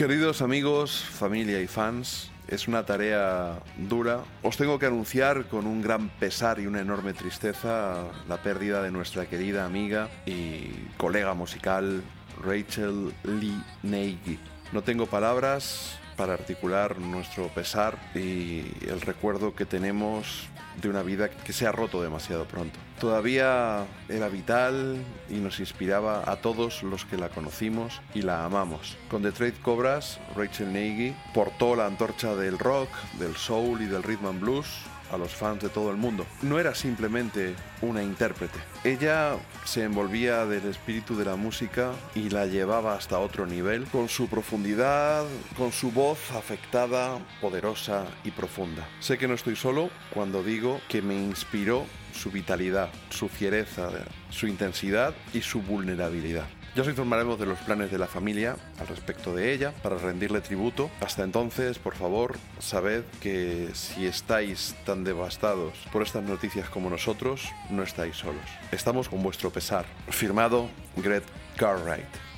Queridos 0.09 0.41
amigos, 0.41 1.03
familia 1.03 1.61
y 1.61 1.67
fans, 1.67 2.31
es 2.47 2.67
una 2.67 2.83
tarea 2.83 3.59
dura. 3.77 4.23
Os 4.41 4.57
tengo 4.57 4.79
que 4.79 4.87
anunciar 4.87 5.45
con 5.45 5.67
un 5.67 5.83
gran 5.83 6.09
pesar 6.09 6.59
y 6.59 6.65
una 6.65 6.81
enorme 6.81 7.13
tristeza 7.13 8.05
la 8.27 8.41
pérdida 8.41 8.81
de 8.81 8.89
nuestra 8.89 9.27
querida 9.27 9.65
amiga 9.65 10.09
y 10.25 10.71
colega 10.97 11.35
musical 11.35 12.01
Rachel 12.43 13.13
Lee 13.23 13.63
Nagy. 13.83 14.39
No 14.71 14.81
tengo 14.81 15.05
palabras 15.05 15.99
para 16.17 16.33
articular 16.33 16.97
nuestro 16.97 17.47
pesar 17.49 17.99
y 18.15 18.63
el 18.87 19.01
recuerdo 19.01 19.53
que 19.53 19.67
tenemos 19.67 20.49
de 20.81 20.89
una 20.89 21.03
vida 21.03 21.29
que 21.29 21.53
se 21.53 21.67
ha 21.67 21.71
roto 21.71 22.01
demasiado 22.01 22.45
pronto. 22.45 22.79
Todavía 22.99 23.85
era 24.07 24.27
vital 24.29 25.03
y 25.29 25.35
nos 25.35 25.59
inspiraba 25.59 26.29
a 26.29 26.37
todos 26.37 26.83
los 26.83 27.05
que 27.05 27.17
la 27.17 27.29
conocimos 27.29 28.01
y 28.13 28.21
la 28.21 28.45
amamos. 28.45 28.97
Con 29.09 29.21
Detroit 29.21 29.59
Cobras, 29.61 30.19
Rachel 30.35 30.73
Nagy 30.73 31.15
portó 31.33 31.75
la 31.75 31.85
antorcha 31.85 32.35
del 32.35 32.59
rock, 32.59 32.89
del 33.19 33.35
soul 33.35 33.81
y 33.81 33.85
del 33.85 34.03
rhythm 34.03 34.27
and 34.27 34.41
blues 34.41 34.67
a 35.11 35.17
los 35.17 35.33
fans 35.33 35.61
de 35.61 35.69
todo 35.69 35.91
el 35.91 35.97
mundo. 35.97 36.25
No 36.41 36.59
era 36.59 36.75
simplemente 36.75 37.55
una 37.81 38.03
intérprete. 38.03 38.59
Ella 38.83 39.35
se 39.65 39.83
envolvía 39.83 40.45
del 40.45 40.65
espíritu 40.67 41.15
de 41.15 41.25
la 41.25 41.35
música 41.35 41.91
y 42.15 42.29
la 42.29 42.45
llevaba 42.45 42.95
hasta 42.95 43.19
otro 43.19 43.45
nivel 43.45 43.85
con 43.85 44.09
su 44.09 44.27
profundidad, 44.27 45.25
con 45.57 45.71
su 45.71 45.91
voz 45.91 46.19
afectada, 46.31 47.17
poderosa 47.41 48.05
y 48.23 48.31
profunda. 48.31 48.87
Sé 48.99 49.17
que 49.17 49.27
no 49.27 49.33
estoy 49.33 49.55
solo 49.55 49.89
cuando 50.13 50.43
digo 50.43 50.81
que 50.87 51.01
me 51.01 51.15
inspiró 51.15 51.85
su 52.13 52.31
vitalidad, 52.31 52.89
su 53.09 53.29
fiereza, 53.29 53.89
su 54.29 54.47
intensidad 54.47 55.13
y 55.33 55.41
su 55.41 55.61
vulnerabilidad. 55.61 56.47
Ya 56.79 56.83
os 56.83 56.89
informaremos 56.91 57.37
de 57.37 57.45
los 57.45 57.59
planes 57.59 57.91
de 57.91 57.97
la 57.97 58.07
familia 58.07 58.55
al 58.79 58.87
respecto 58.87 59.35
de 59.35 59.51
ella 59.51 59.73
para 59.83 59.97
rendirle 59.97 60.39
tributo. 60.39 60.89
Hasta 61.01 61.25
entonces, 61.25 61.77
por 61.77 61.93
favor, 61.93 62.37
sabed 62.59 63.03
que 63.19 63.67
si 63.73 64.05
estáis 64.05 64.77
tan 64.85 65.03
devastados 65.03 65.73
por 65.91 66.03
estas 66.03 66.23
noticias 66.23 66.69
como 66.69 66.89
nosotros, 66.89 67.49
no 67.69 67.83
estáis 67.83 68.15
solos. 68.15 68.45
Estamos 68.71 69.09
con 69.09 69.21
vuestro 69.21 69.49
pesar. 69.49 69.85
Firmado 70.07 70.69
Gret 70.95 71.25
Cartwright. 71.57 72.28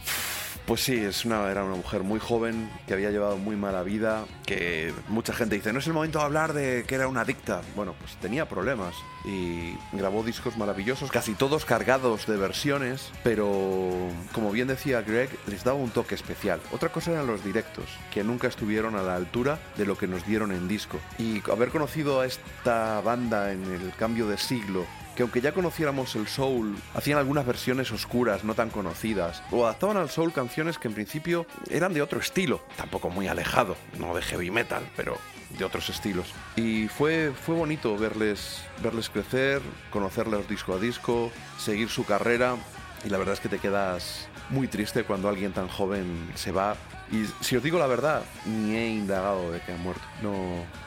Pues 0.66 0.82
sí, 0.82 1.04
una, 1.26 1.50
era 1.50 1.64
una 1.64 1.76
mujer 1.76 2.04
muy 2.04 2.20
joven 2.20 2.70
que 2.88 2.94
había 2.94 3.10
llevado 3.12 3.38
muy 3.38 3.56
mala 3.56 3.84
vida, 3.84 4.26
que 4.46 4.94
mucha 5.10 5.34
gente 5.34 5.56
dice, 5.56 5.74
no 5.74 5.80
es 5.80 5.88
el 5.88 5.94
momento 5.94 6.20
de 6.20 6.26
hablar 6.26 6.54
de 6.54 6.86
que 6.88 6.96
era 6.96 7.08
una 7.08 7.22
adicta. 7.22 7.62
Bueno, 7.76 7.94
pues 8.00 8.16
tenía 8.18 8.48
problemas 8.48 8.96
y 9.26 9.76
grabó 9.92 10.24
discos 10.24 10.58
maravillosos, 10.58 11.12
casi 11.12 11.34
todos 11.34 11.66
cargados 11.66 12.26
de 12.26 12.38
versiones, 12.38 13.12
pero 13.24 13.92
como 14.34 14.52
bien 14.52 14.68
decía 14.68 15.02
Greg, 15.02 15.30
les 15.48 15.64
daba 15.64 15.78
un 15.78 15.90
toque 15.90 16.16
especial. 16.16 16.60
Otra 16.72 16.90
cosa 16.90 17.12
eran 17.12 17.28
los 17.28 17.44
directos, 17.44 17.86
que 18.14 18.24
nunca 18.24 18.48
estuvieron 18.48 18.96
a 18.96 19.02
la 19.02 19.16
altura 19.16 19.60
de 19.78 19.86
lo 19.86 19.98
que 19.98 20.08
nos 20.08 20.26
dieron 20.26 20.52
en 20.52 20.68
disco. 20.68 21.00
Y 21.18 21.42
haber 21.52 21.70
conocido 21.70 22.22
a 22.22 22.26
esta 22.26 23.02
banda 23.02 23.52
en 23.52 23.64
el 23.66 23.94
cambio 23.98 24.28
de 24.28 24.38
siglo 24.38 24.86
que 25.22 25.24
aunque 25.24 25.42
ya 25.42 25.54
conociéramos 25.54 26.16
el 26.16 26.28
soul, 26.28 26.76
hacían 26.96 27.20
algunas 27.20 27.46
versiones 27.46 27.92
oscuras, 27.92 28.44
no 28.44 28.56
tan 28.56 28.72
conocidas, 28.72 29.44
o 29.52 29.66
adaptaban 29.66 29.98
al 29.98 30.10
soul 30.10 30.34
canciones 30.34 30.80
que 30.80 30.88
en 30.88 30.96
principio 30.96 31.46
eran 31.70 31.94
de 31.94 32.02
otro 32.02 32.20
estilo, 32.20 32.60
tampoco 32.76 33.12
muy 33.12 33.28
alejado, 33.28 33.76
no 34.00 34.16
de 34.16 34.24
heavy 34.24 34.50
metal, 34.50 34.84
pero 34.98 35.20
de 35.60 35.64
otros 35.64 35.90
estilos. 35.90 36.34
Y 36.56 36.88
fue, 36.88 37.34
fue 37.40 37.54
bonito 37.54 37.96
verles, 38.00 38.64
verles 38.82 39.12
crecer, 39.12 39.62
conocerles 39.92 40.50
disco 40.50 40.74
a 40.74 40.80
disco, 40.80 41.32
seguir 41.60 41.90
su 41.90 42.04
carrera, 42.04 42.56
y 43.06 43.10
la 43.10 43.20
verdad 43.20 43.36
es 43.36 43.42
que 43.42 43.50
te 43.50 43.60
quedas 43.60 44.28
muy 44.50 44.68
triste 44.68 45.04
cuando 45.04 45.30
alguien 45.30 45.54
tan 45.54 45.68
joven 45.68 46.32
se 46.34 46.52
va. 46.52 46.76
Y 47.12 47.26
si 47.42 47.58
os 47.58 47.64
digo 47.64 47.78
la 47.78 47.88
verdad, 47.88 48.24
ni 48.46 48.76
he 48.76 48.88
indagado 48.88 49.52
de 49.52 49.60
que 49.60 49.74
ha 49.74 49.78
muerto. 49.78 50.02
No, 50.22 50.34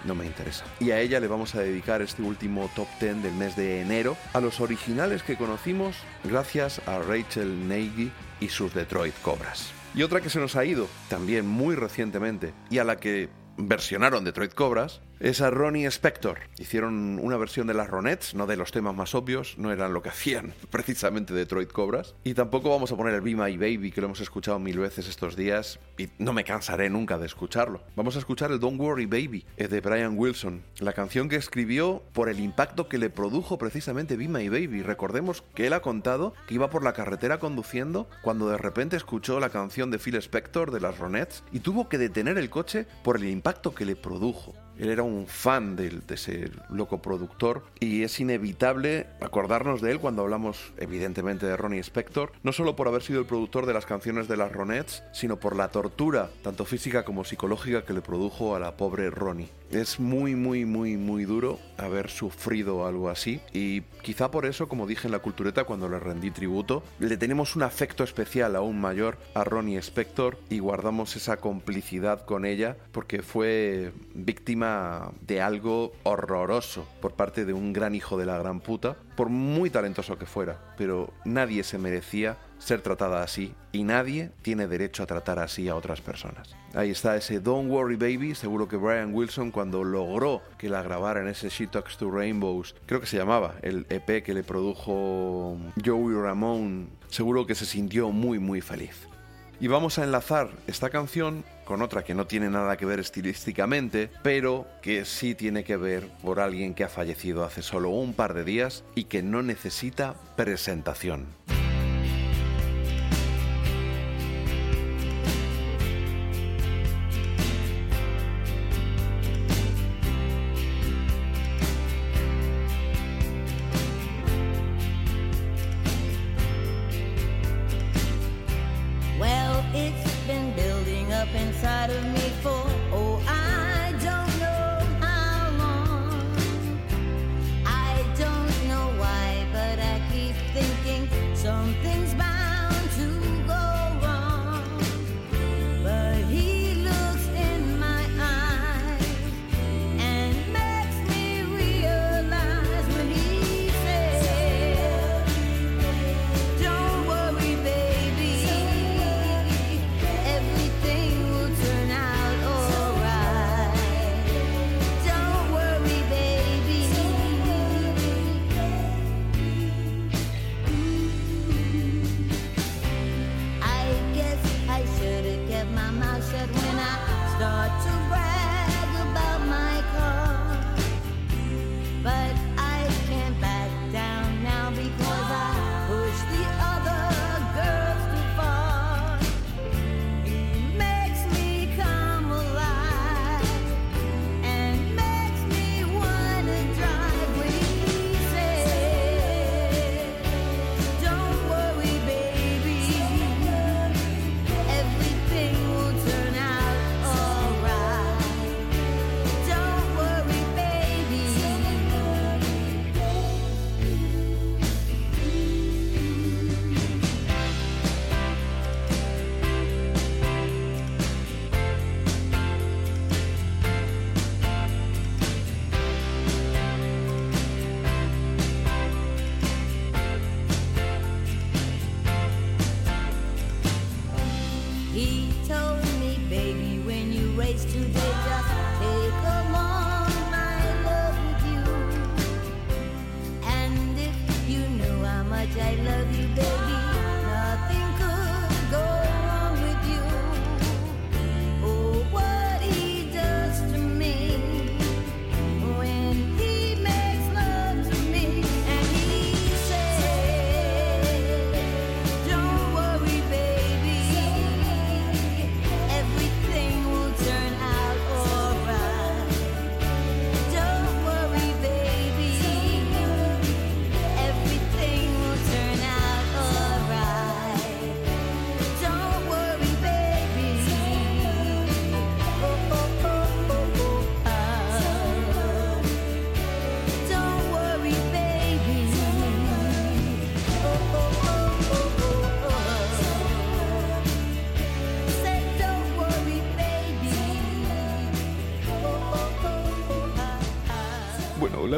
no 0.05 0.15
me 0.15 0.25
interesa. 0.25 0.65
Y 0.81 0.91
a 0.91 1.01
ella 1.01 1.21
le 1.21 1.27
vamos 1.27 1.55
a 1.55 1.61
dedicar 1.61 2.01
este 2.03 2.23
último 2.23 2.71
top 2.75 2.89
10 3.01 3.23
del 3.23 3.35
mes 3.35 3.57
de 3.57 3.83
enero 3.83 4.17
a 4.33 4.41
los 4.41 4.61
originales 4.61 5.23
que 5.23 5.37
conocimos 5.37 5.97
gracias 6.25 6.81
a 6.87 6.99
Rachel 6.99 7.69
Nagy 7.69 8.11
y 8.41 8.49
sus 8.49 8.73
Detroit 8.75 9.15
Cobras. 9.23 9.73
Y 9.95 10.03
otra 10.03 10.21
que 10.21 10.31
se 10.31 10.41
nos 10.41 10.57
ha 10.57 10.65
ido 10.65 10.89
también 11.09 11.47
muy 11.47 11.77
recientemente 11.77 12.53
y 12.71 12.79
a 12.79 12.85
la 12.85 12.97
que 12.97 13.29
versionaron 13.57 14.25
Detroit 14.25 14.55
Cobras 14.55 15.01
es 15.25 15.41
a 15.41 15.49
Ronnie 15.49 15.87
Spector. 15.87 16.41
Hicieron 16.59 17.19
una 17.19 17.39
versión 17.39 17.67
de 17.67 17.73
las 17.73 17.89
Ronettes, 17.89 18.35
no 18.35 18.47
de 18.47 18.59
los 18.59 18.73
temas 18.73 18.95
más 18.95 19.15
obvios, 19.15 19.57
no 19.57 19.73
eran 19.73 19.95
lo 19.95 20.03
que 20.03 20.11
hacían 20.11 20.53
precisamente 20.71 21.33
Detroit 21.33 21.73
Cobras. 21.73 22.15
Y 22.25 22.35
tampoco 22.35 22.69
vamos 22.69 22.93
a 22.93 22.97
poner 22.97 23.15
el 23.15 23.23
Be 23.23 23.35
My 23.35 23.57
Baby, 23.57 23.91
que 23.91 24.03
lo 24.03 24.09
hemos 24.09 24.21
escuchado 24.21 24.59
mil 24.59 24.79
veces 24.79 25.09
estos 25.09 25.35
días 25.35 25.81
y 25.97 26.11
no 26.19 26.35
me 26.35 26.45
cansaré 26.45 26.91
nunca 26.91 27.17
de 27.17 27.25
escucharlo. 27.25 27.81
Vamos 27.97 28.17
a 28.17 28.19
escuchar 28.19 28.53
el 28.53 28.61
Don't 28.61 28.79
Worry 28.79 29.07
Baby, 29.07 29.47
es 29.57 29.71
de 29.71 29.81
Brian 29.81 30.13
Wilson, 30.15 30.63
la 30.81 30.93
canción 30.93 31.31
que 31.31 31.37
escribió 31.37 32.03
por 32.13 32.29
el 32.29 32.39
impacto 32.39 32.91
que 32.91 32.99
le 32.99 33.09
produjo 33.09 33.57
precisamente 33.57 34.19
Be 34.19 34.29
My 34.29 34.51
Baby. 34.51 34.83
Recordemos 34.83 35.43
que 35.55 35.67
él 35.69 35.73
ha 35.73 35.81
contado 35.81 36.35
que 36.47 36.57
iba 36.57 36.69
por 36.69 36.85
la 36.85 36.93
carretera 36.93 37.39
conduciendo 37.39 38.11
cuando 38.21 38.51
de 38.51 38.59
repente 38.59 38.97
escuchó 38.97 39.41
la 39.41 39.49
canción 39.49 39.91
de 39.91 39.99
Phil 39.99 40.17
Spector 40.17 40.71
de 40.71 40.81
las 40.81 40.99
Ronettes 40.99 41.45
y 41.51 41.61
tuvo 41.61 41.89
que 41.89 41.97
detener 41.97 42.37
el 42.37 42.51
coche 42.51 42.87
por 43.03 43.17
el 43.17 43.27
impacto 43.27 43.75
que 43.75 43.87
le 43.87 43.97
produjo. 43.97 44.55
Él 44.79 44.89
era 44.89 45.03
un 45.03 45.27
fan 45.27 45.77
de, 45.77 45.91
de, 45.91 46.15
ese 46.15 46.51
loco 46.71 47.01
productor 47.01 47.65
y 47.81 48.03
es 48.03 48.19
inevitable 48.21 49.07
acordarnos 49.21 49.81
de 49.81 49.93
él 49.93 50.01
cuando 50.01 50.23
hablamos 50.23 50.73
evidentemente 50.79 51.47
de 51.47 51.57
Ronnie 51.57 51.81
Spector, 51.81 52.33
no 52.43 52.53
solo 52.53 52.77
por 52.77 52.89
haber 52.89 53.03
sido 53.03 53.21
el 53.21 53.27
productor 53.27 53.67
de 53.67 53.75
las 53.75 53.87
canciones 53.87 54.29
de 54.29 54.37
las 54.37 54.53
Ronettes, 54.53 55.03
sino 55.13 55.39
por 55.39 55.57
la 55.57 55.69
tortura, 55.69 56.31
tanto 56.43 56.65
física 56.65 57.05
como 57.05 57.25
psicológica, 57.25 57.85
que 57.85 57.93
le 57.93 58.01
produjo 58.01 58.55
a 58.57 58.61
la 58.61 58.77
pobre 58.77 59.11
Ronnie. 59.11 59.49
Es 59.75 59.99
muy, 59.99 60.37
muy, 60.37 60.65
muy, 60.65 60.97
muy 60.97 61.25
duro 61.25 61.59
haber 61.79 62.09
sufrido 62.09 62.87
algo 62.87 63.11
así. 63.11 63.41
Y 63.53 63.81
quizá 64.03 64.31
por 64.31 64.47
eso, 64.47 64.69
como 64.69 64.87
dije 64.87 65.09
en 65.09 65.13
la 65.13 65.19
cultureta 65.19 65.65
cuando 65.65 65.89
le 65.89 65.99
rendí 65.99 66.31
tributo, 66.31 66.85
le 67.01 67.17
tenemos 67.17 67.57
un 67.57 67.65
afecto 67.65 68.05
especial 68.05 68.55
aún 68.55 68.81
mayor 68.81 69.19
a 69.35 69.43
Ronnie 69.43 69.79
Spector 69.79 70.39
y 70.49 70.61
guardamos 70.61 71.17
esa 71.17 71.39
complicidad 71.39 72.25
con 72.25 72.45
ella 72.45 72.77
porque 72.93 73.23
fue 73.23 73.93
víctima 74.15 75.11
de 75.23 75.41
algo 75.41 75.93
horroroso 76.05 76.87
por 77.01 77.15
parte 77.15 77.45
de 77.45 77.53
un 77.53 77.73
gran 77.73 77.97
hijo 77.97 78.17
de 78.17 78.27
la 78.27 78.39
gran 78.39 78.61
puta, 78.61 78.97
por 79.17 79.29
muy 79.29 79.71
talentoso 79.71 80.17
que 80.17 80.27
fuera, 80.27 80.75
pero 80.79 81.13
nadie 81.25 81.65
se 81.65 81.79
merecía 81.79 82.37
ser 82.59 82.81
tratada 82.81 83.23
así 83.23 83.55
y 83.73 83.85
nadie 83.85 84.31
tiene 84.43 84.67
derecho 84.67 85.03
a 85.03 85.07
tratar 85.07 85.39
así 85.39 85.69
a 85.69 85.77
otras 85.77 86.01
personas. 86.01 86.55
Ahí 86.75 86.91
está 86.91 87.17
ese 87.17 87.41
Don't 87.41 87.71
Worry 87.71 87.97
Baby, 87.97 88.35
seguro 88.35 88.69
que 88.69 88.77
Brian 88.77 89.15
Wilson 89.15 89.51
cuando 89.51 89.85
logró 89.85 90.43
que 90.59 90.69
la 90.69 90.83
grabara 90.83 91.21
en 91.21 91.29
ese 91.29 91.49
She 91.49 91.67
Talks 91.67 91.97
to 91.99 92.11
Rainbows, 92.11 92.75
creo 92.87 93.01
que 93.01 93.07
se 93.07 93.17
llamaba, 93.17 93.55
el 93.63 93.87
EP 93.91 94.23
que 94.23 94.35
le 94.35 94.43
produjo 94.43 95.57
Joey 95.85 96.15
Ramone, 96.15 96.89
seguro 97.09 97.47
que 97.47 97.55
se 97.55 97.67
sintió 97.67 98.11
muy 98.11 98.39
muy 98.39 98.61
feliz. 98.61 99.09
Y 99.61 99.69
vamos 99.69 99.99
a 99.99 100.05
enlazar 100.05 100.51
esta 100.67 100.91
canción 100.91 101.45
con 101.65 101.81
otra 101.81 102.03
que 102.03 102.15
no 102.15 102.27
tiene 102.27 102.51
nada 102.51 102.77
que 102.77 102.87
ver 102.87 103.01
estilísticamente, 103.01 104.11
pero 104.23 104.67
que 104.83 105.05
sí 105.05 105.35
tiene 105.35 105.65
que 105.65 105.77
ver 105.77 106.09
por 106.23 106.41
alguien 106.41 106.75
que 106.75 106.85
ha 106.85 106.89
fallecido 106.89 107.45
hace 107.45 107.63
solo 107.63 107.91
un 107.91 108.15
par 108.15 108.35
de 108.35 108.45
días 108.45 108.85
y 108.95 109.05
que 109.05 109.23
no 109.23 109.43
necesita 109.43 110.15
presentación. 110.37 111.27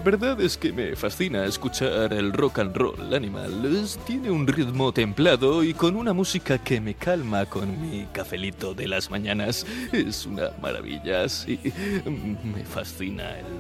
verdad 0.07 0.41
es 0.41 0.57
que 0.57 0.73
me 0.73 0.95
fascina 0.95 1.45
escuchar 1.47 2.12
el 2.12 2.33
rock 2.33 2.61
and 2.61 2.77
roll 2.77 3.12
animal. 3.12 3.61
Tiene 4.07 4.31
un 4.31 4.47
ritmo 4.47 4.93
templado 4.93 5.65
y 5.65 5.74
con 5.74 5.97
una 5.97 6.12
música 6.12 6.59
que 6.59 6.81
me 6.81 6.95
calma 6.95 7.45
con 7.47 7.81
mi 7.83 8.07
cafelito 8.12 8.73
de 8.73 8.87
las 8.87 9.11
mañanas. 9.11 9.66
Es 9.93 10.24
una 10.24 10.53
maravilla, 10.62 11.28
sí. 11.28 11.59
Me 12.05 12.65
fascina 12.65 13.37
el 13.37 13.56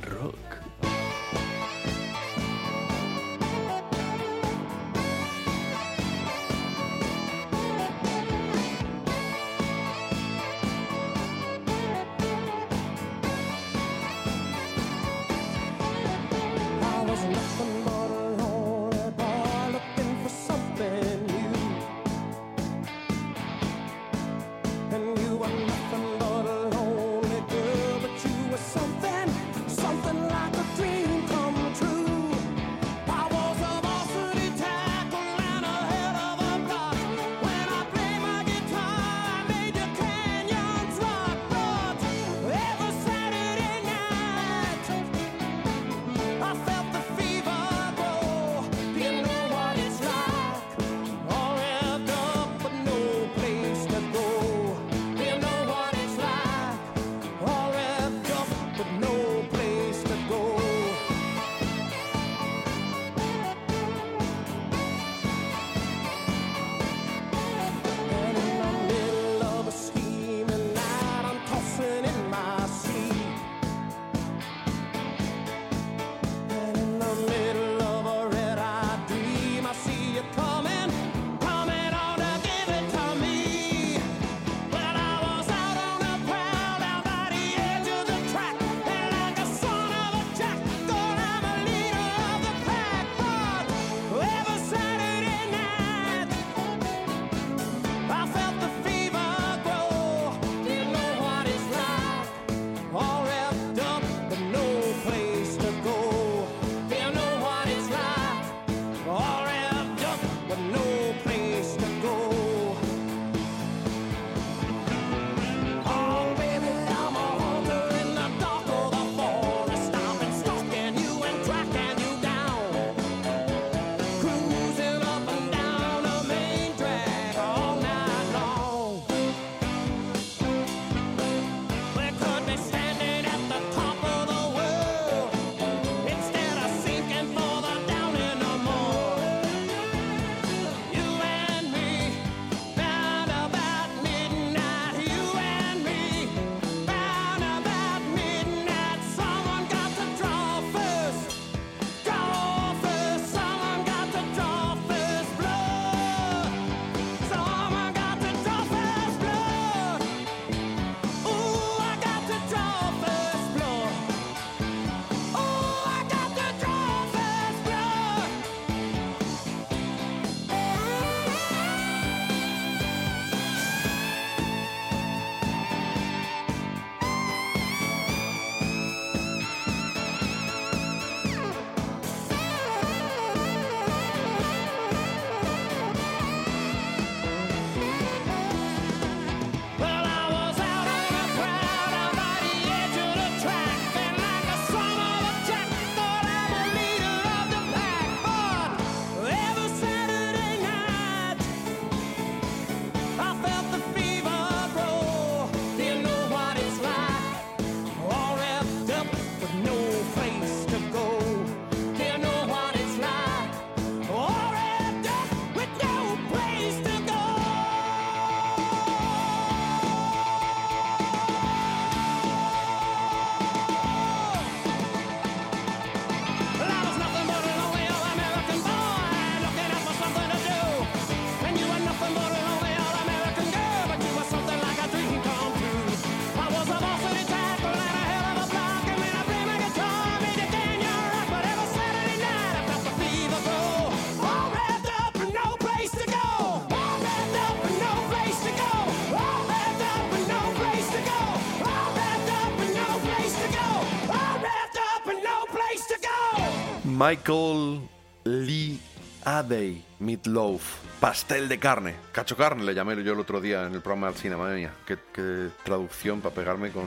Michael 256.96 257.86
Lee 258.24 258.80
Adey 259.26 259.84
Meatloaf. 259.98 260.62
Pastel 260.98 261.46
de 261.46 261.58
carne. 261.58 261.94
Cacho 262.10 262.38
carne 262.38 262.64
le 262.64 262.72
llamé 262.72 263.02
yo 263.04 263.12
el 263.12 263.20
otro 263.20 263.38
día 263.38 263.66
en 263.66 263.74
el 263.74 263.82
programa 263.82 264.06
del 264.06 264.16
cine, 264.16 264.34
madre 264.34 264.56
mía. 264.56 264.72
Qué, 264.86 264.96
qué 265.12 265.50
traducción 265.62 266.22
para 266.22 266.34
pegarme 266.34 266.70
con, 266.72 266.86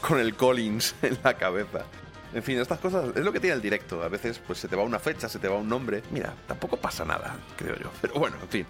con, 0.00 0.18
el 0.18 0.34
Collins 0.34 0.94
en 1.02 1.18
la 1.22 1.34
cabeza. 1.34 1.84
En 2.32 2.42
fin, 2.42 2.58
estas 2.58 2.78
cosas 2.78 3.14
es 3.14 3.22
lo 3.22 3.34
que 3.34 3.40
tiene 3.40 3.56
el 3.56 3.60
directo. 3.60 4.02
A 4.02 4.08
veces 4.08 4.38
pues 4.38 4.60
se 4.60 4.66
te 4.68 4.76
va 4.76 4.82
una 4.82 4.98
fecha, 4.98 5.28
se 5.28 5.38
te 5.38 5.48
va 5.48 5.56
un 5.56 5.68
nombre. 5.68 6.02
Mira, 6.10 6.32
tampoco 6.46 6.78
pasa 6.78 7.04
nada, 7.04 7.36
creo 7.54 7.76
yo. 7.76 7.90
Pero 8.00 8.14
bueno, 8.14 8.36
en 8.40 8.48
fin, 8.48 8.66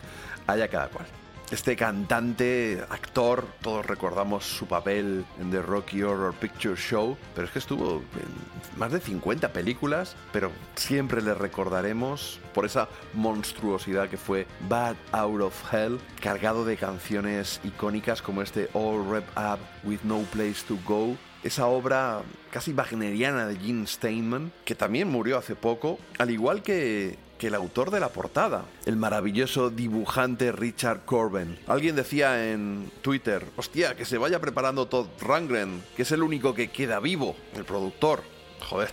allá 0.49 0.67
cada 0.67 0.89
cual. 0.89 1.07
Este 1.53 1.77
cantante, 1.77 2.83
actor, 3.17 3.47
todos 3.63 3.87
recordamos 3.87 4.45
su 4.45 4.67
papel 4.67 5.25
en 5.41 5.51
The 5.51 5.63
Rocky 5.63 6.03
Horror 6.03 6.35
Picture 6.35 6.77
Show, 6.77 7.17
pero 7.35 7.47
es 7.47 7.51
que 7.51 7.61
estuvo 7.61 8.03
en 8.15 8.79
más 8.79 8.93
de 8.93 9.01
50 9.01 9.55
películas, 9.55 10.15
pero 10.35 10.53
siempre 10.75 11.23
le 11.23 11.33
recordaremos 11.33 12.41
por 12.53 12.67
esa 12.67 12.91
monstruosidad 13.15 14.11
que 14.11 14.19
fue 14.19 14.47
Bad 14.69 14.97
Out 15.13 15.41
of 15.41 15.73
Hell, 15.73 15.99
cargado 16.21 16.67
de 16.67 16.77
canciones 16.77 17.59
icónicas 17.65 18.21
como 18.21 18.43
este 18.43 18.69
All 18.75 19.09
Rep 19.11 19.25
Up 19.35 19.61
with 19.89 20.01
No 20.05 20.19
Place 20.31 20.67
to 20.69 20.77
Go, 20.87 21.17
esa 21.43 21.69
obra 21.69 22.21
casi 22.51 22.75
wagneriana 22.75 23.47
de 23.47 23.57
Gene 23.57 23.87
Steinman, 23.87 24.53
que 24.67 24.75
también 24.75 25.09
murió 25.09 25.39
hace 25.39 25.57
poco, 25.57 25.99
al 26.19 26.31
igual 26.31 26.63
que, 26.63 27.17
que 27.39 27.49
el 27.49 27.55
autor 27.55 27.91
de 27.91 28.01
la 28.01 28.09
portada, 28.09 28.65
el 28.85 28.97
maravilloso 28.97 29.71
dibujante 29.71 30.53
Richard 30.53 31.05
Corben. 31.05 31.59
Alguien 31.67 31.97
decía 31.97 32.53
en 32.53 32.91
Twitter, 33.03 33.47
hostia, 33.57 33.95
que 33.95 34.05
se 34.05 34.19
vaya 34.19 34.41
preparando 34.41 34.87
Todd 34.87 35.07
Rangren, 35.21 35.83
que 35.97 36.03
es 36.03 36.13
el 36.13 36.23
único 36.23 36.55
que 36.55 36.71
queda 36.71 37.01
vivo, 37.01 37.37
el 37.55 37.65
productor. 37.65 38.23
Joder, 38.69 38.93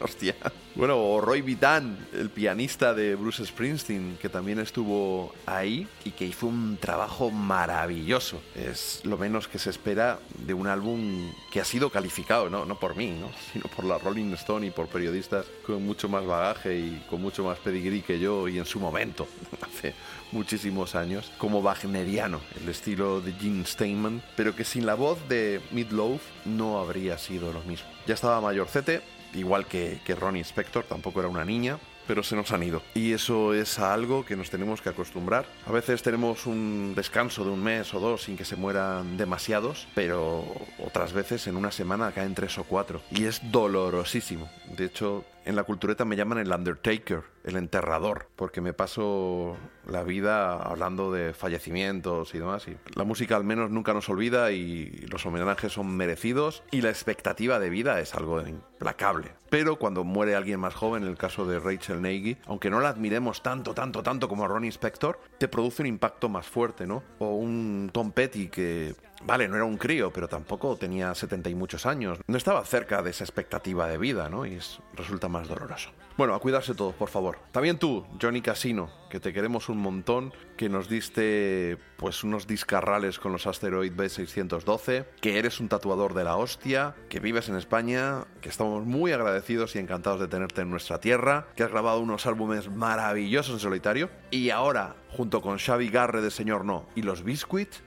hostia. 0.00 0.34
Bueno, 0.74 0.98
o 0.98 1.20
Roy 1.20 1.42
Vitan, 1.42 1.98
el 2.12 2.30
pianista 2.30 2.94
de 2.94 3.14
Bruce 3.16 3.44
Springsteen, 3.44 4.18
que 4.20 4.28
también 4.28 4.60
estuvo 4.60 5.34
ahí 5.44 5.86
y 6.04 6.12
que 6.12 6.24
hizo 6.24 6.46
un 6.46 6.76
trabajo 6.76 7.30
maravilloso. 7.30 8.40
Es 8.54 9.00
lo 9.04 9.18
menos 9.18 9.48
que 9.48 9.58
se 9.58 9.70
espera 9.70 10.20
de 10.38 10.54
un 10.54 10.68
álbum 10.68 11.32
que 11.50 11.60
ha 11.60 11.64
sido 11.64 11.90
calificado, 11.90 12.48
no, 12.48 12.64
no 12.64 12.78
por 12.78 12.96
mí, 12.96 13.10
¿no? 13.10 13.30
sino 13.52 13.64
por 13.74 13.84
la 13.84 13.98
Rolling 13.98 14.32
Stone 14.34 14.66
y 14.66 14.70
por 14.70 14.86
periodistas 14.86 15.46
con 15.66 15.84
mucho 15.84 16.08
más 16.08 16.24
bagaje 16.24 16.78
y 16.78 17.04
con 17.10 17.20
mucho 17.20 17.44
más 17.44 17.58
pedigrí 17.58 18.02
que 18.02 18.18
yo 18.18 18.48
y 18.48 18.58
en 18.58 18.66
su 18.66 18.78
momento, 18.78 19.26
hace 19.60 19.94
muchísimos 20.32 20.94
años, 20.94 21.30
como 21.38 21.60
wagneriano, 21.60 22.40
el 22.60 22.68
estilo 22.68 23.20
de 23.20 23.32
Gene 23.32 23.66
Steinman, 23.66 24.22
pero 24.36 24.54
que 24.54 24.64
sin 24.64 24.86
la 24.86 24.94
voz 24.94 25.18
de 25.28 25.60
Meatloaf 25.72 26.22
no 26.44 26.78
habría 26.78 27.18
sido 27.18 27.52
lo 27.52 27.62
mismo. 27.62 27.88
Ya 28.06 28.14
estaba 28.14 28.40
mayorcete, 28.40 29.02
igual 29.34 29.66
que, 29.66 30.00
que 30.04 30.14
Ronnie 30.14 30.42
Spector, 30.42 30.84
tampoco 30.84 31.20
era 31.20 31.28
una 31.28 31.44
niña, 31.44 31.78
pero 32.10 32.24
se 32.24 32.34
nos 32.34 32.50
han 32.50 32.64
ido. 32.64 32.82
Y 32.94 33.12
eso 33.12 33.54
es 33.54 33.78
algo 33.78 34.24
que 34.24 34.34
nos 34.34 34.50
tenemos 34.50 34.80
que 34.80 34.88
acostumbrar. 34.88 35.46
A 35.64 35.70
veces 35.70 36.02
tenemos 36.02 36.44
un 36.46 36.92
descanso 36.96 37.44
de 37.44 37.50
un 37.50 37.62
mes 37.62 37.94
o 37.94 38.00
dos 38.00 38.24
sin 38.24 38.36
que 38.36 38.44
se 38.44 38.56
mueran 38.56 39.16
demasiados, 39.16 39.86
pero 39.94 40.44
otras 40.84 41.12
veces 41.12 41.46
en 41.46 41.56
una 41.56 41.70
semana 41.70 42.10
caen 42.10 42.34
tres 42.34 42.58
o 42.58 42.64
cuatro. 42.64 43.00
Y 43.12 43.26
es 43.26 43.40
dolorosísimo. 43.52 44.50
De 44.76 44.86
hecho, 44.86 45.24
en 45.44 45.56
la 45.56 45.64
cultureta 45.64 46.04
me 46.04 46.16
llaman 46.16 46.38
el 46.38 46.52
Undertaker, 46.52 47.22
el 47.44 47.56
enterrador, 47.56 48.28
porque 48.36 48.60
me 48.60 48.72
paso 48.72 49.56
la 49.86 50.02
vida 50.02 50.56
hablando 50.56 51.12
de 51.12 51.32
fallecimientos 51.32 52.34
y 52.34 52.38
demás. 52.38 52.68
Y 52.68 52.76
la 52.94 53.04
música 53.04 53.36
al 53.36 53.44
menos 53.44 53.70
nunca 53.70 53.94
nos 53.94 54.08
olvida 54.08 54.52
y 54.52 55.06
los 55.10 55.24
homenajes 55.26 55.72
son 55.72 55.96
merecidos 55.96 56.62
y 56.70 56.82
la 56.82 56.90
expectativa 56.90 57.58
de 57.58 57.70
vida 57.70 58.00
es 58.00 58.14
algo 58.14 58.40
implacable. 58.40 59.32
Pero 59.48 59.76
cuando 59.76 60.04
muere 60.04 60.34
alguien 60.34 60.60
más 60.60 60.74
joven, 60.74 61.02
en 61.02 61.08
el 61.08 61.16
caso 61.16 61.46
de 61.46 61.58
Rachel 61.58 62.02
Nagy, 62.02 62.36
aunque 62.46 62.70
no 62.70 62.80
la 62.80 62.90
admiremos 62.90 63.42
tanto, 63.42 63.74
tanto, 63.74 64.02
tanto 64.02 64.28
como 64.28 64.44
a 64.44 64.48
Ronnie 64.48 64.70
Spector, 64.70 65.20
te 65.38 65.48
produce 65.48 65.82
un 65.82 65.86
impacto 65.86 66.28
más 66.28 66.46
fuerte, 66.46 66.86
¿no? 66.86 67.02
O 67.18 67.34
un 67.34 67.90
Tom 67.92 68.12
Petty 68.12 68.48
que 68.48 68.94
Vale, 69.26 69.48
no 69.48 69.56
era 69.56 69.64
un 69.64 69.76
crío, 69.76 70.10
pero 70.12 70.28
tampoco 70.28 70.76
tenía 70.76 71.14
70 71.14 71.50
y 71.50 71.54
muchos 71.54 71.84
años. 71.86 72.18
No 72.26 72.36
estaba 72.36 72.64
cerca 72.64 73.02
de 73.02 73.10
esa 73.10 73.24
expectativa 73.24 73.86
de 73.86 73.98
vida, 73.98 74.28
¿no? 74.28 74.46
Y 74.46 74.54
es- 74.54 74.80
resulta 74.94 75.28
más 75.28 75.46
doloroso. 75.48 75.90
Bueno, 76.16 76.34
a 76.34 76.38
cuidarse 76.40 76.74
todos, 76.74 76.94
por 76.94 77.08
favor. 77.08 77.38
También 77.52 77.78
tú, 77.78 78.04
Johnny 78.20 78.42
Casino, 78.42 78.90
que 79.08 79.20
te 79.20 79.32
queremos 79.32 79.68
un 79.68 79.78
montón, 79.78 80.34
que 80.56 80.68
nos 80.68 80.88
diste 80.88 81.78
pues 81.96 82.24
unos 82.24 82.46
discarrales 82.46 83.18
con 83.18 83.32
los 83.32 83.46
Asteroid 83.46 83.92
B612, 83.92 85.04
que 85.20 85.38
eres 85.38 85.60
un 85.60 85.68
tatuador 85.68 86.14
de 86.14 86.24
la 86.24 86.36
hostia, 86.36 86.94
que 87.08 87.20
vives 87.20 87.48
en 87.48 87.56
España, 87.56 88.24
que 88.40 88.48
estamos 88.48 88.84
muy 88.84 89.12
agradecidos 89.12 89.76
y 89.76 89.78
encantados 89.78 90.20
de 90.20 90.28
tenerte 90.28 90.62
en 90.62 90.70
nuestra 90.70 90.98
tierra, 91.00 91.46
que 91.56 91.62
has 91.62 91.70
grabado 91.70 92.00
unos 92.00 92.26
álbumes 92.26 92.70
maravillosos 92.70 93.54
en 93.54 93.60
solitario 93.60 94.10
y 94.30 94.50
ahora, 94.50 94.96
junto 95.10 95.40
con 95.40 95.58
Xavi 95.58 95.88
Garre 95.90 96.20
de 96.22 96.30
Señor 96.30 96.64
No 96.64 96.86
y 96.94 97.02
los 97.02 97.22
Biscuits, 97.22 97.82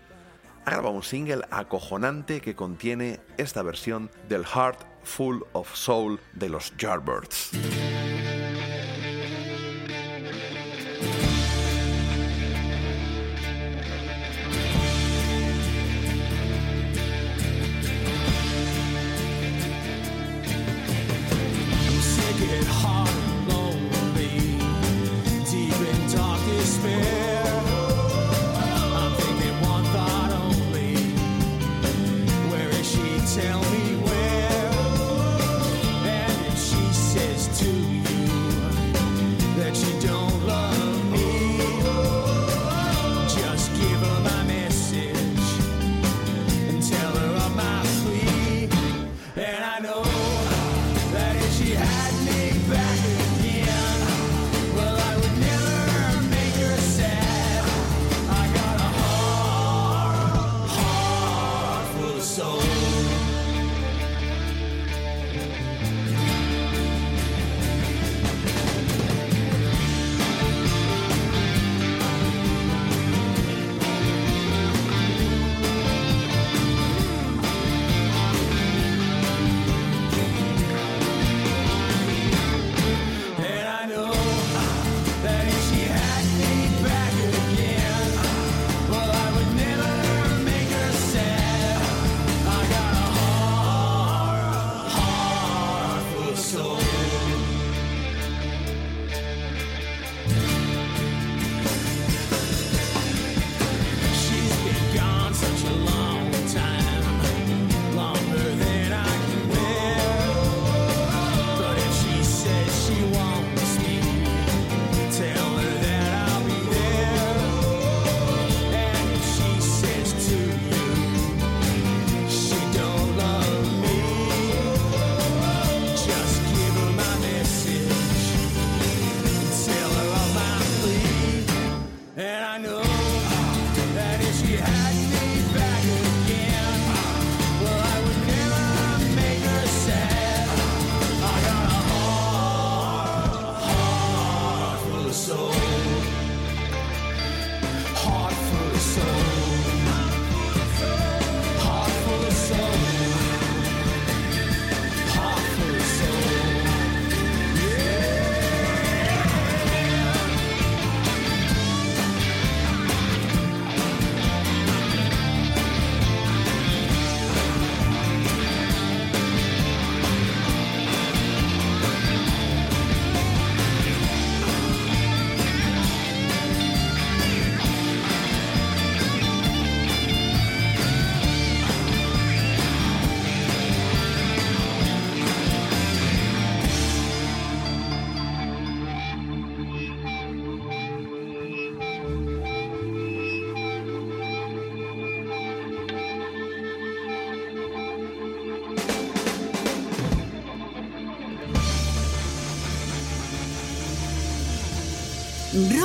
ha 0.66 0.72
grabado 0.72 0.96
un 0.96 1.04
single 1.04 1.42
acojonante 1.52 2.42
que 2.42 2.56
contiene 2.56 3.20
esta 3.38 3.62
versión 3.64 4.10
del 4.30 4.46
Heart 4.46 4.80
Full 5.04 5.42
of 5.54 5.74
Soul 5.76 6.20
de 6.34 6.50
los 6.50 6.76
Yardbirds. 6.78 7.52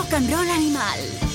Rock 0.08 0.14
and 0.14 0.30
Roll 0.30 0.48
Animal. 0.48 1.28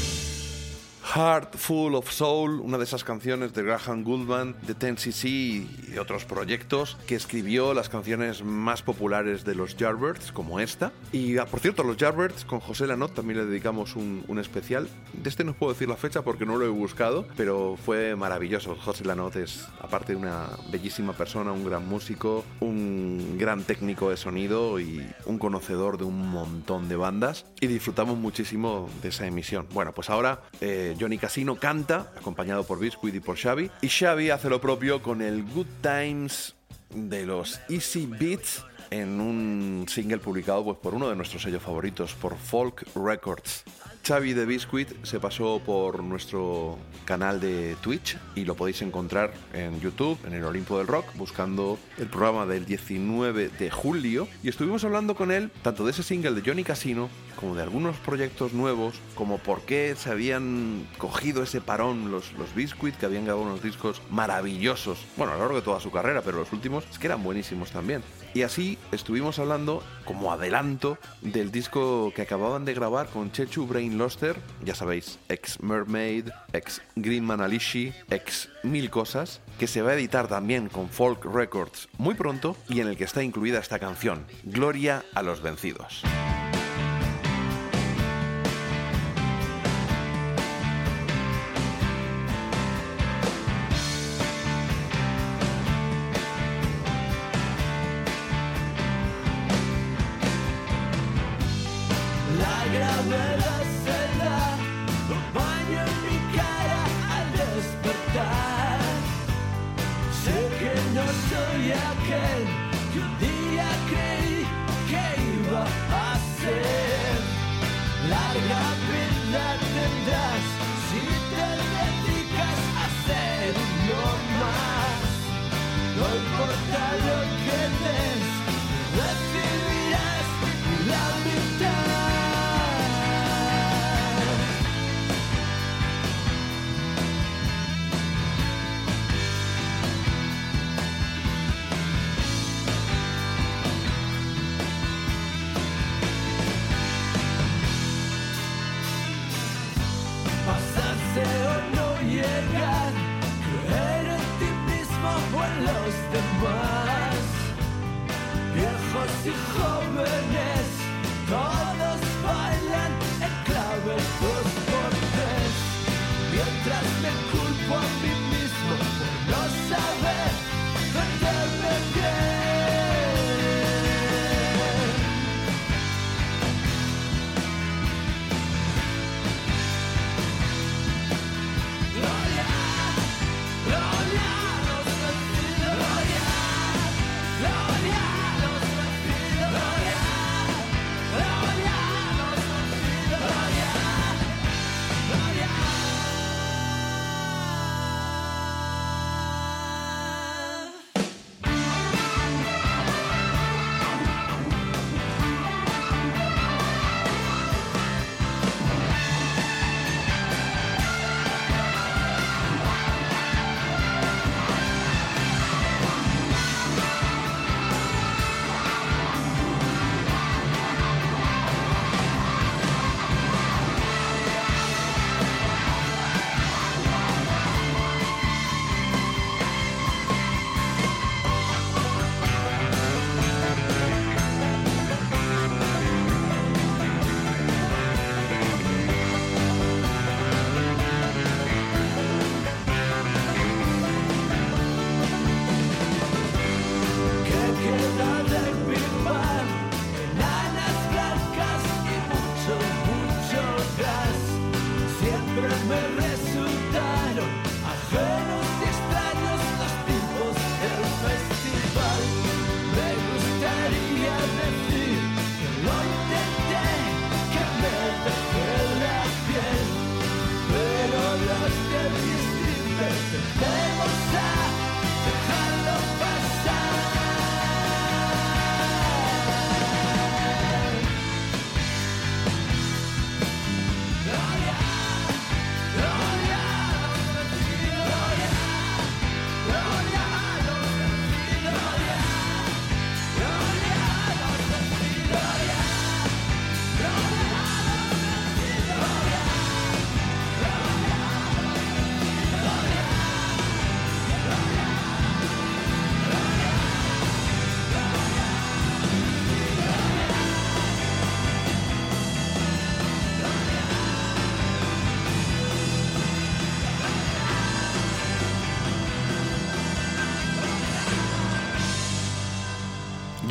Heart 1.04 1.58
Full 1.58 1.94
of 1.94 2.12
Soul, 2.12 2.60
una 2.62 2.80
de 2.80 2.86
esas 2.86 3.04
canciones 3.04 3.54
de 3.54 3.62
Graham 3.62 4.04
Goldman, 4.04 4.56
de 4.66 4.76
10cc 4.76 5.94
y 5.94 5.98
otros 6.00 6.26
proyectos, 6.26 6.98
que 7.06 7.14
escribió 7.14 7.76
las 7.76 7.90
canciones 7.90 8.44
más 8.44 8.82
populares 8.82 9.44
de 9.46 9.54
los 9.54 9.78
Yardbirds, 9.78 10.32
como 10.32 10.60
esta. 10.60 10.92
Y 11.12 11.38
ah, 11.38 11.46
por 11.46 11.60
cierto, 11.60 11.84
los 11.84 11.98
Yardbirds, 11.98 12.46
con 12.46 12.62
José 12.62 12.88
Lanot 12.88 13.14
también 13.14 13.40
le 13.40 13.46
dedicamos 13.46 13.96
un, 13.96 14.24
un 14.28 14.40
especial. 14.40 14.88
De 15.14 15.30
este 15.30 15.44
no 15.44 15.54
puedo 15.54 15.74
decir 15.74 15.88
la 15.88 15.98
fecha 15.98 16.24
porque 16.24 16.48
no 16.48 16.58
lo 16.58 16.66
he 16.66 16.70
buscado, 16.70 17.28
pero 17.38 17.78
fue 17.86 18.16
maravilloso. 18.16 18.76
José 18.76 19.06
Lanot 19.06 19.36
es, 19.36 19.68
aparte 19.94 20.14
de 20.14 20.18
una 20.18 20.50
bellísima 20.72 21.14
persona, 21.14 21.52
un 21.52 21.64
gran 21.64 21.88
músico, 21.88 22.44
un 22.62 23.38
gran 23.38 23.64
técnico 23.64 24.10
de 24.10 24.18
sonido 24.18 24.80
y 24.80 25.08
un 25.28 25.38
conocedor 25.38 26.00
de 26.00 26.04
un 26.04 26.32
montón 26.32 26.90
de 26.90 26.96
bandas. 26.96 27.46
Y 27.62 27.68
disfrutamos 27.68 28.18
muchísimo 28.18 28.90
de 29.04 29.10
esa 29.10 29.28
emisión. 29.28 29.68
Bueno, 29.72 29.94
pues 29.94 30.10
ahora 30.10 30.42
eh, 30.62 30.96
Johnny 31.00 31.20
Casino 31.20 31.58
canta, 31.58 32.12
acompañado 32.18 32.64
por 32.64 32.80
Biscuit 32.80 33.14
y 33.14 33.20
por 33.20 33.38
Xavi. 33.38 33.70
Y 33.82 33.88
Xavi 33.88 34.32
hace 34.32 34.50
lo 34.50 34.60
propio 34.60 35.04
con 35.04 35.22
el 35.22 35.44
Good 35.44 35.68
Times 35.82 36.56
de 36.90 37.28
los 37.28 37.62
Easy 37.70 38.08
Beats 38.08 38.66
en 38.90 39.22
un 39.22 39.86
single 39.88 40.18
publicado 40.18 40.64
pues, 40.64 40.78
por 40.78 40.96
uno 40.96 41.08
de 41.08 41.16
nuestros 41.16 41.44
sellos 41.44 41.62
favoritos, 41.62 42.16
por 42.16 42.36
Folk 42.36 42.84
Records. 42.96 43.64
Xavi 44.06 44.34
de 44.34 44.46
Biscuit 44.46 44.90
se 45.04 45.22
pasó 45.22 45.62
por 45.66 46.04
nuestro 46.04 46.78
canal 47.06 47.40
de 47.40 47.78
Twitch 47.82 48.18
y 48.36 48.44
lo 48.44 48.54
podéis 48.54 48.82
encontrar 48.82 49.34
en 49.54 49.80
YouTube, 49.80 50.20
en 50.28 50.34
el 50.34 50.44
Olimpo 50.44 50.78
del 50.78 50.88
Rock, 50.88 51.06
buscando 51.16 51.80
el 51.98 52.08
programa 52.08 52.46
del 52.46 52.66
19 52.66 53.48
de 53.48 53.72
julio. 53.72 54.28
Y 54.44 54.50
estuvimos 54.50 54.84
hablando 54.84 55.16
con 55.16 55.32
él 55.32 55.52
tanto 55.62 55.86
de 55.86 55.92
ese 55.92 56.04
single 56.04 56.34
de 56.34 56.42
Johnny 56.46 56.66
Casino 56.66 57.10
como 57.38 57.56
de 57.56 57.64
algunos 57.64 57.96
proyectos 57.96 58.52
nuevos, 58.52 58.96
como 59.16 59.38
por 59.38 59.62
qué 59.62 59.96
se 59.98 60.10
habían 60.10 60.86
cogido 60.98 61.42
ese 61.42 61.62
parón 61.62 62.12
los, 62.12 62.34
los 62.34 62.54
Biscuit, 62.54 62.96
que 62.96 63.06
habían 63.06 63.24
grabado 63.24 63.46
unos 63.46 63.64
discos 63.64 64.02
maravillosos, 64.10 65.00
bueno, 65.16 65.32
a 65.32 65.36
lo 65.36 65.42
largo 65.44 65.56
de 65.56 65.62
toda 65.62 65.80
su 65.80 65.92
carrera, 65.92 66.22
pero 66.22 66.40
los 66.40 66.52
últimos 66.52 66.84
es 66.92 67.00
que 67.00 67.08
eran 67.08 67.24
buenísimos 67.24 67.72
también. 67.72 68.04
Y 68.34 68.42
así 68.42 68.78
estuvimos 68.92 69.38
hablando 69.40 69.84
como 70.06 70.32
adelanto 70.32 70.98
del 71.22 71.52
disco 71.52 72.12
que 72.16 72.24
acababan 72.24 72.66
de 72.66 72.74
grabar 72.74 73.08
con 73.08 73.32
Chechu 73.32 73.68
Brain 73.68 73.98
Loster, 73.98 74.36
ya 74.64 74.74
sabéis, 74.76 75.20
ex 75.30 75.62
Mermaid, 75.62 76.30
ex 76.52 76.82
Greenman 76.96 77.42
Alishi, 77.42 77.94
ex 78.10 78.50
mil 78.64 78.90
cosas, 78.90 79.42
que 79.60 79.68
se 79.68 79.82
va 79.82 79.92
a 79.92 79.96
editar 79.96 80.28
también 80.28 80.70
con 80.70 80.90
Folk 80.90 81.26
Records 81.26 81.90
muy 81.98 82.16
pronto 82.16 82.58
y 82.70 82.80
en 82.80 82.88
el 82.88 82.98
que 82.98 83.04
está 83.04 83.24
incluida 83.24 83.60
esta 83.60 83.80
canción, 83.80 84.26
Gloria 84.44 85.04
a 85.14 85.22
los 85.22 85.42
vencidos. 85.42 86.04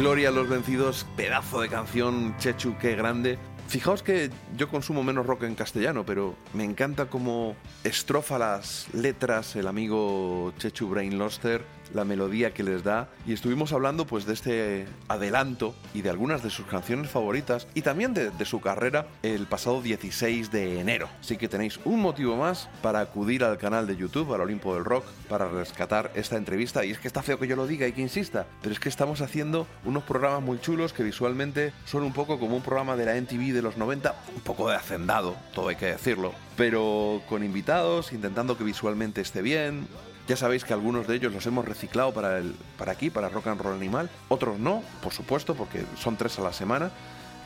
Gloria 0.02 0.30
a 0.30 0.32
los 0.32 0.48
vencidos, 0.48 1.06
pedazo 1.16 1.60
de 1.60 1.68
canción, 1.68 2.36
Chechu, 2.38 2.74
qué 2.80 2.96
grande. 2.96 3.38
Fijaos 3.68 4.02
que 4.02 4.30
yo 4.56 4.68
consumo 4.68 5.04
menos 5.04 5.24
rock 5.24 5.44
en 5.44 5.54
castellano, 5.54 6.04
pero 6.04 6.34
me 6.54 6.64
encanta 6.64 7.06
cómo 7.06 7.54
estrofa 7.84 8.36
las 8.36 8.92
letras 8.92 9.54
el 9.54 9.68
amigo 9.68 10.52
Chechu 10.58 10.88
Brainloster, 10.88 11.64
la 11.94 12.04
melodía 12.04 12.54
que 12.54 12.62
les 12.62 12.82
da. 12.82 13.08
Y 13.26 13.32
estuvimos 13.32 13.72
hablando 13.72 14.06
pues 14.06 14.26
de 14.26 14.34
este 14.34 14.86
adelanto 15.08 15.74
y 15.94 16.02
de 16.02 16.10
algunas 16.10 16.42
de 16.42 16.50
sus 16.50 16.66
canciones 16.66 17.10
favoritas 17.10 17.66
y 17.74 17.82
también 17.82 18.14
de, 18.14 18.30
de 18.30 18.44
su 18.44 18.60
carrera 18.60 19.06
el 19.22 19.46
pasado 19.46 19.82
16 19.82 20.50
de 20.50 20.80
enero. 20.80 21.08
Así 21.20 21.36
que 21.36 21.48
tenéis 21.48 21.80
un 21.84 22.00
motivo 22.00 22.36
más 22.36 22.68
para 22.82 23.00
acudir 23.00 23.44
al 23.44 23.58
canal 23.58 23.86
de 23.86 23.96
YouTube, 23.96 24.32
al 24.34 24.42
Olimpo 24.42 24.74
del 24.74 24.84
Rock, 24.84 25.04
para 25.28 25.48
rescatar 25.48 26.10
esta 26.14 26.36
entrevista. 26.36 26.84
Y 26.84 26.90
es 26.90 26.98
que 26.98 27.08
está 27.08 27.22
feo 27.22 27.38
que 27.38 27.46
yo 27.46 27.56
lo 27.56 27.66
diga 27.66 27.86
y 27.86 27.92
que 27.92 28.00
insista, 28.00 28.46
pero 28.60 28.72
es 28.72 28.80
que 28.80 28.88
estamos 28.88 29.20
haciendo 29.20 29.66
unos 29.84 30.02
programas 30.04 30.42
muy 30.42 30.60
chulos 30.60 30.92
que 30.92 31.02
visualmente 31.02 31.72
son 31.84 32.02
un 32.02 32.12
poco 32.12 32.38
como 32.38 32.56
un 32.56 32.62
programa 32.62 32.96
de 32.96 33.06
la 33.06 33.16
NTV 33.16 33.52
de 33.52 33.62
los 33.62 33.76
90, 33.76 34.14
un 34.34 34.40
poco 34.42 34.68
de 34.68 34.76
hacendado, 34.76 35.36
todo 35.54 35.68
hay 35.68 35.76
que 35.76 35.86
decirlo, 35.86 36.32
pero 36.56 37.22
con 37.28 37.44
invitados, 37.44 38.12
intentando 38.12 38.56
que 38.56 38.64
visualmente 38.64 39.20
esté 39.20 39.42
bien. 39.42 39.86
Ya 40.28 40.36
sabéis 40.36 40.64
que 40.64 40.72
algunos 40.72 41.06
de 41.06 41.16
ellos 41.16 41.32
los 41.32 41.46
hemos 41.46 41.64
reciclado 41.64 42.12
para, 42.12 42.38
el, 42.38 42.54
para 42.78 42.92
aquí, 42.92 43.10
para 43.10 43.28
Rock 43.28 43.48
and 43.48 43.60
Roll 43.60 43.74
Animal, 43.74 44.08
otros 44.28 44.58
no, 44.58 44.82
por 45.02 45.12
supuesto, 45.12 45.54
porque 45.54 45.84
son 45.98 46.16
tres 46.16 46.38
a 46.38 46.42
la 46.42 46.52
semana. 46.52 46.90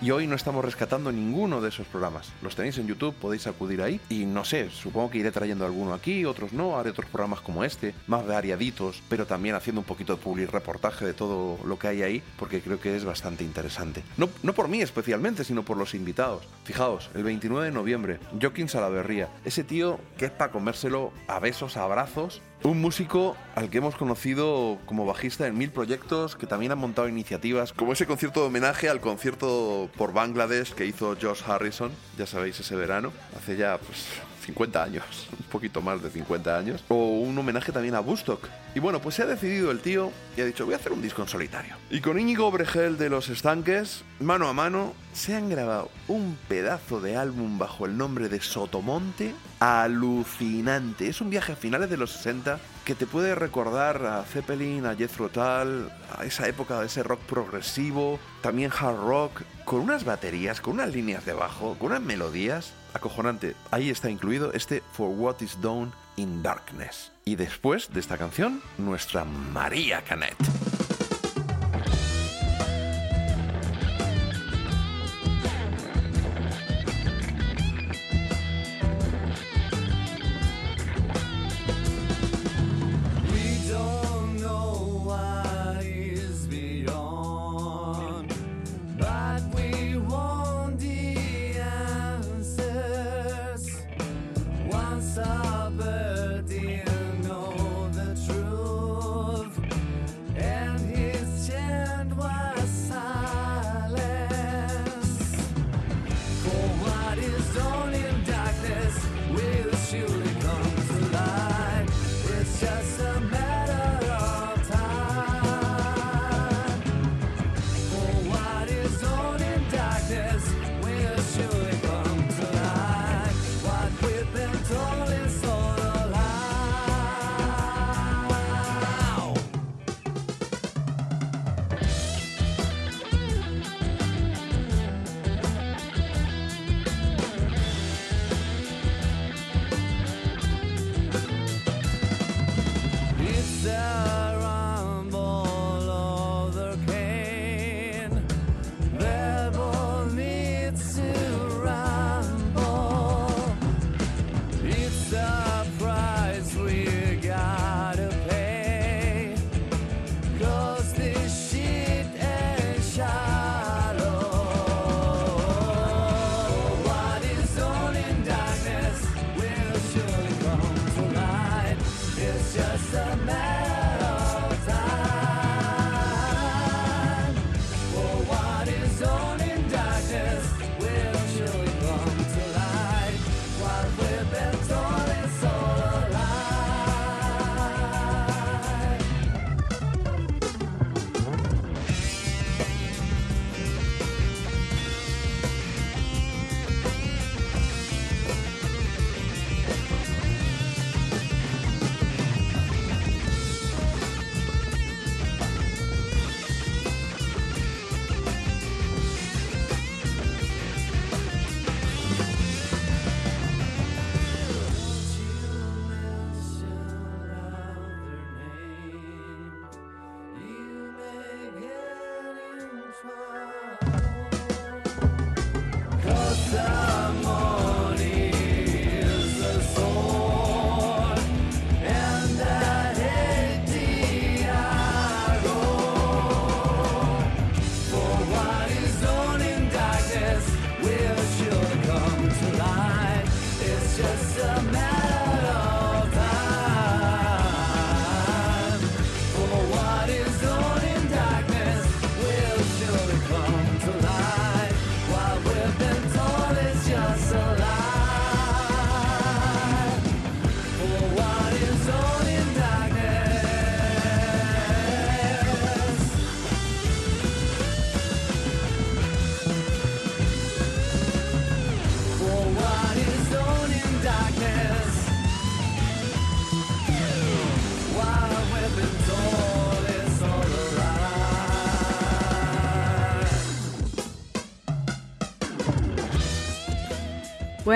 Y 0.03 0.11
hoy 0.11 0.27
no 0.27 0.36
estamos 0.36 0.62
rescatando 0.62 1.11
ninguno 1.11 1.62
de 1.62 1.70
esos 1.70 1.86
programas. 1.86 2.31
Los 2.43 2.55
tenéis 2.55 2.77
en 2.77 2.86
YouTube, 2.86 3.15
podéis 3.15 3.47
acudir 3.47 3.81
ahí. 3.81 3.98
Y 4.11 4.27
no 4.27 4.44
sé, 4.44 4.69
supongo 4.69 5.09
que 5.09 5.19
iré 5.19 5.32
trayendo 5.32 5.65
alguno 5.65 5.94
aquí, 5.94 6.27
otros 6.27 6.53
no. 6.53 6.78
Haré 6.78 6.90
otros 6.90 7.09
programas 7.09 7.40
como 7.40 7.65
este, 7.65 7.94
más 8.07 8.27
variaditos, 8.27 9.03
pero 9.09 9.27
también 9.27 9.55
haciendo 9.55 9.81
un 9.81 9.86
poquito 9.86 10.15
de 10.15 10.23
public 10.23 10.51
reportaje 10.51 11.07
de 11.07 11.15
todo 11.15 11.59
lo 11.65 11.78
que 11.78 11.89
hay 11.89 12.03
ahí, 12.03 12.23
porque 12.39 12.61
creo 12.61 12.78
que 12.78 12.94
es 12.94 13.07
bastante 13.07 13.43
interesante. 13.43 14.03
No, 14.19 14.28
no 14.43 14.53
por 14.53 14.69
mí 14.69 14.82
especialmente, 14.82 15.44
sino 15.44 15.62
por 15.62 15.78
los 15.78 15.94
invitados. 15.94 16.47
Fijaos, 16.65 17.09
el 17.15 17.24
29 17.24 17.65
de 17.65 17.73
noviembre, 17.73 18.19
Joaquín 18.39 18.69
Salaverría. 18.69 19.31
Ese 19.47 19.65
tío 19.65 19.98
que 20.19 20.27
es 20.27 20.31
para 20.31 20.53
comérselo 20.53 21.11
a 21.27 21.40
besos, 21.40 21.78
a 21.78 21.85
abrazos, 21.85 22.43
un 22.62 22.81
músico 22.81 23.37
al 23.55 23.70
que 23.70 23.78
hemos 23.78 23.97
conocido 23.97 24.78
como 24.87 25.07
bajista 25.07 25.47
en 25.47 25.57
mil 25.57 25.70
proyectos, 25.70 26.37
que 26.37 26.47
también 26.47 26.73
ha 26.73 26.77
montado 26.77 27.09
iniciativas, 27.09 27.73
como 27.73 27.93
ese 27.93 28.07
concierto 28.07 28.41
de 28.41 28.47
homenaje 28.47 28.89
al 28.89 29.01
concierto 29.01 29.89
por 29.97 30.12
Bangladesh 30.12 30.73
que 30.73 30.87
hizo 30.87 31.16
Josh 31.20 31.43
Harrison, 31.47 31.93
ya 32.19 32.27
sabéis, 32.27 32.59
ese 32.61 32.74
verano, 32.77 33.12
hace 33.37 33.57
ya 33.57 33.78
pues 33.78 34.07
50 34.47 34.82
años, 34.82 35.05
un 35.39 35.47
poquito 35.47 35.82
más 35.82 36.02
de 36.02 36.10
50 36.10 36.56
años, 36.56 36.85
o 36.89 36.94
un 37.20 37.36
homenaje 37.39 37.73
también 37.73 37.94
a 37.94 38.01
Bustock. 38.01 38.48
Y 38.74 38.81
bueno, 38.81 39.01
pues 39.01 39.16
se 39.16 39.23
ha 39.23 39.27
decidido 39.27 39.70
el 39.70 39.81
tío 39.81 40.12
y 40.36 40.40
ha 40.40 40.44
dicho, 40.44 40.64
voy 40.64 40.74
a 40.74 40.78
hacer 40.78 40.93
un 40.93 41.02
disco 41.02 41.23
en 41.23 41.28
solitario. 41.28 41.77
Y 41.90 42.01
con 42.01 42.18
Íñigo 42.18 42.51
Bregel 42.51 42.98
de 42.98 43.10
Los 43.10 43.28
Estanques, 43.28 44.05
mano 44.20 44.48
a 44.48 44.52
mano, 44.52 44.94
se 45.12 45.35
han 45.35 45.48
grabado 45.48 45.90
un 46.09 46.36
pedazo 46.48 47.01
de 47.01 47.16
álbum 47.16 47.59
bajo 47.59 47.86
el 47.86 47.97
nombre 47.97 48.28
de 48.28 48.40
Sotomonte 48.40 49.35
alucinante. 49.60 51.09
Es 51.09 51.20
un 51.20 51.31
viaje 51.31 51.52
a 51.52 51.56
finales 51.56 51.90
de 51.90 51.97
los 51.97 52.12
60 52.12 52.59
que 52.85 52.94
te 52.94 53.06
puede 53.06 53.35
recordar 53.35 54.05
a 54.06 54.23
Zeppelin, 54.23 54.86
a 54.86 54.94
Jethro 54.94 55.28
Tull, 55.28 55.90
a 56.16 56.24
esa 56.24 56.47
época 56.47 56.78
de 56.81 56.86
ese 56.86 57.02
rock 57.02 57.20
progresivo, 57.20 58.18
también 58.43 58.70
hard 58.70 58.98
rock, 58.98 59.43
con 59.64 59.81
unas 59.81 60.05
baterías, 60.05 60.60
con 60.60 60.74
unas 60.74 60.94
líneas 60.94 61.24
de 61.24 61.32
bajo, 61.32 61.77
con 61.78 61.89
unas 61.93 62.02
melodías. 62.02 62.73
Acojonante. 62.97 63.55
Ahí 63.70 63.90
está 63.90 64.10
incluido 64.10 64.52
este 64.52 64.82
For 64.93 65.09
What 65.09 65.40
Is 65.40 65.60
Done 65.60 65.93
in 66.16 66.43
Darkness. 66.43 67.12
Y 67.24 67.36
después 67.36 67.93
de 67.93 68.01
esta 68.01 68.18
canción, 68.18 68.60
nuestra 68.78 69.24
María 69.24 70.02
Canet. 70.02 70.36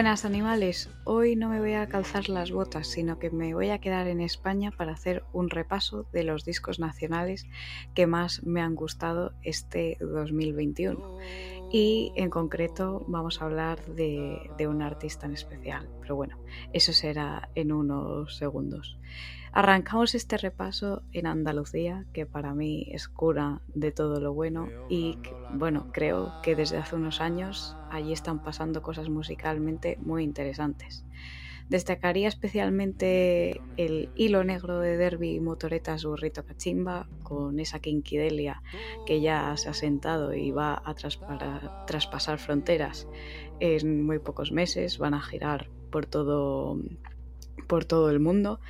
Buenas 0.01 0.25
animales, 0.25 0.89
hoy 1.05 1.37
no 1.37 1.51
me 1.51 1.61
voy 1.61 1.75
a 1.75 1.87
calzar 1.87 2.31
las 2.31 2.53
botas, 2.53 2.87
sino 2.87 3.19
que 3.19 3.29
me 3.29 3.53
voy 3.53 3.69
a 3.69 3.81
quedar 3.81 4.07
en 4.07 4.23
España 4.23 4.71
para 4.71 4.93
hacer 4.93 5.25
un 5.35 5.51
repaso 5.51 6.07
de 6.11 6.25
los 6.25 6.47
discos 6.47 6.81
nacionales 6.81 7.47
que 7.95 8.07
más 8.07 8.43
me 8.43 8.63
han 8.63 8.75
gustado 8.75 9.35
este 9.43 9.99
2021. 10.01 11.19
Y 11.71 12.13
en 12.17 12.31
concreto 12.31 13.05
vamos 13.09 13.43
a 13.43 13.45
hablar 13.45 13.85
de, 13.95 14.51
de 14.57 14.67
un 14.67 14.81
artista 14.81 15.27
en 15.27 15.35
especial, 15.35 15.87
pero 16.01 16.17
bueno, 16.17 16.39
eso 16.73 16.95
será 16.95 17.51
en 17.55 17.71
unos 17.71 18.39
segundos. 18.39 18.99
Arrancamos 19.53 20.15
este 20.15 20.37
repaso 20.37 21.03
en 21.13 21.27
Andalucía, 21.27 22.07
que 22.13 22.25
para 22.25 22.55
mí 22.55 22.87
es 22.93 23.09
cura 23.09 23.61
de 23.75 23.91
todo 23.91 24.21
lo 24.21 24.33
bueno 24.33 24.69
y 24.89 25.19
bueno, 25.53 25.89
creo 25.93 26.33
que 26.43 26.55
desde 26.55 26.77
hace 26.77 26.95
unos 26.95 27.21
años 27.21 27.77
allí 27.91 28.13
están 28.13 28.45
pasando 28.45 28.81
cosas 28.81 29.09
musicalmente 29.09 29.99
muy 30.03 30.23
interesantes. 30.23 31.05
Destacaría 31.69 32.29
especialmente 32.29 33.61
el 33.77 34.11
hilo 34.15 34.45
negro 34.45 34.79
de 34.79 34.97
Derby 34.97 35.35
y 35.35 35.41
Motoretas 35.41 36.05
Burrito 36.05 36.45
Cachimba, 36.45 37.09
con 37.25 37.59
esa 37.59 37.81
quinquidelia 37.81 38.63
que 39.05 39.21
ya 39.21 39.57
se 39.57 39.69
ha 39.69 39.75
sentado 39.75 40.33
y 40.33 40.53
va 40.53 40.81
a 40.85 40.95
traspasar 41.87 42.39
fronteras 42.39 43.09
en 43.59 44.05
muy 44.05 44.21
pocos 44.21 44.53
meses, 44.53 44.99
van 44.99 45.15
a 45.15 45.23
girar 45.23 45.69
por 45.91 46.07
todo, 46.07 46.79
por 47.67 47.85
todo 47.85 48.11
el 48.11 48.21
mundo 48.21 48.61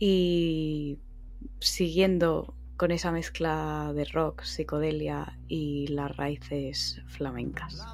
y 0.00 0.98
siguiendo 1.60 2.54
con 2.78 2.90
esa 2.90 3.12
mezcla 3.12 3.92
de 3.94 4.06
rock, 4.06 4.42
psicodelia 4.42 5.38
y 5.46 5.86
las 5.88 6.16
raíces 6.16 7.02
flamencas. 7.06 7.86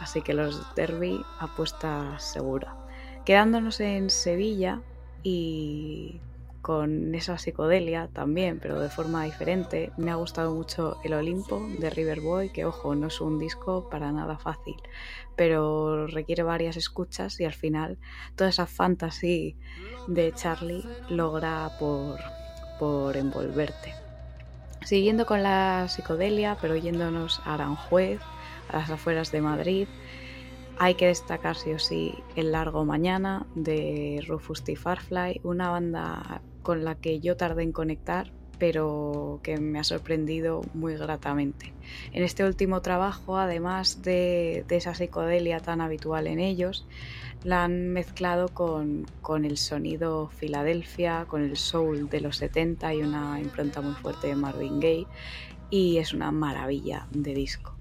Así 0.00 0.20
que 0.20 0.34
los 0.34 0.74
Derby 0.74 1.20
apuesta 1.38 2.18
segura. 2.18 2.76
Quedándonos 3.24 3.80
en 3.80 4.10
Sevilla 4.10 4.82
y 5.22 6.20
con 6.66 7.14
esa 7.14 7.38
psicodelia 7.38 8.08
también, 8.12 8.58
pero 8.58 8.80
de 8.80 8.90
forma 8.90 9.22
diferente, 9.22 9.92
me 9.96 10.10
ha 10.10 10.16
gustado 10.16 10.52
mucho 10.52 10.96
El 11.04 11.14
Olimpo 11.14 11.64
de 11.78 11.90
Riverboy, 11.90 12.48
que 12.48 12.64
ojo, 12.64 12.96
no 12.96 13.06
es 13.06 13.20
un 13.20 13.38
disco 13.38 13.88
para 13.88 14.10
nada 14.10 14.36
fácil, 14.36 14.74
pero 15.36 16.08
requiere 16.08 16.42
varias 16.42 16.76
escuchas 16.76 17.38
y 17.38 17.44
al 17.44 17.52
final 17.52 17.98
toda 18.34 18.50
esa 18.50 18.66
fantasy 18.66 19.56
de 20.08 20.32
Charlie 20.32 20.84
logra 21.08 21.70
por, 21.78 22.18
por 22.80 23.16
envolverte. 23.16 23.94
Siguiendo 24.84 25.24
con 25.24 25.44
la 25.44 25.86
psicodelia, 25.86 26.58
pero 26.60 26.74
yéndonos 26.74 27.42
a 27.44 27.54
Aranjuez, 27.54 28.20
a 28.70 28.78
las 28.78 28.90
afueras 28.90 29.30
de 29.30 29.40
Madrid, 29.40 29.86
hay 30.78 30.96
que 30.96 31.06
destacar 31.06 31.54
sí 31.54 31.70
o 31.70 31.78
sí 31.78 32.12
El 32.34 32.50
Largo 32.50 32.84
Mañana 32.84 33.46
de 33.54 34.22
Rufus 34.26 34.64
T. 34.64 34.74
Farfly, 34.74 35.40
una 35.44 35.70
banda 35.70 36.42
con 36.66 36.84
la 36.84 36.96
que 36.96 37.20
yo 37.20 37.36
tardé 37.36 37.62
en 37.62 37.70
conectar, 37.70 38.32
pero 38.58 39.38
que 39.44 39.56
me 39.58 39.78
ha 39.78 39.84
sorprendido 39.84 40.62
muy 40.74 40.96
gratamente. 40.96 41.72
En 42.12 42.24
este 42.24 42.42
último 42.42 42.82
trabajo, 42.82 43.38
además 43.38 44.02
de, 44.02 44.64
esa 44.68 44.92
psicodelia 44.92 45.60
tan 45.60 45.80
habitual 45.80 46.26
en 46.26 46.40
ellos, 46.40 46.84
la 47.44 47.62
han 47.62 47.90
mezclado 47.90 48.48
con, 48.48 49.06
con 49.22 49.44
el 49.44 49.58
sonido 49.58 50.28
Filadelfia, 50.28 51.26
con 51.28 51.44
el 51.44 51.56
soul 51.56 52.08
de 52.08 52.20
los 52.20 52.38
70 52.38 52.94
y 52.94 53.02
una 53.02 53.40
impronta 53.40 53.80
muy 53.80 53.94
fuerte 53.94 54.26
de 54.26 54.34
Marvin 54.34 54.80
Gaye, 54.80 55.06
y 55.70 55.98
es 55.98 56.14
una 56.14 56.32
maravilla 56.32 57.06
de 57.12 57.32
disco. 57.32 57.75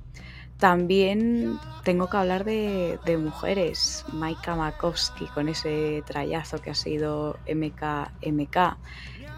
También 0.57 1.60
tengo 1.84 2.10
que 2.10 2.18
hablar 2.18 2.45
de, 2.45 3.19
mujeres, 3.19 4.06
Maika 4.14 4.56
Makowski 4.56 5.27
con 5.27 5.49
ese 5.49 6.02
trayazo 6.06 6.60
que 6.60 6.72
ha 6.72 6.76
sido 6.76 7.38
MKMK, 7.48 8.77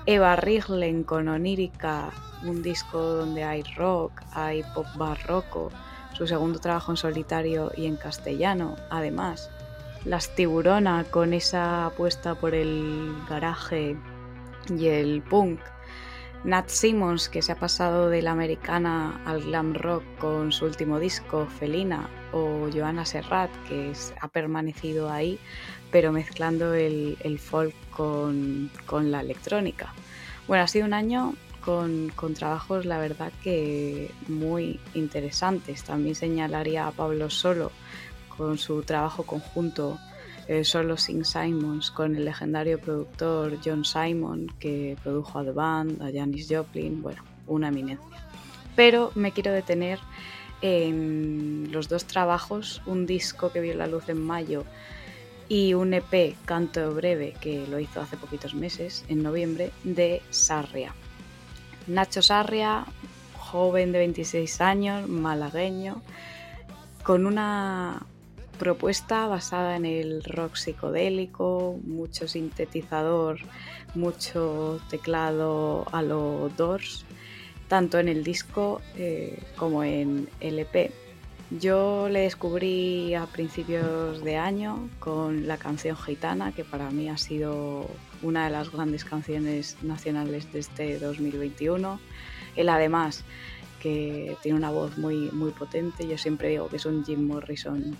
Eva 0.05 0.35
Riglen 0.35 1.03
con 1.03 1.27
Onírica, 1.27 2.11
un 2.43 2.61
disco 2.61 3.01
donde 3.01 3.43
hay 3.43 3.63
rock, 3.75 4.21
hay 4.31 4.63
pop 4.75 4.85
barroco, 4.95 5.71
su 6.13 6.27
segundo 6.27 6.59
trabajo 6.59 6.91
en 6.91 6.97
solitario 6.97 7.71
y 7.75 7.87
en 7.87 7.97
castellano, 7.97 8.75
además. 8.89 9.49
Las 10.05 10.33
Tiburona 10.35 11.03
con 11.03 11.33
esa 11.33 11.87
apuesta 11.87 12.35
por 12.35 12.53
el 12.53 13.13
garaje 13.27 13.97
y 14.69 14.87
el 14.87 15.21
punk. 15.23 15.59
Nat 16.43 16.69
Simmons, 16.69 17.29
que 17.29 17.41
se 17.41 17.51
ha 17.51 17.55
pasado 17.55 18.09
de 18.09 18.21
la 18.21 18.31
americana 18.31 19.21
al 19.25 19.41
glam 19.41 19.73
rock 19.73 20.03
con 20.19 20.51
su 20.51 20.65
último 20.65 20.99
disco, 20.99 21.47
Felina, 21.59 22.09
o 22.31 22.69
Joana 22.73 23.05
Serrat, 23.05 23.51
que 23.67 23.91
ha 24.21 24.27
permanecido 24.27 25.11
ahí, 25.11 25.39
pero 25.91 26.11
mezclando 26.11 26.73
el, 26.73 27.17
el 27.21 27.39
folk 27.39 27.75
con, 27.89 28.69
con 28.85 29.11
la 29.11 29.21
electrónica. 29.21 29.93
Bueno, 30.47 30.63
ha 30.63 30.67
sido 30.67 30.85
un 30.85 30.93
año 30.93 31.33
con, 31.61 32.09
con 32.15 32.33
trabajos, 32.33 32.85
la 32.85 32.97
verdad, 32.97 33.33
que 33.43 34.11
muy 34.27 34.79
interesantes. 34.93 35.83
También 35.83 36.15
señalaría 36.15 36.87
a 36.87 36.91
Pablo 36.91 37.29
Solo 37.29 37.71
con 38.37 38.57
su 38.57 38.83
trabajo 38.83 39.23
conjunto 39.23 39.99
eh, 40.47 40.63
Solo 40.63 40.97
Sin 40.97 41.25
Simons 41.25 41.91
con 41.91 42.15
el 42.15 42.25
legendario 42.25 42.79
productor 42.79 43.57
John 43.63 43.83
Simon 43.83 44.47
que 44.59 44.97
produjo 45.03 45.39
a 45.39 45.43
The 45.43 45.51
Band, 45.51 46.01
a 46.01 46.11
Janis 46.11 46.47
Joplin, 46.49 47.01
bueno, 47.01 47.23
una 47.47 47.67
eminencia. 47.67 48.07
Pero 48.75 49.11
me 49.15 49.31
quiero 49.31 49.51
detener 49.51 49.99
en 50.61 51.69
los 51.71 51.89
dos 51.89 52.05
trabajos, 52.05 52.81
un 52.85 53.05
disco 53.05 53.51
que 53.51 53.61
vio 53.61 53.75
la 53.75 53.87
luz 53.87 54.09
en 54.09 54.21
mayo 54.21 54.65
y 55.49 55.73
un 55.73 55.93
EP 55.93 56.35
Canto 56.45 56.93
Breve 56.93 57.33
que 57.39 57.67
lo 57.67 57.79
hizo 57.79 58.01
hace 58.01 58.17
poquitos 58.17 58.53
meses, 58.53 59.05
en 59.07 59.23
noviembre, 59.23 59.71
de 59.83 60.21
Sarria. 60.29 60.93
Nacho 61.87 62.21
Sarria, 62.21 62.85
joven 63.37 63.91
de 63.91 63.99
26 63.99 64.61
años, 64.61 65.07
malagueño, 65.07 66.01
con 67.03 67.25
una 67.25 68.05
propuesta 68.57 69.27
basada 69.27 69.75
en 69.75 69.85
el 69.85 70.23
rock 70.23 70.55
psicodélico, 70.55 71.79
mucho 71.83 72.27
sintetizador, 72.27 73.39
mucho 73.95 74.79
teclado 74.89 75.85
a 75.91 76.01
lo 76.01 76.49
Doors, 76.57 77.05
tanto 77.67 77.99
en 77.99 78.07
el 78.07 78.23
disco 78.23 78.81
eh, 78.95 79.41
como 79.55 79.83
en 79.83 80.29
el 80.39 80.59
EP. 80.59 80.91
Yo 81.49 82.09
le 82.09 82.21
descubrí 82.21 83.13
a 83.13 83.25
principios 83.25 84.21
de 84.23 84.35
año 84.35 84.89
con 84.99 85.47
la 85.47 85.57
canción 85.57 85.95
Gitana, 85.95 86.51
que 86.51 86.65
para 86.65 86.89
mí 86.91 87.07
ha 87.09 87.17
sido 87.17 87.89
una 88.21 88.45
de 88.45 88.51
las 88.51 88.69
grandes 88.69 89.05
canciones 89.05 89.77
nacionales 89.81 90.51
de 90.51 90.59
este 90.59 90.99
2021. 90.99 91.99
Él 92.57 92.69
además 92.69 93.23
que 93.81 94.35
tiene 94.41 94.57
una 94.57 94.71
voz 94.71 94.97
muy, 94.97 95.31
muy 95.31 95.51
potente, 95.51 96.07
yo 96.07 96.17
siempre 96.17 96.49
digo 96.49 96.67
que 96.67 96.77
es 96.77 96.85
un 96.85 97.05
Jim 97.05 97.27
Morrison 97.27 97.95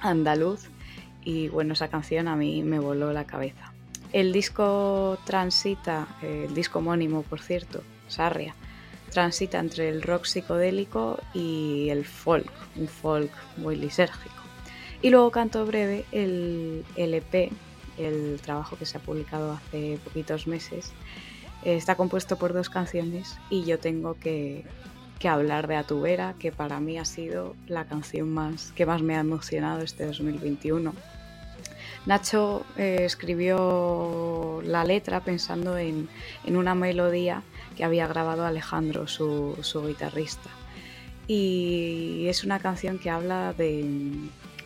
andaluz 0.00 0.68
y 1.24 1.48
bueno, 1.48 1.74
esa 1.74 1.88
canción 1.88 2.28
a 2.28 2.36
mí 2.36 2.62
me 2.62 2.78
voló 2.78 3.12
la 3.12 3.24
cabeza. 3.24 3.72
El 4.12 4.32
disco 4.32 5.18
transita, 5.24 6.08
el 6.22 6.54
disco 6.54 6.78
homónimo 6.78 7.22
por 7.22 7.40
cierto, 7.40 7.82
Sarria, 8.08 8.54
transita 9.10 9.58
entre 9.58 9.88
el 9.88 10.02
rock 10.02 10.24
psicodélico 10.24 11.18
y 11.34 11.88
el 11.90 12.04
folk, 12.04 12.50
un 12.76 12.88
folk 12.88 13.30
muy 13.56 13.76
lisérgico. 13.76 14.34
Y 15.02 15.10
luego 15.10 15.30
Canto 15.30 15.64
Breve, 15.66 16.04
el 16.12 16.84
LP, 16.96 17.50
el 17.98 18.40
trabajo 18.40 18.76
que 18.76 18.86
se 18.86 18.96
ha 18.96 19.00
publicado 19.00 19.52
hace 19.52 19.98
poquitos 20.02 20.46
meses, 20.46 20.92
eh, 21.64 21.76
está 21.76 21.96
compuesto 21.96 22.36
por 22.36 22.52
dos 22.52 22.70
canciones 22.70 23.38
y 23.50 23.64
yo 23.64 23.78
tengo 23.78 24.14
que, 24.14 24.64
que 25.18 25.28
hablar 25.28 25.66
de 25.66 25.76
Atubera, 25.76 26.34
que 26.38 26.52
para 26.52 26.80
mí 26.80 26.98
ha 26.98 27.04
sido 27.04 27.56
la 27.66 27.84
canción 27.84 28.30
más, 28.30 28.72
que 28.72 28.86
más 28.86 29.02
me 29.02 29.16
ha 29.16 29.20
emocionado 29.20 29.80
este 29.80 30.06
2021. 30.06 30.92
Nacho 32.06 32.64
eh, 32.76 33.00
escribió 33.00 34.62
la 34.64 34.84
letra 34.84 35.20
pensando 35.20 35.76
en, 35.76 36.08
en, 36.44 36.56
una 36.56 36.74
melodía 36.74 37.42
que 37.76 37.84
había 37.84 38.06
grabado 38.06 38.46
Alejandro, 38.46 39.08
su, 39.08 39.58
su, 39.62 39.86
guitarrista. 39.86 40.48
Y 41.26 42.26
es 42.28 42.44
una 42.44 42.60
canción 42.60 42.98
que 42.98 43.10
habla 43.10 43.52
de, 43.52 44.10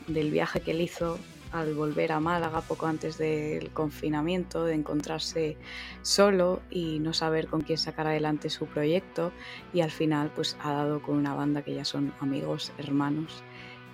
del 0.07 0.31
viaje 0.31 0.61
que 0.61 0.70
él 0.70 0.83
hizo 0.83 1.19
al 1.53 1.74
volver 1.74 2.12
a 2.12 2.20
Málaga 2.20 2.62
poco 2.62 2.87
antes 2.87 3.19
del 3.19 3.70
confinamiento, 3.70 4.65
de 4.65 4.74
encontrarse 4.74 5.57
solo 6.03 6.61
y 6.70 6.99
no 6.99 7.12
saber 7.12 7.47
con 7.47 7.61
quién 7.61 7.79
sacar 7.79 8.07
adelante 8.07 8.51
su 8.51 8.66
proyecto 8.66 9.33
y 9.73 9.83
al 9.83 9.91
final 9.91 10.33
pues 10.35 10.57
ha 10.62 10.73
dado 10.73 11.03
con 11.03 11.16
una 11.16 11.35
banda 11.35 11.62
que 11.62 11.74
ya 11.74 11.85
son 11.85 12.12
amigos, 12.20 12.73
hermanos 12.79 13.43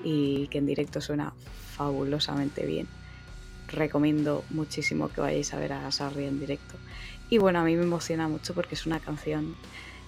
y 0.04 0.46
que 0.48 0.58
en 0.58 0.66
directo 0.66 1.00
suena 1.00 1.32
fabulosamente 1.76 2.64
bien. 2.64 2.86
Recomiendo 3.68 4.44
muchísimo 4.50 5.08
que 5.08 5.20
vayáis 5.20 5.52
a 5.52 5.58
ver 5.58 5.72
a 5.72 5.90
Sarri 5.90 6.24
en 6.24 6.40
directo. 6.40 6.76
Y 7.28 7.38
bueno, 7.38 7.58
a 7.58 7.64
mí 7.64 7.76
me 7.76 7.82
emociona 7.82 8.28
mucho 8.28 8.54
porque 8.54 8.74
es 8.74 8.86
una 8.86 9.00
canción, 9.00 9.54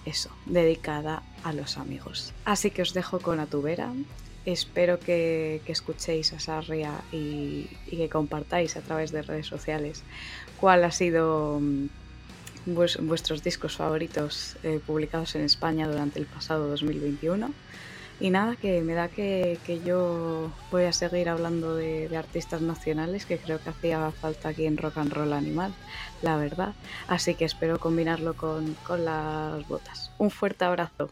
eso, 0.05 0.31
dedicada 0.47 1.21
a 1.43 1.53
los 1.53 1.77
amigos. 1.77 2.33
Así 2.45 2.71
que 2.71 2.81
os 2.81 2.93
dejo 2.93 3.19
con 3.19 3.39
Atubera 3.39 3.93
espero 4.45 4.99
que, 4.99 5.61
que, 5.65 5.71
escuchéis 5.71 6.33
a 6.33 6.39
Sarria 6.39 7.01
y, 7.11 7.69
y, 7.87 7.97
que 7.97 8.09
compartáis 8.09 8.75
a 8.75 8.81
través 8.81 9.11
de 9.11 9.21
redes 9.21 9.47
sociales 9.47 10.03
cuál 10.59 10.83
ha 10.83 10.91
sido 10.91 11.59
mm, 11.59 11.87
vues, 12.65 12.97
vuestros 13.01 13.43
discos 13.43 13.77
favoritos 13.77 14.57
eh, 14.63 14.79
publicados 14.85 15.35
en 15.35 15.43
España 15.43 15.87
durante 15.87 16.19
el 16.19 16.25
pasado 16.25 16.67
2021. 16.69 17.51
Y 18.19 18.29
nada, 18.29 18.55
que 18.55 18.81
me 18.81 18.93
da 18.93 19.07
que, 19.07 19.57
que 19.65 19.81
yo 19.81 20.51
voy 20.69 20.83
a 20.83 20.93
seguir 20.93 21.27
hablando 21.27 21.75
de, 21.75 22.07
de, 22.07 22.17
artistas 22.17 22.61
nacionales 22.61 23.25
que 23.25 23.39
creo 23.39 23.59
que 23.59 23.71
hacía 23.71 24.11
falta 24.11 24.49
aquí 24.49 24.67
en 24.67 24.77
Rock 24.77 24.99
and 24.99 25.11
Roll 25.11 25.33
Animal, 25.33 25.73
la 26.21 26.37
verdad. 26.37 26.75
Así 27.07 27.33
que 27.33 27.45
espero 27.45 27.79
combinarlo 27.79 28.35
con, 28.35 28.75
con 28.85 29.05
las 29.05 29.67
botas. 29.67 30.11
Un 30.19 30.29
fuerte 30.29 30.65
abrazo. 30.65 31.09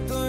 perdón. 0.00 0.27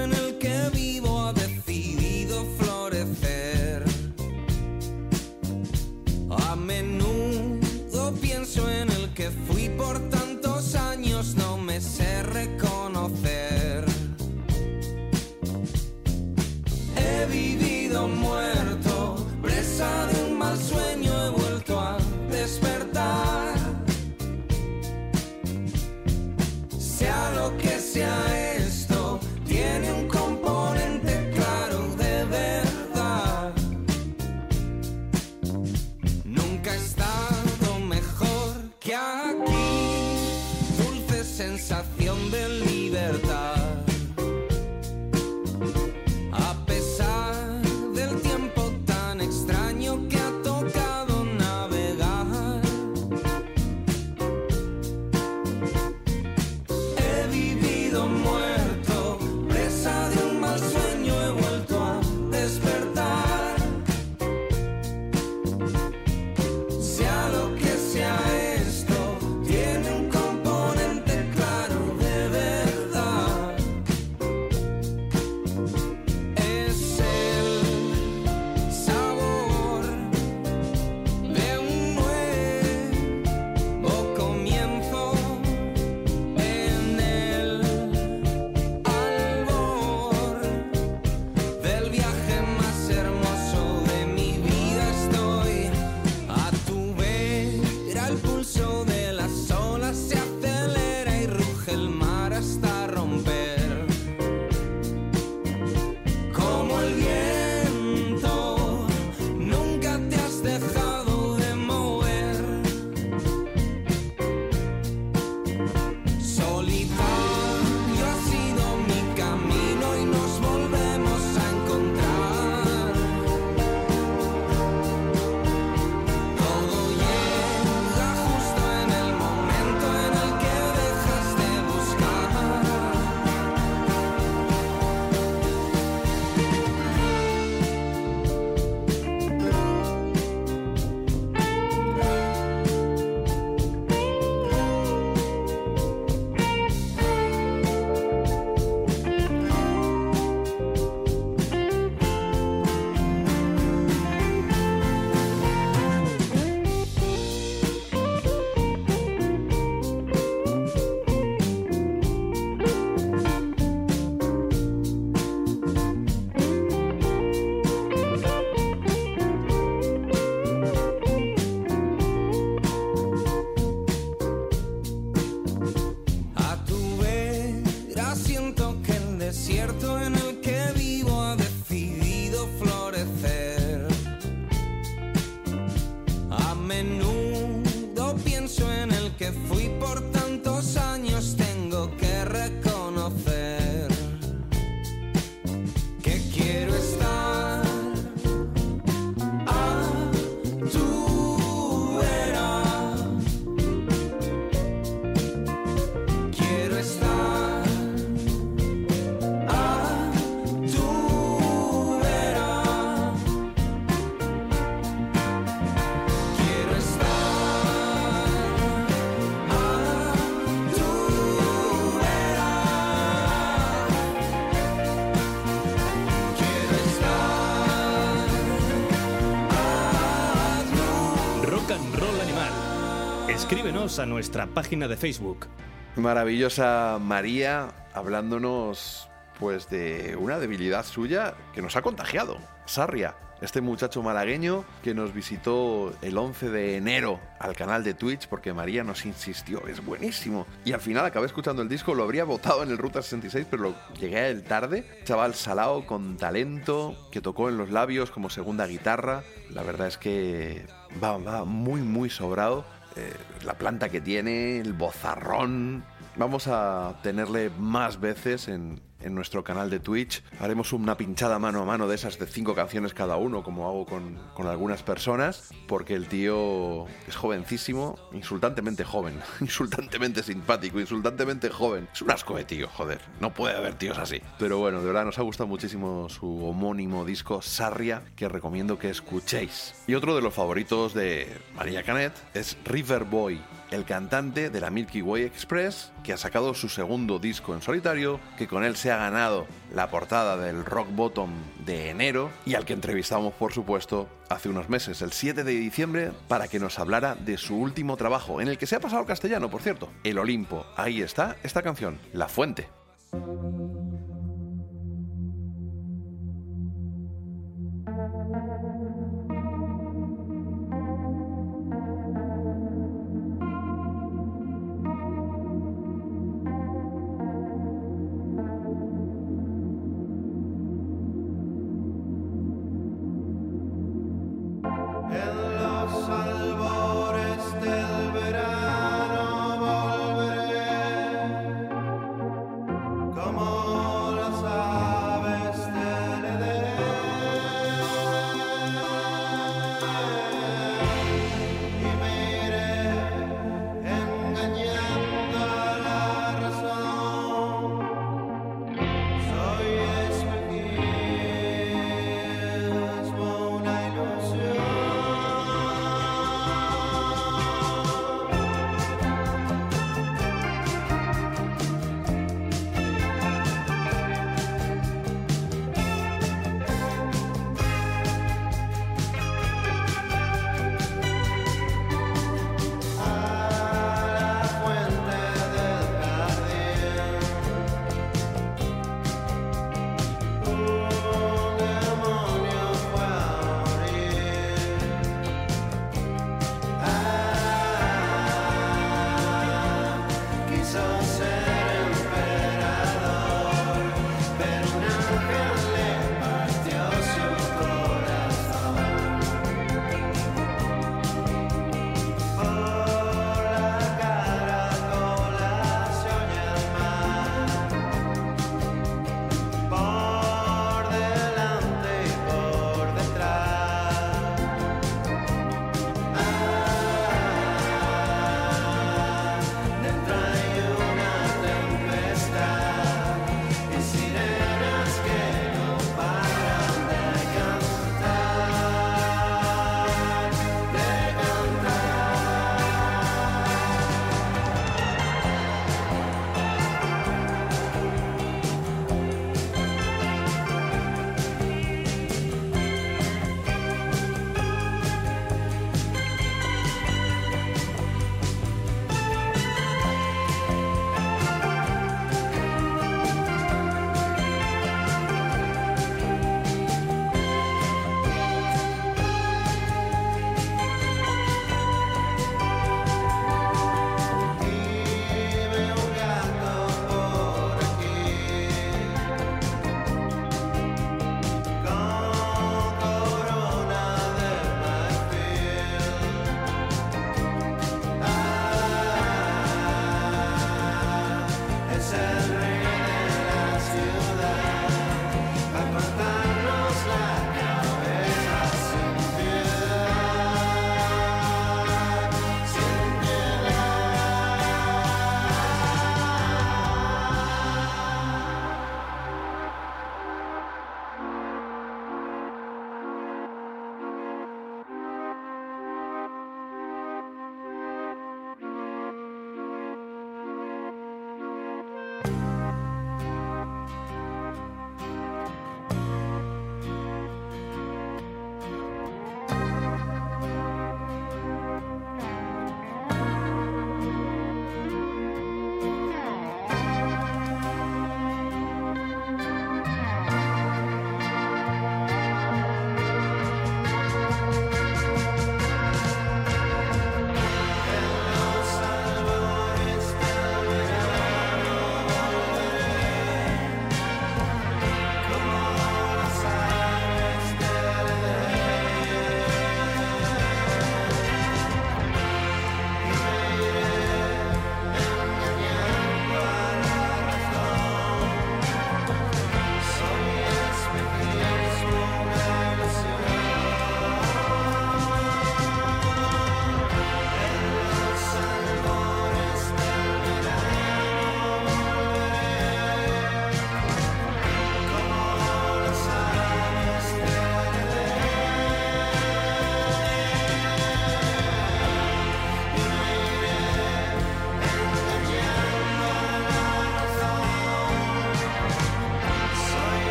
A 233.98 234.06
nuestra 234.06 234.46
página 234.46 234.88
de 234.88 234.96
Facebook. 234.96 235.48
Maravillosa 235.96 237.00
María 237.02 237.70
hablándonos 237.92 239.10
pues 239.40 239.68
de 239.68 240.16
una 240.16 240.38
debilidad 240.38 240.86
suya 240.86 241.34
que 241.56 241.64
nos 241.64 241.76
ha 241.76 241.82
contagiado, 241.82 242.38
Sarria. 242.68 243.16
Este 243.42 243.62
muchacho 243.62 244.04
malagueño 244.04 244.64
que 244.84 244.94
nos 244.94 245.12
visitó 245.12 245.92
el 246.04 246.18
11 246.18 246.52
de 246.52 246.78
enero 246.78 247.20
al 247.40 247.56
canal 247.56 247.84
de 247.84 247.96
Twitch 247.96 248.28
porque 248.28 248.54
María 248.54 248.84
nos 248.84 249.06
insistió, 249.06 249.66
es 249.68 249.84
buenísimo. 249.84 250.46
Y 250.66 250.74
al 250.74 250.82
final 250.82 251.06
acabé 251.06 251.26
escuchando 251.26 251.64
el 251.64 251.68
disco, 251.68 251.96
lo 251.96 252.04
habría 252.04 252.26
votado 252.26 252.62
en 252.62 252.70
el 252.70 252.78
Ruta 252.78 253.02
66, 253.02 253.48
pero 253.50 253.64
lo 253.64 253.76
llegué 254.00 254.18
a 254.18 254.28
él 254.28 254.44
tarde. 254.44 254.86
Chaval 255.04 255.34
salao 255.34 255.88
con 255.88 256.16
talento, 256.16 256.96
que 257.12 257.22
tocó 257.22 257.50
en 257.50 257.58
los 257.58 257.72
labios 257.72 258.12
como 258.12 258.30
segunda 258.30 258.68
guitarra. 258.68 259.24
La 259.50 259.64
verdad 259.64 259.88
es 259.88 259.98
que 259.98 260.68
va, 261.04 261.18
va 261.18 261.44
muy, 261.44 261.82
muy 261.82 262.12
sobrado 262.12 262.66
eh, 262.96 263.14
la 263.44 263.54
planta 263.54 263.90
que 263.90 264.02
tiene, 264.02 264.60
el 264.60 264.74
bozarrón. 264.74 265.84
Vamos 266.16 266.48
a 266.48 267.00
tenerle 267.04 267.50
más 267.58 268.00
veces 268.00 268.48
en, 268.48 268.82
en 269.02 269.16
nuestro 269.16 269.44
canal 269.44 269.70
de 269.70 269.80
Twitch. 269.80 270.24
Haremos 270.40 270.74
una 270.74 270.98
pinchada 270.98 271.40
mano 271.40 271.62
a 271.62 271.66
mano 271.66 271.88
de 271.88 271.96
esas 271.96 272.20
de 272.20 272.28
cinco 272.28 272.56
canciones 272.56 272.94
cada 272.94 273.18
uno, 273.18 273.44
como 273.44 273.68
hago 273.68 273.86
con, 273.86 274.18
con 274.34 274.48
algunas 274.48 274.84
personas, 274.84 275.50
porque 275.68 275.96
el 275.96 276.08
tío 276.08 276.86
es 277.08 277.16
jovencísimo, 277.16 277.98
insultantemente 278.12 278.84
joven, 278.84 279.20
insultantemente 279.42 280.24
simpático, 280.24 280.80
insultantemente 280.80 281.50
joven. 281.50 281.88
Es 281.94 282.02
un 282.02 282.12
asco 282.12 282.36
de 282.38 282.46
tío, 282.46 282.68
joder. 282.68 283.02
No 283.20 283.34
puede 283.34 283.56
haber 283.56 283.76
tíos 283.76 283.98
así. 283.98 284.22
Pero 284.38 284.58
bueno, 284.58 284.80
de 284.80 284.88
verdad 284.88 285.06
nos 285.06 285.20
ha 285.20 285.24
gustado 285.24 285.48
muchísimo 285.48 286.10
su 286.10 286.46
homónimo 286.46 287.06
disco 287.06 287.42
Sarria, 287.42 288.02
que 288.16 288.28
recomiendo 288.30 288.78
que 288.78 288.90
escuchéis. 288.90 289.76
Y 289.88 289.96
otro 289.96 290.16
de 290.16 290.22
los 290.22 290.34
favoritos 290.34 290.94
de 290.94 291.28
María 291.56 291.84
Canet 291.84 292.14
es 292.34 292.58
River 292.66 293.04
Boy 293.04 293.40
el 293.72 293.86
cantante 293.86 294.50
de 294.50 294.62
la 294.62 294.70
Milky 294.70 295.02
Way 295.02 295.24
Express, 295.24 295.92
que 296.04 296.14
ha 296.14 296.18
sacado 296.18 296.54
su 296.54 296.70
segundo 296.70 297.20
disco 297.20 297.54
en 297.54 297.62
solitario, 297.62 298.20
que 298.38 298.48
con 298.48 298.64
él 298.64 298.76
se 298.76 298.92
ha 298.92 298.98
ganado 298.98 299.48
la 299.74 299.90
portada 299.90 300.38
del 300.38 300.66
Rock 300.66 300.90
Bottom 300.92 301.32
de 301.66 301.90
enero 301.90 302.32
y 302.46 302.56
al 302.56 302.66
que 302.66 302.74
entrevistamos, 302.74 303.34
por 303.34 303.54
supuesto, 303.54 304.10
hace 304.30 304.50
unos 304.50 304.70
meses, 304.70 305.02
el 305.02 305.12
7 305.12 305.44
de 305.44 305.52
diciembre, 305.52 306.12
para 306.28 306.48
que 306.48 306.60
nos 306.60 306.80
hablara 306.80 307.16
de 307.16 307.38
su 307.38 307.58
último 307.58 307.98
trabajo, 307.98 308.42
en 308.42 308.48
el 308.48 308.58
que 308.58 308.68
se 308.68 308.76
ha 308.76 308.80
pasado 308.80 309.02
al 309.02 309.08
castellano, 309.08 309.50
por 309.50 309.62
cierto, 309.62 309.90
El 310.04 310.20
Olimpo. 310.20 310.66
Ahí 310.76 311.02
está 311.02 311.38
esta 311.44 311.62
canción, 311.62 312.00
La 312.14 312.28
Fuente. 312.28 312.70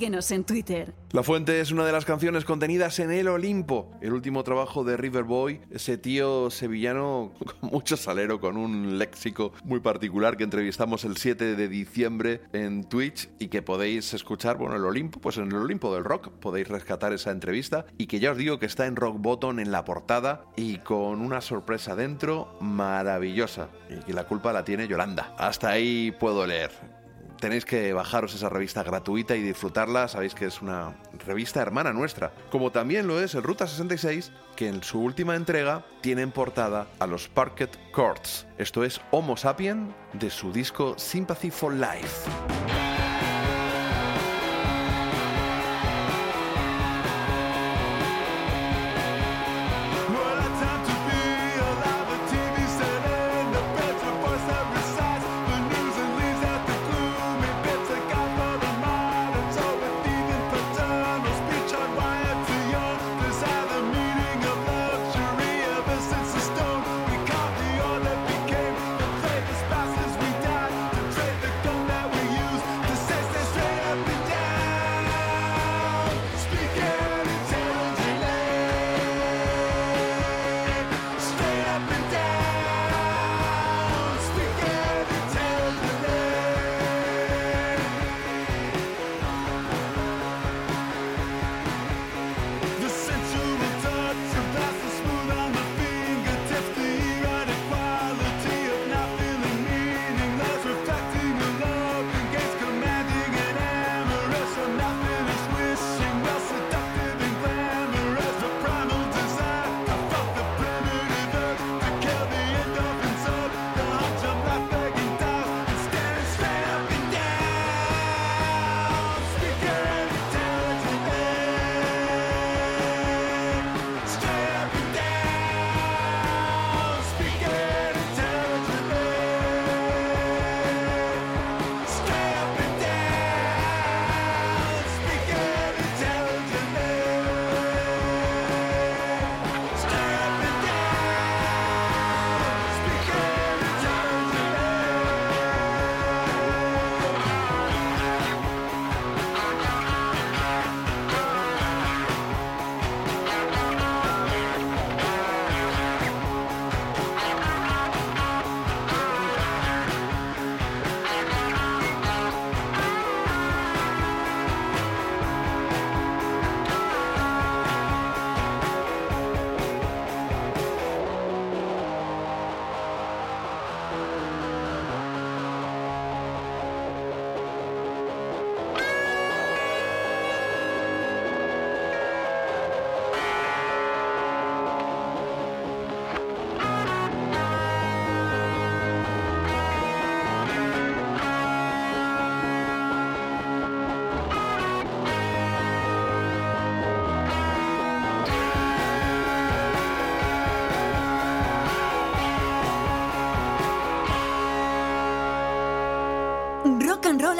Síguenos 0.00 0.30
en 0.30 0.44
Twitter. 0.44 0.94
La 1.10 1.22
Fuente 1.22 1.60
es 1.60 1.72
una 1.72 1.84
de 1.84 1.92
las 1.92 2.06
canciones 2.06 2.46
contenidas 2.46 2.98
en 3.00 3.10
El 3.10 3.28
Olimpo, 3.28 3.90
el 4.00 4.14
último 4.14 4.42
trabajo 4.44 4.82
de 4.82 4.96
Riverboy, 4.96 5.60
ese 5.70 5.98
tío 5.98 6.48
sevillano 6.48 7.32
con 7.60 7.70
mucho 7.70 7.98
salero, 7.98 8.40
con 8.40 8.56
un 8.56 8.96
léxico 8.96 9.52
muy 9.62 9.80
particular 9.80 10.38
que 10.38 10.44
entrevistamos 10.44 11.04
el 11.04 11.18
7 11.18 11.54
de 11.54 11.68
diciembre 11.68 12.40
en 12.54 12.84
Twitch 12.84 13.28
y 13.38 13.48
que 13.48 13.60
podéis 13.60 14.14
escuchar, 14.14 14.56
bueno, 14.56 14.76
El 14.76 14.86
Olimpo, 14.86 15.20
pues 15.20 15.36
en 15.36 15.48
El 15.48 15.56
Olimpo 15.56 15.94
del 15.94 16.04
Rock 16.04 16.30
podéis 16.30 16.68
rescatar 16.68 17.12
esa 17.12 17.30
entrevista 17.30 17.84
y 17.98 18.06
que 18.06 18.20
ya 18.20 18.30
os 18.30 18.38
digo 18.38 18.58
que 18.58 18.64
está 18.64 18.86
en 18.86 18.96
Rock 18.96 19.18
Bottom 19.18 19.58
en 19.58 19.70
la 19.70 19.84
portada 19.84 20.46
y 20.56 20.78
con 20.78 21.20
una 21.20 21.42
sorpresa 21.42 21.94
dentro 21.94 22.56
maravillosa 22.62 23.68
y 23.90 24.02
que 24.02 24.14
la 24.14 24.24
culpa 24.24 24.54
la 24.54 24.64
tiene 24.64 24.88
Yolanda. 24.88 25.34
Hasta 25.36 25.68
ahí 25.68 26.10
puedo 26.18 26.46
leer 26.46 26.99
tenéis 27.40 27.64
que 27.64 27.92
bajaros 27.92 28.34
esa 28.34 28.48
revista 28.48 28.82
gratuita 28.82 29.34
y 29.34 29.42
disfrutarla. 29.42 30.08
Sabéis 30.08 30.34
que 30.34 30.46
es 30.46 30.62
una 30.62 30.96
revista 31.26 31.60
hermana 31.60 31.92
nuestra. 31.92 32.32
Como 32.50 32.70
también 32.70 33.06
lo 33.06 33.20
es 33.20 33.34
el 33.34 33.42
Ruta 33.42 33.66
66, 33.66 34.30
que 34.54 34.68
en 34.68 34.82
su 34.82 35.00
última 35.00 35.34
entrega 35.34 35.84
tiene 36.02 36.22
en 36.22 36.30
portada 36.30 36.86
a 36.98 37.06
los 37.06 37.28
Parket 37.28 37.76
Courts. 37.92 38.46
Esto 38.58 38.84
es 38.84 39.00
Homo 39.10 39.36
Sapien 39.36 39.94
de 40.12 40.30
su 40.30 40.52
disco 40.52 40.94
Sympathy 40.98 41.50
for 41.50 41.72
Life. 41.72 42.89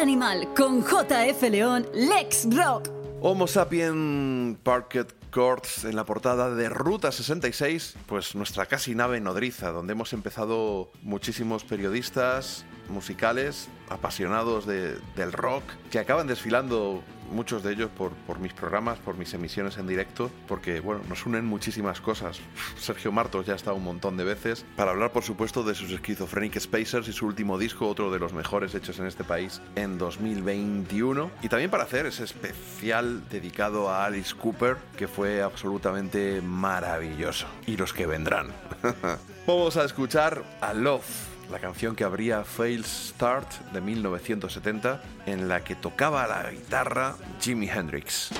Animal 0.00 0.48
con 0.56 0.82
JF 0.82 1.42
León, 1.50 1.86
Lex 1.92 2.48
Rock. 2.56 2.88
Homo 3.20 3.46
sapien 3.46 4.58
Parket 4.62 5.14
Courts 5.30 5.84
en 5.84 5.94
la 5.94 6.04
portada 6.04 6.54
de 6.54 6.70
Ruta 6.70 7.12
66, 7.12 7.96
pues 8.06 8.34
nuestra 8.34 8.64
casi 8.64 8.94
nave 8.94 9.20
nodriza, 9.20 9.72
donde 9.72 9.92
hemos 9.92 10.14
empezado 10.14 10.90
muchísimos 11.02 11.64
periodistas 11.64 12.64
musicales 12.90 13.68
apasionados 13.88 14.66
de- 14.66 14.98
del 15.16 15.32
rock, 15.32 15.64
que 15.90 15.98
acaban 15.98 16.26
desfilando 16.26 17.02
muchos 17.32 17.62
de 17.62 17.72
ellos 17.72 17.90
por, 17.96 18.10
por 18.12 18.40
mis 18.40 18.52
programas, 18.52 18.98
por 18.98 19.16
mis 19.16 19.32
emisiones 19.34 19.78
en 19.78 19.86
directo, 19.86 20.30
porque 20.48 20.80
bueno, 20.80 21.02
nos 21.08 21.26
unen 21.26 21.44
muchísimas 21.44 22.00
cosas. 22.00 22.40
Sergio 22.76 23.12
Martos 23.12 23.46
ya 23.46 23.52
ha 23.52 23.56
estado 23.56 23.76
un 23.76 23.84
montón 23.84 24.16
de 24.16 24.24
veces 24.24 24.64
para 24.76 24.90
hablar, 24.90 25.12
por 25.12 25.22
supuesto, 25.22 25.62
de 25.62 25.74
sus 25.76 25.90
Schizophrenic 25.90 26.58
Spacers 26.58 27.06
y 27.08 27.12
su 27.12 27.26
último 27.26 27.56
disco, 27.56 27.88
otro 27.88 28.10
de 28.10 28.18
los 28.18 28.32
mejores 28.32 28.74
hechos 28.74 28.98
en 28.98 29.06
este 29.06 29.22
país 29.22 29.60
en 29.76 29.96
2021. 29.98 31.30
Y 31.42 31.48
también 31.48 31.70
para 31.70 31.84
hacer 31.84 32.06
ese 32.06 32.24
especial 32.24 33.28
dedicado 33.28 33.88
a 33.90 34.06
Alice 34.06 34.34
Cooper, 34.34 34.76
que 34.96 35.06
fue 35.06 35.40
absolutamente 35.42 36.40
maravilloso. 36.42 37.46
Y 37.66 37.76
los 37.76 37.92
que 37.92 38.06
vendrán. 38.06 38.48
Vamos 39.46 39.76
a 39.76 39.84
escuchar 39.84 40.42
a 40.60 40.74
Love 40.74 41.04
la 41.50 41.58
canción 41.58 41.96
que 41.96 42.04
abría 42.04 42.44
Fail 42.44 42.84
Start 42.84 43.72
de 43.72 43.80
1970, 43.80 45.02
en 45.26 45.48
la 45.48 45.64
que 45.64 45.74
tocaba 45.74 46.26
la 46.26 46.50
guitarra 46.50 47.16
Jimi 47.40 47.68
Hendrix. 47.68 48.30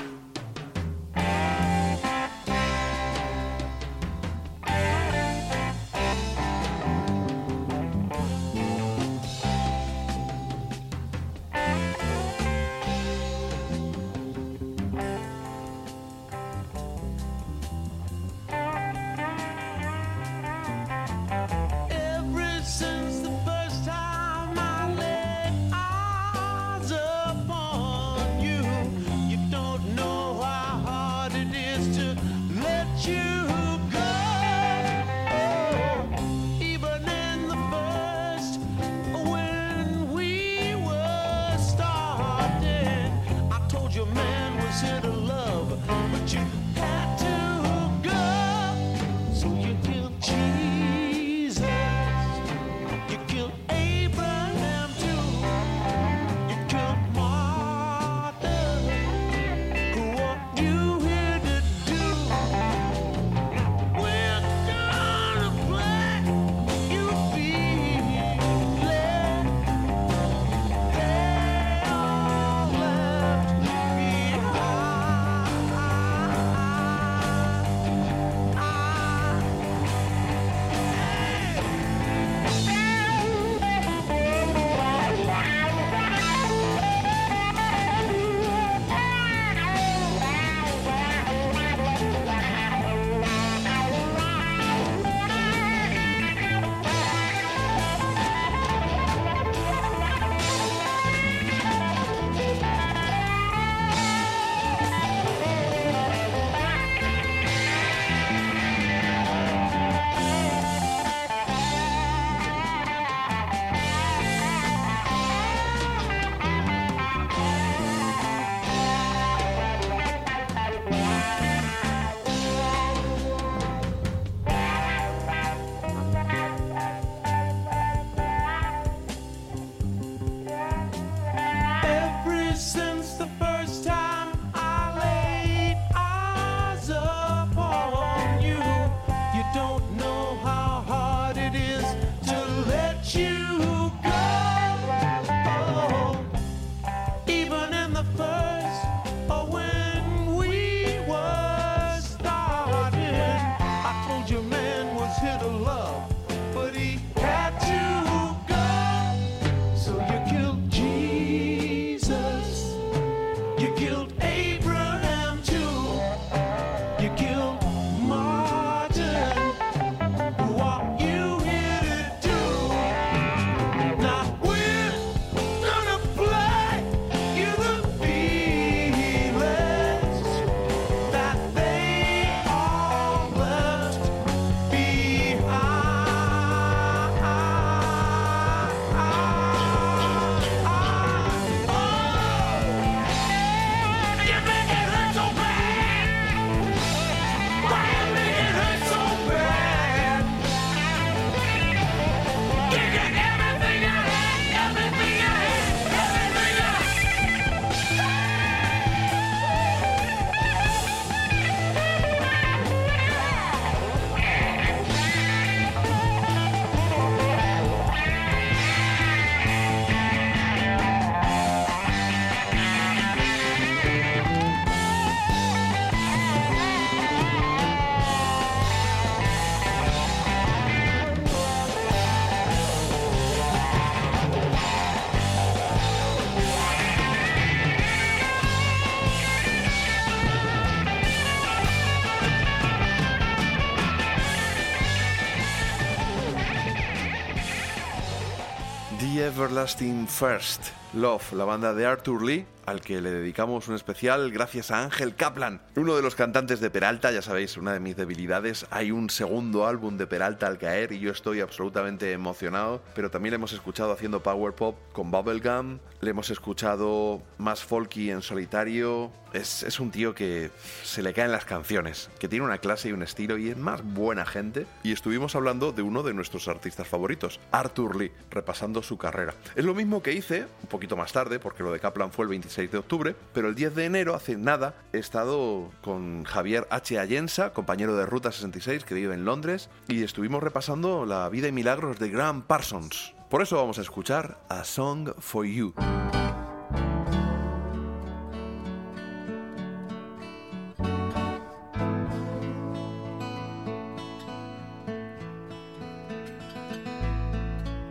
Everlasting 249.31 250.09
First. 250.09 250.73
Love, 250.93 251.35
la 251.35 251.45
banda 251.45 251.73
de 251.73 251.87
Arthur 251.87 252.21
Lee, 252.21 252.47
al 252.67 252.81
que 252.81 253.01
le 253.01 253.13
dedicamos 253.13 253.69
un 253.69 253.77
especial 253.77 254.33
gracias 254.33 254.73
a 254.73 254.83
Ángel 254.83 255.15
Kaplan, 255.15 255.61
uno 255.77 255.95
de 255.95 256.03
los 256.03 256.17
cantantes 256.17 256.59
de 256.59 256.69
Peralta, 256.69 257.13
ya 257.13 257.23
sabéis, 257.23 257.57
una 257.57 257.73
de 257.73 257.79
mis 257.79 257.97
debilidades. 257.97 258.67
Hay 258.71 258.91
un 258.91 259.09
segundo 259.09 259.69
álbum 259.69 259.97
de 259.99 260.09
Peralta 260.09 260.49
al 260.49 260.59
caer 260.59 260.91
y 260.91 260.99
yo 260.99 261.13
estoy 261.13 261.41
absolutamente 261.41 262.11
emocionado, 262.11 262.83
pero 262.93 263.09
también 263.09 263.31
le 263.31 263.37
hemos 263.37 263.53
escuchado 263.53 263.93
haciendo 263.93 264.21
power 264.21 264.53
pop 264.53 264.77
con 264.93 265.13
Bubblegum, 265.13 265.79
le 266.01 266.11
hemos 266.11 266.31
escuchado 266.31 267.23
más 267.39 267.63
folky 267.63 268.11
en 268.11 268.23
solitario. 268.23 269.11
Es, 269.33 269.63
es 269.63 269.79
un 269.79 269.91
tío 269.91 270.15
que 270.15 270.51
se 270.83 271.03
le 271.03 271.13
caen 271.13 271.31
las 271.31 271.45
canciones, 271.45 272.11
que 272.19 272.29
tiene 272.29 272.45
una 272.45 272.59
clase 272.59 272.89
y 272.89 272.93
un 272.93 273.03
estilo 273.03 273.39
y 273.39 273.51
es 273.51 273.57
más 273.57 273.83
buena 273.85 274.27
gente. 274.27 274.67
Y 274.83 274.93
estuvimos 274.93 275.37
hablando 275.37 275.73
de 275.73 275.83
uno 275.83 276.03
de 276.03 276.15
nuestros 276.15 276.49
artistas 276.49 276.89
favoritos, 276.89 277.39
Arthur 277.53 277.97
Lee, 277.97 278.13
repasando 278.31 278.83
su 278.83 278.99
carrera. 278.99 279.35
Es 279.55 279.65
lo 279.65 279.75
mismo 279.75 280.03
que 280.03 280.13
hice 280.13 280.47
un 280.63 280.69
poquito 280.69 280.97
más 280.97 281.13
tarde, 281.13 281.39
porque 281.39 281.63
lo 281.63 281.73
de 281.73 281.81
Kaplan 281.81 282.13
fue 282.13 282.25
el 282.25 282.31
26 282.31 282.73
de 282.73 282.79
octubre, 282.79 283.15
pero 283.33 283.49
el 283.49 283.55
10 283.55 283.75
de 283.75 283.85
enero, 283.85 284.15
hace 284.15 284.37
nada, 284.37 284.75
he 284.93 284.99
estado 284.99 285.71
con 285.83 286.25
Javier 286.25 286.67
H. 286.71 286.99
Allensa, 286.99 287.53
compañero 287.53 287.97
de 287.97 288.07
Ruta 288.07 288.33
66 288.33 288.85
que 288.85 288.95
vive 288.95 289.15
en 289.15 289.25
Londres, 289.25 289.69
y 289.89 290.03
estuvimos 290.03 290.43
repasando 290.43 291.07
la 291.07 291.29
vida 291.29 291.49
y 291.49 291.53
milagros 291.53 291.99
de 291.99 292.09
Graham 292.09 292.43
Parsons. 292.43 293.15
Por 293.31 293.43
eso 293.43 293.57
vamos 293.57 293.79
a 293.79 293.83
escuchar 293.83 294.39
A 294.49 294.65
Song 294.65 295.11
for 295.21 295.47
You. 295.47 295.73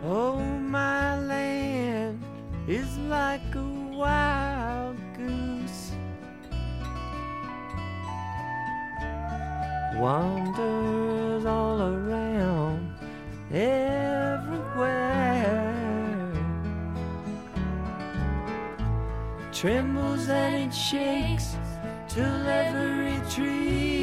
Oh, 0.04 0.38
Trembles 19.60 20.30
and 20.30 20.72
it 20.72 20.74
shakes 20.74 21.54
till 22.08 22.48
every 22.48 23.20
tree's 23.28 23.99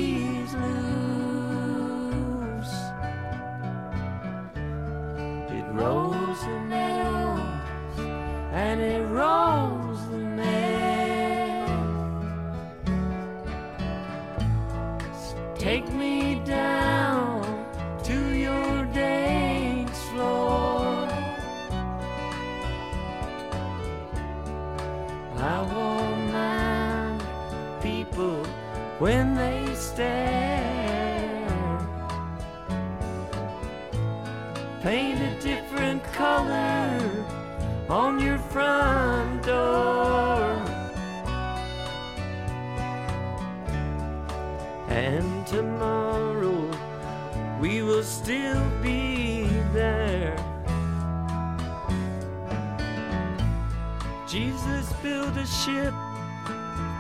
ship 55.48 55.94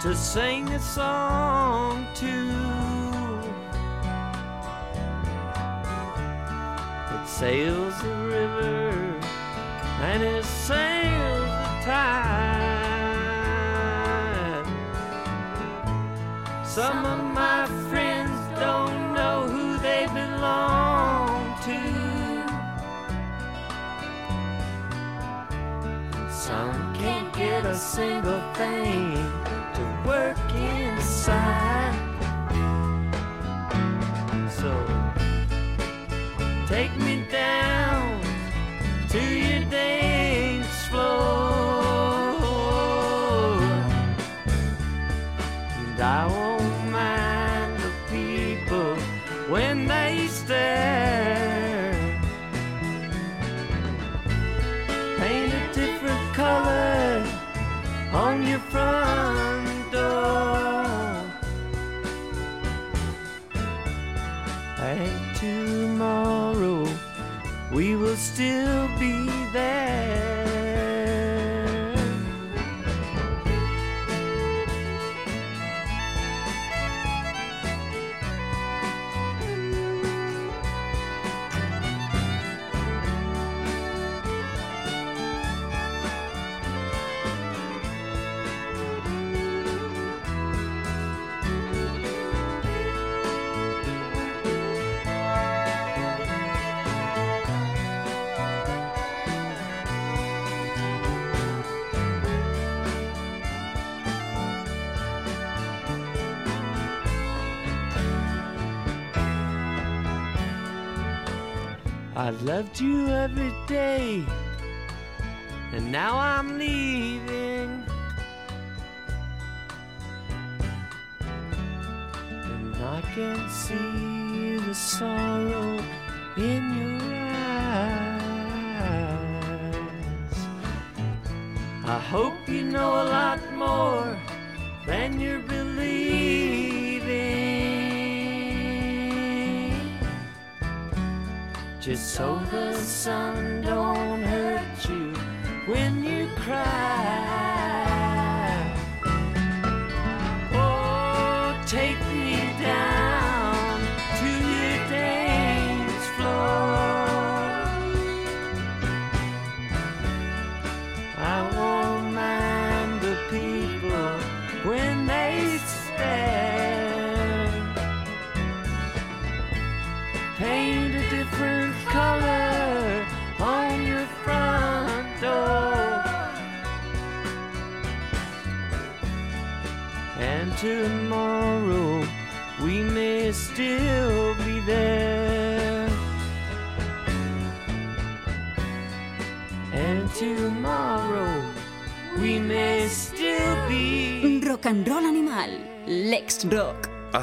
to 0.02 0.16
sing 0.16 0.70
a 0.70 0.80
song 0.80 2.08
to. 2.16 2.34
It 7.16 7.28
sails 7.28 8.02
the 8.02 8.16
river 8.16 9.20
and 10.02 10.24
it 10.24 10.46
sails 10.46 10.87
single 27.88 28.42
thing 28.54 29.07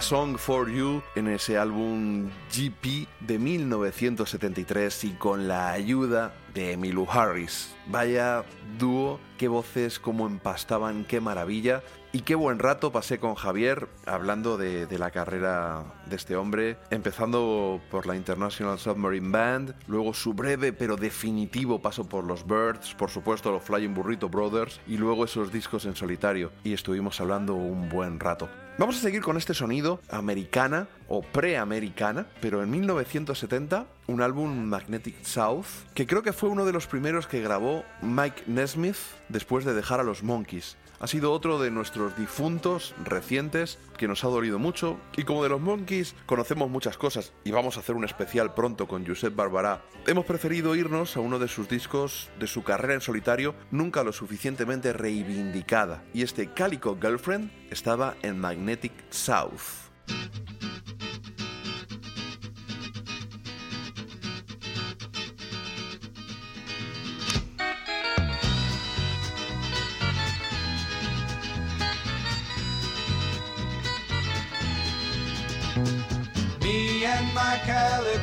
Song 0.04 0.36
for 0.36 0.70
You 0.70 1.02
en 1.14 1.28
ese 1.28 1.56
álbum 1.56 2.28
GP 2.54 3.08
de 3.20 3.38
1973 3.38 5.04
y 5.04 5.10
con 5.12 5.48
la 5.48 5.70
ayuda 5.70 6.34
de 6.52 6.72
Emmylou 6.72 7.08
Harris. 7.10 7.74
Vaya 7.86 8.44
dúo, 8.78 9.18
qué 9.38 9.48
voces, 9.48 9.98
cómo 9.98 10.26
empastaban, 10.26 11.04
qué 11.04 11.20
maravilla. 11.20 11.82
Y 12.12 12.20
qué 12.20 12.36
buen 12.36 12.60
rato 12.60 12.92
pasé 12.92 13.18
con 13.18 13.34
Javier 13.34 13.88
hablando 14.06 14.56
de, 14.56 14.86
de 14.86 14.98
la 14.98 15.10
carrera 15.10 15.82
de 16.06 16.14
este 16.14 16.36
hombre, 16.36 16.76
empezando 16.90 17.80
por 17.90 18.06
la 18.06 18.14
International 18.14 18.78
Submarine 18.78 19.30
Band, 19.30 19.74
luego 19.88 20.14
su 20.14 20.32
breve 20.32 20.72
pero 20.72 20.96
definitivo 20.96 21.82
paso 21.82 22.08
por 22.08 22.22
los 22.22 22.46
Birds, 22.46 22.94
por 22.94 23.10
supuesto 23.10 23.50
los 23.50 23.64
Flying 23.64 23.94
Burrito 23.94 24.28
Brothers 24.28 24.80
y 24.86 24.96
luego 24.96 25.24
esos 25.24 25.52
discos 25.52 25.86
en 25.86 25.96
solitario. 25.96 26.52
Y 26.62 26.72
estuvimos 26.72 27.20
hablando 27.20 27.54
un 27.54 27.88
buen 27.88 28.20
rato. 28.20 28.48
Vamos 28.76 28.96
a 28.96 29.00
seguir 29.00 29.22
con 29.22 29.36
este 29.36 29.54
sonido 29.54 30.00
americana 30.10 30.88
o 31.06 31.22
preamericana, 31.22 32.26
pero 32.40 32.60
en 32.60 32.70
1970 32.70 33.86
un 34.08 34.20
álbum 34.20 34.64
Magnetic 34.64 35.22
South, 35.22 35.66
que 35.94 36.08
creo 36.08 36.24
que 36.24 36.32
fue 36.32 36.48
uno 36.48 36.64
de 36.64 36.72
los 36.72 36.88
primeros 36.88 37.28
que 37.28 37.40
grabó 37.40 37.84
Mike 38.02 38.42
Nesmith 38.48 38.96
después 39.28 39.64
de 39.64 39.74
dejar 39.74 40.00
a 40.00 40.04
los 40.04 40.22
Monkeys. 40.22 40.76
Ha 41.00 41.06
sido 41.06 41.32
otro 41.32 41.58
de 41.58 41.70
nuestros 41.70 42.16
difuntos 42.16 42.94
recientes 43.04 43.78
que 43.98 44.08
nos 44.08 44.24
ha 44.24 44.28
dolido 44.28 44.58
mucho 44.58 44.98
y 45.16 45.24
como 45.24 45.42
de 45.42 45.48
los 45.48 45.60
Monkeys 45.60 46.14
conocemos 46.24 46.70
muchas 46.70 46.96
cosas 46.96 47.32
y 47.44 47.50
vamos 47.50 47.76
a 47.76 47.80
hacer 47.80 47.94
un 47.94 48.04
especial 48.04 48.54
pronto 48.54 48.88
con 48.88 49.06
Josep 49.06 49.34
Barbará, 49.34 49.82
hemos 50.06 50.24
preferido 50.24 50.74
irnos 50.74 51.16
a 51.16 51.20
uno 51.20 51.38
de 51.38 51.48
sus 51.48 51.68
discos 51.68 52.30
de 52.38 52.46
su 52.46 52.62
carrera 52.62 52.94
en 52.94 53.00
solitario 53.00 53.54
nunca 53.70 54.04
lo 54.04 54.12
suficientemente 54.12 54.92
reivindicada 54.92 56.04
y 56.14 56.22
este 56.22 56.52
Calico 56.52 56.96
Girlfriend 57.00 57.50
estaba 57.70 58.14
en 58.22 58.38
Magnetic 58.38 58.92
South. 59.10 59.90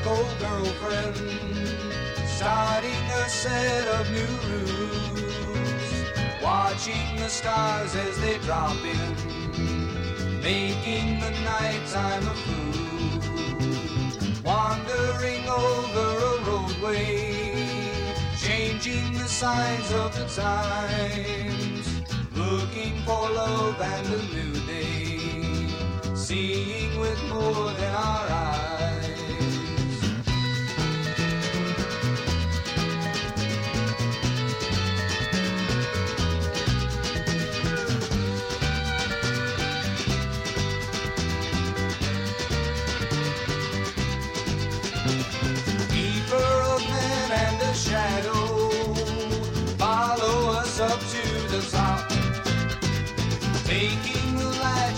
Calico 0.03 0.23
girlfriend 0.39 1.15
starting 2.25 3.05
a 3.13 3.29
set 3.29 3.87
of 3.99 4.09
new 4.11 4.35
rules, 4.49 5.93
watching 6.41 7.15
the 7.17 7.29
stars 7.29 7.95
as 7.95 8.19
they 8.21 8.37
drop 8.39 8.75
in, 8.83 9.15
making 10.41 11.19
the 11.19 11.31
nighttime 11.43 12.23
a 12.27 12.35
fool, 12.43 13.19
wandering 14.43 15.47
over 15.47 16.17
a 16.31 16.43
roadway, 16.49 17.53
changing 18.37 19.13
the 19.13 19.27
signs 19.27 19.91
of 19.91 20.13
the 20.15 20.25
times, 20.41 21.87
looking 22.35 23.01
for 23.05 23.29
love 23.29 23.79
and 23.79 24.07
a 24.07 24.23
new 24.33 24.53
day. 24.65 25.01
Seeing 26.15 26.99
with 26.99 27.21
more 27.29 27.71
than 27.73 27.93
our 27.95 28.29
eyes. 28.29 28.50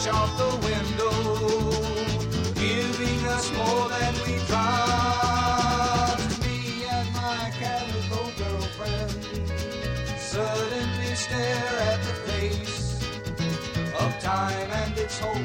Latch 0.06 0.14
off 0.14 0.38
the 0.38 0.56
window, 0.66 1.72
giving 2.56 3.26
us 3.28 3.52
more 3.54 3.90
than 3.90 4.14
we 4.26 4.38
dropped. 4.46 6.22
Me 6.46 6.86
and 6.90 7.14
my 7.14 7.52
calico 7.60 8.32
girlfriend 8.38 9.12
suddenly 10.20 11.16
stare 11.16 11.80
at 11.92 12.00
the 12.04 12.14
face 12.32 13.02
of 14.00 14.20
time 14.20 14.72
and 14.72 14.98
its 14.98 15.20
hope 15.20 15.36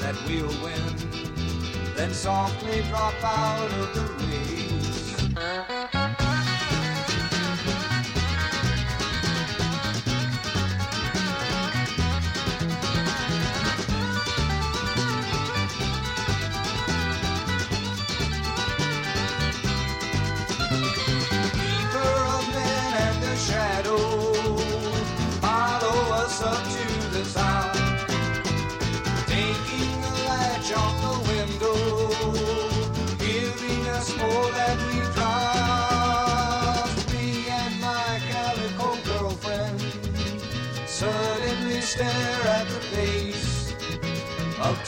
that 0.00 0.16
we'll 0.26 0.54
win, 0.62 1.94
then 1.94 2.12
softly 2.12 2.82
drop 2.88 3.14
out 3.22 3.70
of 3.72 3.94
the 3.94 4.02
race. 4.26 4.77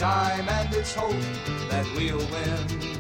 Time 0.00 0.48
and 0.48 0.74
its 0.74 0.94
hope 0.94 1.12
that 1.68 1.84
we'll 1.94 2.24
win 2.32 2.90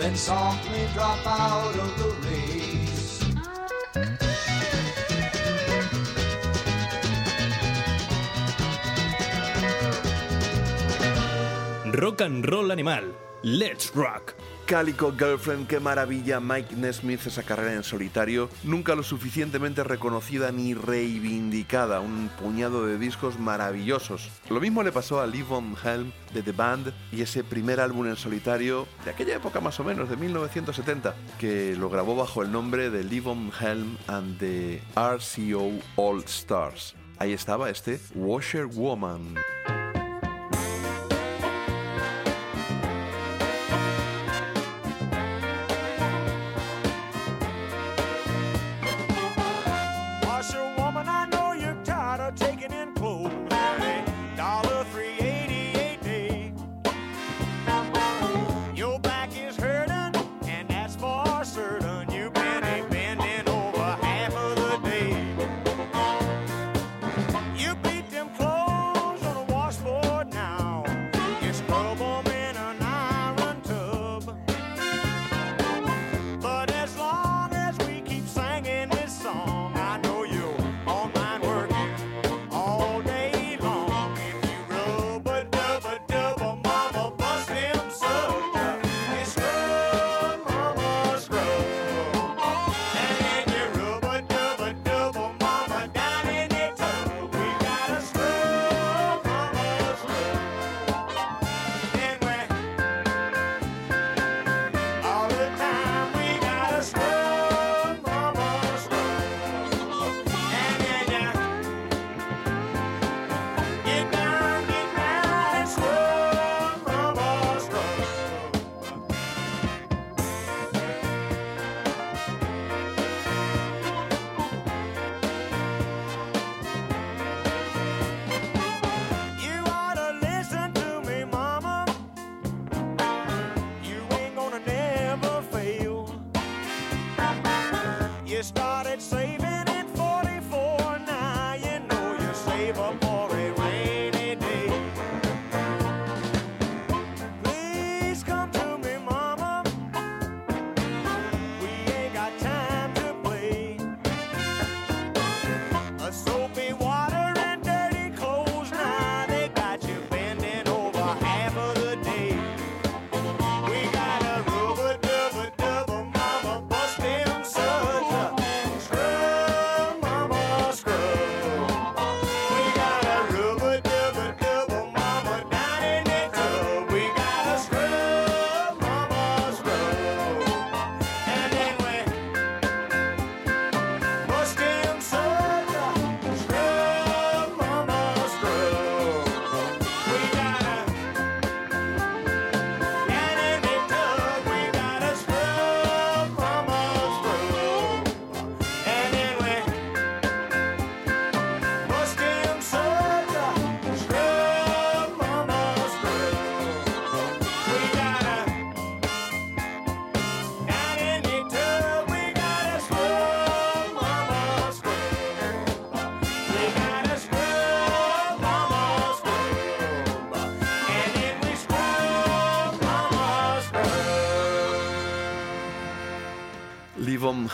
then 0.00 0.16
softly 0.16 0.88
drop 0.92 1.24
out 1.24 1.74
of 1.84 1.90
the 2.00 2.10
race. 2.26 3.22
Rock 12.02 12.20
and 12.22 12.50
roll 12.50 12.72
animal. 12.72 13.04
Let's 13.44 13.94
rock. 13.94 14.34
Calico 14.66 15.12
Girlfriend, 15.12 15.66
qué 15.66 15.78
maravilla, 15.78 16.40
Mike 16.40 16.74
Nesmith, 16.76 17.26
esa 17.26 17.42
carrera 17.42 17.74
en 17.74 17.84
solitario, 17.84 18.48
nunca 18.62 18.94
lo 18.94 19.02
suficientemente 19.02 19.84
reconocida 19.84 20.52
ni 20.52 20.72
reivindicada, 20.72 22.00
un 22.00 22.30
puñado 22.40 22.86
de 22.86 22.98
discos 22.98 23.38
maravillosos. 23.38 24.30
Lo 24.48 24.60
mismo 24.60 24.82
le 24.82 24.92
pasó 24.92 25.20
a 25.20 25.26
Lee 25.26 25.42
Von 25.42 25.76
Helm 25.84 26.12
de 26.32 26.42
The 26.42 26.52
Band 26.52 26.92
y 27.12 27.20
ese 27.20 27.44
primer 27.44 27.78
álbum 27.78 28.06
en 28.06 28.16
solitario 28.16 28.86
de 29.04 29.10
aquella 29.10 29.36
época 29.36 29.60
más 29.60 29.78
o 29.80 29.84
menos, 29.84 30.08
de 30.08 30.16
1970, 30.16 31.14
que 31.38 31.76
lo 31.76 31.90
grabó 31.90 32.16
bajo 32.16 32.42
el 32.42 32.50
nombre 32.50 32.88
de 32.88 33.04
Lee 33.04 33.20
Von 33.20 33.52
Helm 33.60 33.98
and 34.06 34.38
the 34.38 34.80
RCO 34.96 35.72
All 35.96 36.24
Stars. 36.24 36.94
Ahí 37.18 37.32
estaba 37.32 37.68
este 37.68 38.00
Washer 38.14 38.66
Woman. 38.66 39.34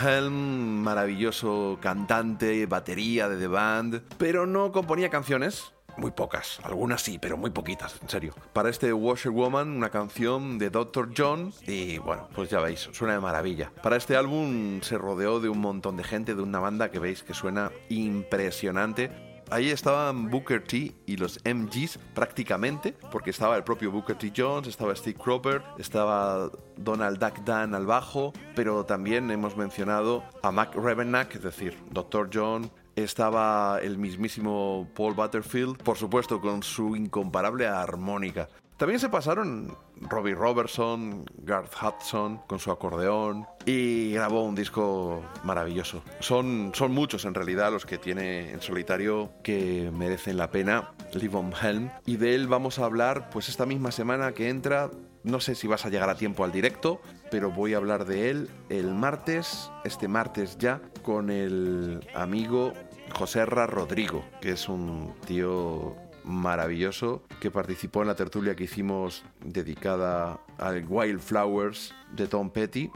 Livon 0.01 0.09
Helm, 0.09 0.83
maravilloso 0.83 1.79
cantante, 1.81 2.67
batería 2.67 3.29
de 3.29 3.39
The 3.39 3.47
Band, 3.47 4.03
pero 4.19 4.47
no 4.47 4.73
componía 4.73 5.11
canciones, 5.11 5.73
muy 5.97 6.11
pocas, 6.11 6.61
algunas 6.63 7.03
sí, 7.03 7.19
pero 7.19 7.37
muy 7.37 7.51
poquitas, 7.51 7.97
en 8.03 8.09
serio. 8.09 8.35
Para 8.53 8.71
este 8.71 8.93
Washer 8.93 9.33
Woman, 9.33 9.71
una 9.71 9.91
canción 9.91 10.59
de 10.59 10.71
Dr. 10.71 11.11
John, 11.17 11.53
y 11.67 11.99
bueno, 11.99 12.29
pues 12.35 12.51
ya 12.51 12.61
veis, 12.61 12.89
suena 12.93 13.15
de 13.15 13.21
maravilla. 13.21 13.73
Para 13.83 13.97
este 13.97 14.17
álbum 14.17 14.81
se 14.83 14.99
rodeó 14.99 15.41
de 15.41 15.49
un 15.49 15.59
montón 15.59 15.97
de 15.97 16.05
gente, 16.05 16.35
de 16.35 16.43
una 16.43 16.61
banda 16.61 16.91
que 16.91 16.99
veis 16.99 17.23
que 17.23 17.35
suena 17.35 17.71
impresionante. 17.89 19.30
Ahí 19.53 19.71
estaban 19.71 20.31
Booker 20.31 20.63
T 20.63 20.95
y 21.07 21.17
los 21.17 21.41
MGs 21.45 21.99
prácticamente, 22.15 22.95
porque 23.11 23.31
estaba 23.31 23.57
el 23.57 23.65
propio 23.65 23.91
Booker 23.91 24.17
T. 24.17 24.33
Jones, 24.37 24.69
estaba 24.69 24.95
Steve 24.95 25.19
Cropper, 25.19 25.61
estaba 25.77 26.53
Donald 26.77 27.19
Duck 27.19 27.45
Dan 27.45 27.75
al 27.75 27.85
bajo, 27.85 28.33
pero 28.55 28.87
también 28.87 29.29
hemos 29.33 29.57
mencionado 29.57 30.23
a 30.45 30.53
Mac 30.53 30.77
Revenack, 30.77 31.35
es 31.35 31.43
decir, 31.43 31.77
Dr. 31.91 32.31
John, 32.33 32.71
estaba 32.95 33.81
el 33.83 33.99
mismísimo 33.99 34.89
Paul 34.95 35.15
Butterfield, 35.15 35.83
por 35.83 35.97
supuesto 35.97 36.41
con 36.41 36.63
su 36.63 36.95
incomparable 36.95 37.67
armónica. 37.67 38.49
También 38.77 39.01
se 39.01 39.09
pasaron 39.09 39.77
Robbie 40.01 40.35
Robertson, 40.35 41.25
Garth 41.39 41.75
Hudson 41.83 42.39
con 42.47 42.59
su 42.59 42.71
acordeón 42.71 43.47
y 43.67 44.13
grabó 44.13 44.45
un 44.45 44.55
disco 44.55 45.23
maravilloso. 45.45 46.03
Son, 46.21 46.73
son 46.75 46.93
muchos 46.93 47.25
en 47.25 47.35
realidad 47.35 47.71
los 47.73 47.87
que 47.87 47.99
tiene 47.99 48.51
en 48.51 48.63
solitario 48.63 49.31
que 49.43 49.91
merecen 49.93 50.37
la 50.37 50.51
pena, 50.51 50.93
Livon 51.15 51.53
Helm, 51.61 51.91
y 52.07 52.17
de 52.17 52.35
él 52.35 52.47
vamos 52.47 52.79
a 52.79 52.85
hablar 52.85 53.31
pues 53.31 53.49
esta 53.49 53.67
misma 53.67 53.93
semana 53.93 54.33
que 54.33 54.49
entra. 54.49 54.91
No 55.23 55.39
sé 55.41 55.55
si 55.55 55.67
vas 55.67 55.85
a 55.85 55.91
llegar 55.91 56.09
a 56.09 56.15
tiempo 56.15 56.45
al 56.45 56.53
directo, 56.53 57.03
pero 57.31 57.51
voy 57.51 57.75
a 57.75 57.77
hablar 57.77 58.07
de 58.07 58.31
él 58.31 58.49
el 58.71 58.95
martes, 58.95 59.71
este 59.85 60.09
martes 60.09 60.57
ya, 60.57 60.81
con 61.03 61.29
el 61.29 62.09
amigo 62.15 62.73
Joserra 63.13 63.67
Rodrigo, 63.67 64.25
que 64.41 64.53
es 64.53 64.69
un 64.69 65.15
tío 65.27 65.95
maravilloso 66.31 67.23
que 67.41 67.51
participó 67.51 68.03
en 68.03 68.09
la 68.09 68.15
tertulia 68.15 68.55
que 68.55 68.65
hicimos 68.65 69.25
dedicada 69.45 70.41
al 70.59 70.85
Wildflowers 70.89 71.95
de 72.13 72.27
Tom 72.27 72.51
Petty 72.51 72.91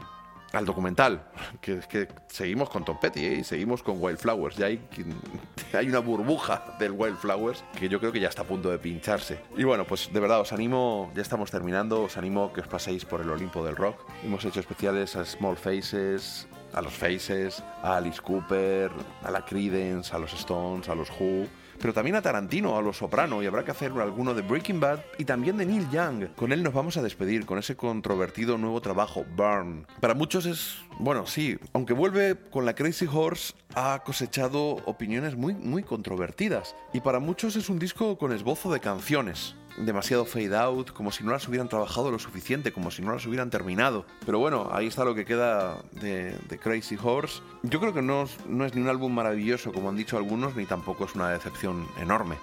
al 0.55 0.65
documental, 0.65 1.27
que, 1.61 1.79
que 1.81 2.07
seguimos 2.27 2.69
con 2.69 2.85
Tom 2.85 2.97
Petty 2.99 3.25
¿eh? 3.25 3.37
y 3.39 3.43
seguimos 3.43 3.83
con 3.83 4.01
Wildflowers. 4.01 4.55
Ya 4.55 4.67
hay, 4.67 4.79
hay 5.73 5.89
una 5.89 5.99
burbuja 5.99 6.75
del 6.79 6.93
Wildflowers 6.93 7.63
que 7.77 7.89
yo 7.89 7.99
creo 7.99 8.11
que 8.11 8.19
ya 8.19 8.29
está 8.29 8.43
a 8.43 8.45
punto 8.45 8.69
de 8.69 8.79
pincharse. 8.79 9.39
Y 9.57 9.63
bueno, 9.63 9.85
pues 9.85 10.11
de 10.11 10.19
verdad 10.19 10.39
os 10.39 10.53
animo, 10.53 11.11
ya 11.13 11.21
estamos 11.21 11.51
terminando, 11.51 12.03
os 12.03 12.17
animo 12.17 12.53
que 12.53 12.61
os 12.61 12.67
paséis 12.67 13.03
por 13.05 13.21
el 13.21 13.29
Olimpo 13.29 13.65
del 13.65 13.75
Rock. 13.75 13.99
Hemos 14.23 14.45
hecho 14.45 14.61
especiales 14.61 15.15
a 15.15 15.25
Small 15.25 15.57
Faces, 15.57 16.47
a 16.73 16.81
los 16.81 16.93
Faces, 16.93 17.61
a 17.83 17.97
Alice 17.97 18.21
Cooper, 18.21 18.91
a 19.23 19.31
la 19.31 19.43
Creedence, 19.43 20.15
a 20.15 20.19
los 20.19 20.33
Stones, 20.33 20.87
a 20.87 20.95
los 20.95 21.09
Who 21.09 21.47
pero 21.79 21.93
también 21.93 22.15
a 22.15 22.21
Tarantino, 22.21 22.77
a 22.77 22.81
Los 22.81 22.97
Soprano, 22.97 23.41
y 23.41 23.45
habrá 23.45 23.63
que 23.63 23.71
hacer 23.71 23.91
alguno 23.91 24.33
de 24.33 24.41
Breaking 24.41 24.79
Bad 24.79 24.99
y 25.17 25.25
también 25.25 25.57
de 25.57 25.65
Neil 25.65 25.89
Young. 25.89 26.27
Con 26.35 26.51
él 26.51 26.63
nos 26.63 26.73
vamos 26.73 26.97
a 26.97 27.01
despedir, 27.01 27.45
con 27.45 27.57
ese 27.57 27.75
controvertido 27.75 28.57
nuevo 28.57 28.81
trabajo, 28.81 29.25
Burn. 29.35 29.85
Para 29.99 30.13
muchos 30.13 30.45
es, 30.45 30.77
bueno, 30.99 31.27
sí, 31.27 31.57
aunque 31.73 31.93
vuelve 31.93 32.35
con 32.51 32.65
la 32.65 32.75
Crazy 32.75 33.07
Horse, 33.11 33.53
ha 33.75 34.01
cosechado 34.05 34.77
opiniones 34.85 35.35
muy, 35.35 35.53
muy 35.53 35.83
controvertidas. 35.83 36.75
Y 36.93 37.01
para 37.01 37.19
muchos 37.19 37.55
es 37.55 37.69
un 37.69 37.79
disco 37.79 38.17
con 38.17 38.31
esbozo 38.31 38.71
de 38.71 38.79
canciones 38.79 39.55
demasiado 39.77 40.25
fade 40.25 40.55
out, 40.55 40.91
como 40.91 41.11
si 41.11 41.23
no 41.23 41.31
las 41.31 41.47
hubieran 41.47 41.67
trabajado 41.67 42.11
lo 42.11 42.19
suficiente, 42.19 42.71
como 42.71 42.91
si 42.91 43.01
no 43.01 43.13
las 43.13 43.25
hubieran 43.25 43.49
terminado. 43.49 44.05
Pero 44.25 44.39
bueno, 44.39 44.69
ahí 44.71 44.87
está 44.87 45.03
lo 45.03 45.15
que 45.15 45.25
queda 45.25 45.77
de, 45.91 46.37
de 46.49 46.57
Crazy 46.57 46.97
Horse. 47.01 47.41
Yo 47.63 47.79
creo 47.79 47.93
que 47.93 48.01
no, 48.01 48.25
no 48.47 48.65
es 48.65 48.75
ni 48.75 48.81
un 48.81 48.89
álbum 48.89 49.13
maravilloso, 49.13 49.71
como 49.71 49.89
han 49.89 49.95
dicho 49.95 50.17
algunos, 50.17 50.55
ni 50.55 50.65
tampoco 50.65 51.05
es 51.05 51.15
una 51.15 51.29
decepción 51.29 51.87
enorme. 51.99 52.37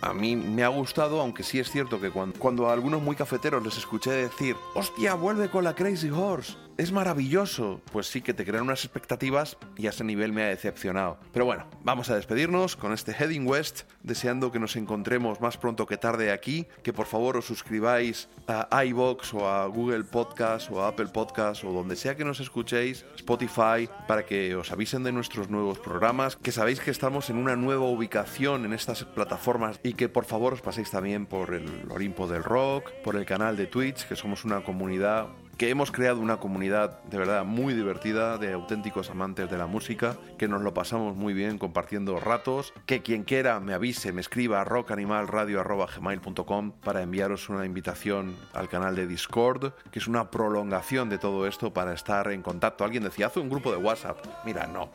A 0.00 0.12
mí 0.12 0.36
me 0.36 0.64
ha 0.64 0.68
gustado, 0.68 1.20
aunque 1.20 1.42
sí 1.42 1.58
es 1.58 1.70
cierto 1.70 1.98
que 2.00 2.10
cuando, 2.10 2.38
cuando 2.38 2.68
a 2.68 2.74
algunos 2.74 3.00
muy 3.00 3.16
cafeteros 3.16 3.64
les 3.64 3.78
escuché 3.78 4.10
decir, 4.10 4.54
hostia, 4.74 5.14
vuelve 5.14 5.48
con 5.48 5.64
la 5.64 5.74
Crazy 5.74 6.10
Horse, 6.10 6.56
es 6.76 6.92
maravilloso, 6.92 7.80
pues 7.92 8.06
sí 8.08 8.20
que 8.20 8.34
te 8.34 8.44
crean 8.44 8.64
unas 8.64 8.84
expectativas 8.84 9.56
y 9.76 9.86
a 9.86 9.90
ese 9.90 10.04
nivel 10.04 10.32
me 10.32 10.42
ha 10.42 10.48
decepcionado. 10.48 11.18
Pero 11.32 11.44
bueno, 11.44 11.66
vamos 11.82 12.10
a 12.10 12.16
despedirnos 12.16 12.76
con 12.76 12.92
este 12.92 13.12
Heading 13.12 13.46
West, 13.46 13.82
deseando 14.02 14.50
que 14.50 14.58
nos 14.58 14.76
encontremos 14.76 15.40
más 15.40 15.56
pronto 15.56 15.86
que 15.86 15.96
tarde 15.96 16.32
aquí, 16.32 16.66
que 16.82 16.92
por 16.92 17.06
favor 17.06 17.36
os 17.36 17.44
suscribáis 17.44 18.28
a 18.48 18.84
iBox 18.84 19.34
o 19.34 19.48
a 19.48 19.66
Google 19.66 20.04
Podcast 20.04 20.70
o 20.70 20.82
a 20.82 20.88
Apple 20.88 21.06
Podcast 21.06 21.64
o 21.64 21.72
donde 21.72 21.96
sea 21.96 22.16
que 22.16 22.24
nos 22.24 22.40
escuchéis, 22.40 23.04
Spotify, 23.16 23.88
para 24.08 24.26
que 24.26 24.56
os 24.56 24.72
avisen 24.72 25.04
de 25.04 25.12
nuestros 25.12 25.50
nuevos 25.50 25.78
programas, 25.78 26.36
que 26.36 26.52
sabéis 26.52 26.80
que 26.80 26.90
estamos 26.90 27.30
en 27.30 27.36
una 27.36 27.56
nueva 27.56 27.84
ubicación 27.84 28.64
en 28.64 28.72
estas 28.72 29.04
plataformas 29.04 29.78
y 29.82 29.94
que 29.94 30.08
por 30.08 30.24
favor 30.24 30.54
os 30.54 30.60
paséis 30.60 30.90
también 30.90 31.26
por 31.26 31.54
el 31.54 31.68
Olimpo 31.90 32.26
del 32.26 32.42
Rock, 32.42 32.90
por 33.02 33.16
el 33.16 33.26
canal 33.26 33.56
de 33.56 33.66
Twitch, 33.66 34.06
que 34.08 34.16
somos 34.16 34.44
una 34.44 34.64
comunidad 34.64 35.28
que 35.56 35.70
hemos 35.70 35.90
creado 35.90 36.20
una 36.20 36.36
comunidad 36.38 37.02
de 37.04 37.16
verdad 37.18 37.44
muy 37.44 37.74
divertida 37.74 38.38
de 38.38 38.52
auténticos 38.52 39.10
amantes 39.10 39.50
de 39.50 39.58
la 39.58 39.66
música, 39.66 40.16
que 40.38 40.46
nos 40.48 40.62
lo 40.62 40.72
pasamos 40.74 41.16
muy 41.16 41.34
bien 41.34 41.58
compartiendo 41.58 42.20
ratos, 42.20 42.72
que 42.86 43.02
quien 43.02 43.24
quiera 43.24 43.58
me 43.60 43.74
avise, 43.74 44.12
me 44.12 44.20
escriba 44.20 44.60
a 44.60 44.64
rockanimalradio.gmail.com 44.64 46.72
para 46.82 47.02
enviaros 47.02 47.48
una 47.48 47.66
invitación 47.66 48.36
al 48.52 48.68
canal 48.68 48.94
de 48.96 49.06
Discord, 49.06 49.72
que 49.90 49.98
es 49.98 50.08
una 50.08 50.30
prolongación 50.30 51.08
de 51.08 51.18
todo 51.18 51.46
esto 51.46 51.72
para 51.72 51.94
estar 51.94 52.30
en 52.30 52.42
contacto. 52.42 52.84
Alguien 52.84 53.04
decía, 53.04 53.26
haz 53.26 53.36
un 53.36 53.48
grupo 53.48 53.70
de 53.70 53.78
WhatsApp. 53.78 54.18
Mira, 54.44 54.66
no. 54.66 54.90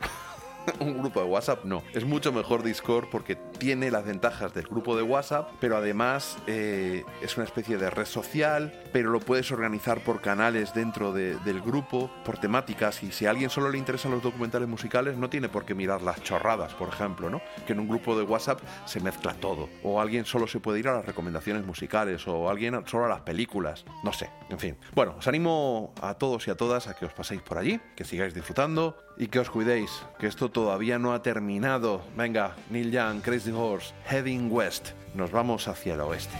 un 0.80 0.98
grupo 0.98 1.20
de 1.20 1.26
WhatsApp 1.26 1.64
no. 1.64 1.82
Es 1.94 2.04
mucho 2.04 2.32
mejor 2.32 2.62
Discord 2.62 3.08
porque 3.10 3.36
tiene 3.36 3.90
las 3.90 4.04
ventajas 4.04 4.52
del 4.54 4.66
grupo 4.66 4.96
de 4.96 5.02
WhatsApp, 5.02 5.48
pero 5.60 5.76
además 5.76 6.38
eh, 6.46 7.04
es 7.22 7.36
una 7.36 7.44
especie 7.44 7.76
de 7.78 7.90
red 7.90 8.06
social, 8.06 8.72
pero 8.92 9.10
lo 9.10 9.20
puedes 9.20 9.50
organizar 9.52 10.00
por 10.04 10.20
canales 10.20 10.74
dentro 10.74 11.12
de- 11.12 11.36
del 11.40 11.60
grupo, 11.60 12.10
por 12.24 12.38
temáticas, 12.38 13.02
y 13.02 13.12
si 13.12 13.26
a 13.26 13.30
alguien 13.30 13.50
solo 13.50 13.70
le 13.70 13.78
interesan 13.78 14.10
los 14.12 14.22
documentales 14.22 14.68
musicales, 14.68 15.16
no 15.16 15.28
tiene 15.30 15.48
por 15.48 15.64
qué 15.64 15.74
mirar 15.74 16.02
las 16.02 16.22
chorradas, 16.22 16.74
por 16.74 16.88
ejemplo, 16.88 17.30
¿no? 17.30 17.40
Que 17.66 17.72
en 17.72 17.80
un 17.80 17.88
grupo 17.88 18.16
de 18.16 18.24
WhatsApp 18.24 18.60
se 18.86 19.00
mezcla 19.00 19.34
todo. 19.34 19.68
O 19.82 20.00
alguien 20.00 20.24
solo 20.24 20.46
se 20.46 20.60
puede 20.60 20.78
ir 20.80 20.88
a 20.88 20.94
las 20.94 21.04
recomendaciones 21.06 21.64
musicales, 21.64 22.26
o 22.28 22.48
alguien 22.50 22.82
solo 22.86 23.06
a 23.06 23.08
las 23.08 23.20
películas, 23.22 23.84
no 24.04 24.12
sé, 24.12 24.30
en 24.48 24.58
fin. 24.58 24.76
Bueno, 24.94 25.14
os 25.18 25.26
animo 25.28 25.94
a 26.00 26.14
todos 26.14 26.46
y 26.48 26.50
a 26.50 26.56
todas 26.56 26.86
a 26.88 26.94
que 26.94 27.06
os 27.06 27.12
paséis 27.12 27.42
por 27.42 27.58
allí, 27.58 27.80
que 27.96 28.04
sigáis 28.04 28.34
disfrutando 28.34 28.96
y 29.20 29.26
que 29.26 29.38
os 29.38 29.50
cuidéis, 29.50 29.90
que 30.18 30.26
esto 30.26 30.48
todavía 30.48 30.98
no 30.98 31.12
ha 31.12 31.20
terminado. 31.22 32.00
Venga, 32.16 32.56
Neil 32.70 32.90
Young, 32.90 33.20
Crazy 33.20 33.52
Horse, 33.52 33.92
Heading 34.10 34.50
West. 34.50 34.92
Nos 35.14 35.30
vamos 35.30 35.68
hacia 35.68 35.92
el 35.92 36.00
oeste. 36.00 36.36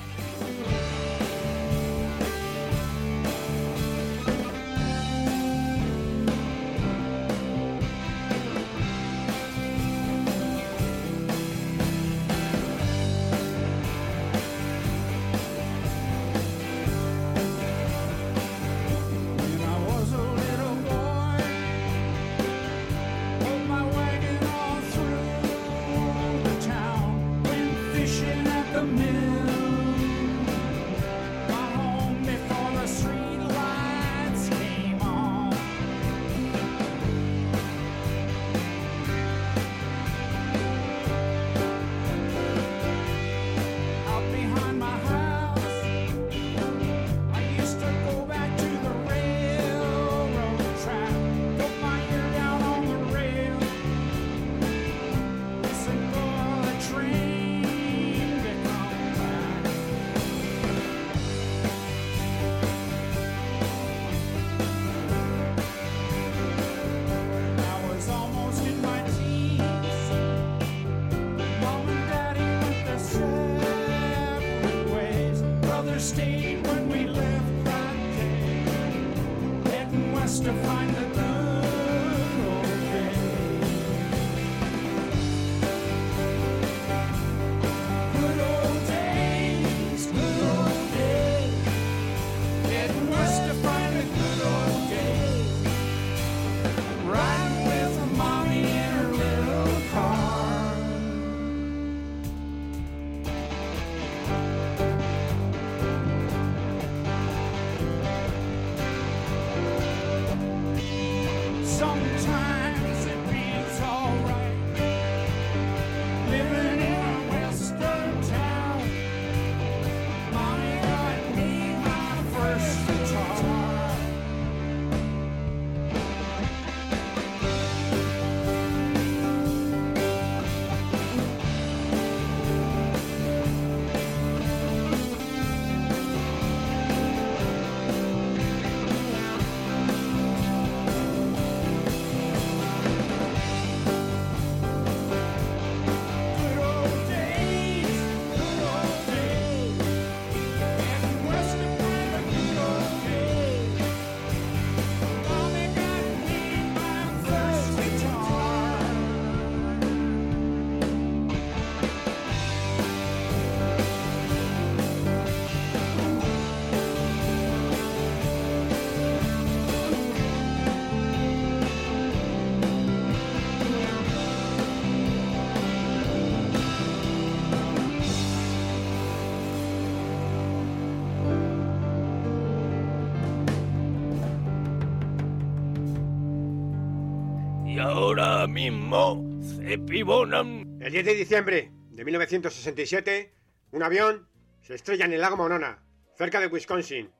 El 190.78 190.92
10 190.92 191.04
de 191.04 191.14
diciembre 191.14 191.72
de 191.90 192.04
1967, 192.04 193.34
un 193.72 193.82
avión 193.82 194.28
se 194.62 194.76
estrella 194.76 195.04
en 195.04 195.14
el 195.14 195.20
lago 195.20 195.36
Monona, 195.36 195.82
cerca 196.16 196.38
de 196.38 196.46
Wisconsin. 196.46 197.10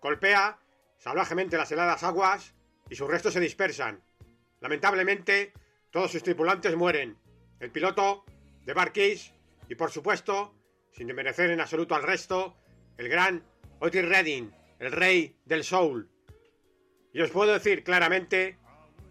Golpea 0.00 0.60
salvajemente 0.98 1.56
las 1.56 1.72
heladas 1.72 2.04
aguas 2.04 2.54
y 2.88 2.94
sus 2.94 3.10
restos 3.10 3.32
se 3.32 3.40
dispersan. 3.40 4.00
Lamentablemente, 4.60 5.52
todos 5.90 6.12
sus 6.12 6.22
tripulantes 6.22 6.76
mueren. 6.76 7.18
El 7.58 7.72
piloto, 7.72 8.24
de 8.64 8.74
Barquis 8.74 9.32
y 9.68 9.74
por 9.74 9.90
supuesto, 9.90 10.54
sin 10.92 11.08
desmerecer 11.08 11.50
en 11.50 11.60
absoluto 11.60 11.96
al 11.96 12.04
resto, 12.04 12.56
el 12.96 13.08
gran 13.08 13.42
Otis 13.80 14.08
Redding, 14.08 14.54
el 14.78 14.92
rey 14.92 15.34
del 15.46 15.64
soul. 15.64 16.08
Y 17.12 17.20
os 17.22 17.32
puedo 17.32 17.52
decir 17.52 17.82
claramente 17.82 18.56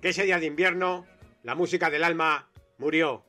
que 0.02 0.10
ese 0.10 0.24
día 0.24 0.40
de 0.40 0.46
invierno 0.46 1.06
la 1.44 1.54
música 1.54 1.90
del 1.90 2.06
alma 2.06 2.48
murió. 2.78 3.26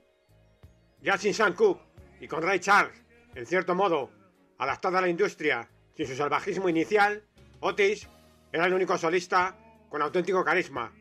Ya 1.01 1.17
sin 1.17 1.35
Sam 1.35 1.55
Cooke 1.55 1.83
y 2.21 2.29
con 2.29 2.43
Ray 2.43 2.61
Charles, 2.61 3.03
en 3.35 3.47
cierto 3.47 3.75
modo, 3.75 4.11
adaptada 4.59 4.99
a 4.99 5.03
la 5.03 5.09
industria 5.09 5.69
sin 5.97 6.07
su 6.07 6.17
salvajismo 6.17 6.69
inicial, 6.69 7.25
Otis 7.61 8.09
era 8.53 8.67
el 8.67 8.75
único 8.75 8.97
solista 8.99 9.57
con 9.89 10.03
auténtico 10.03 10.45
carisma, 10.45 10.93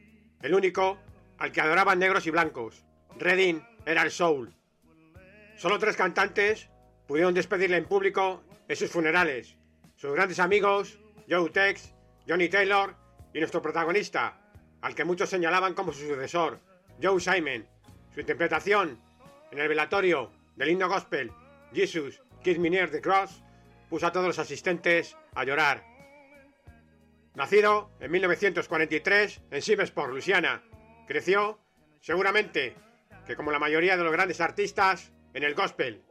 el 0.41 0.53
único 0.53 0.97
al 1.37 1.51
que 1.51 1.61
adoraban 1.61 1.99
negros 1.99 2.25
y 2.27 2.31
blancos. 2.31 2.83
Redding 3.17 3.63
era 3.85 4.03
el 4.03 4.11
soul. 4.11 4.53
Solo 5.55 5.79
tres 5.79 5.95
cantantes 5.95 6.69
pudieron 7.07 7.33
despedirle 7.33 7.77
en 7.77 7.85
público 7.85 8.43
en 8.67 8.75
sus 8.75 8.91
funerales. 8.91 9.55
Sus 9.95 10.13
grandes 10.13 10.39
amigos, 10.39 10.99
Joe 11.29 11.49
Tex, 11.49 11.93
Johnny 12.27 12.49
Taylor 12.49 12.95
y 13.33 13.39
nuestro 13.39 13.61
protagonista, 13.61 14.39
al 14.81 14.93
que 14.93 15.05
muchos 15.05 15.29
señalaban 15.29 15.73
como 15.73 15.91
su 15.91 16.07
sucesor, 16.07 16.59
Joe 17.01 17.19
Simon. 17.19 17.67
Su 18.17 18.21
interpretación 18.21 18.99
en 19.51 19.59
el 19.59 19.67
velatorio 19.67 20.31
del 20.55 20.69
himno 20.69 20.89
gospel 20.89 21.31
Jesus 21.71 22.19
Kiss 22.43 22.57
Me 22.57 22.71
Near 22.71 22.89
the 22.89 22.99
Cross 22.99 23.43
puso 23.91 24.07
a 24.07 24.11
todos 24.11 24.25
los 24.25 24.39
asistentes 24.39 25.15
a 25.35 25.43
llorar. 25.43 25.83
Nacido 27.35 27.91
en 27.99 28.09
1943 28.09 29.41
en 29.51 29.61
Sivesport, 29.61 30.09
Luisiana, 30.09 30.63
creció, 31.07 31.59
seguramente, 32.01 32.73
que 33.27 33.35
como 33.35 33.51
la 33.51 33.59
mayoría 33.59 33.95
de 33.95 34.03
los 34.03 34.11
grandes 34.11 34.41
artistas, 34.41 35.13
en 35.35 35.43
el 35.43 35.53
gospel. 35.53 36.01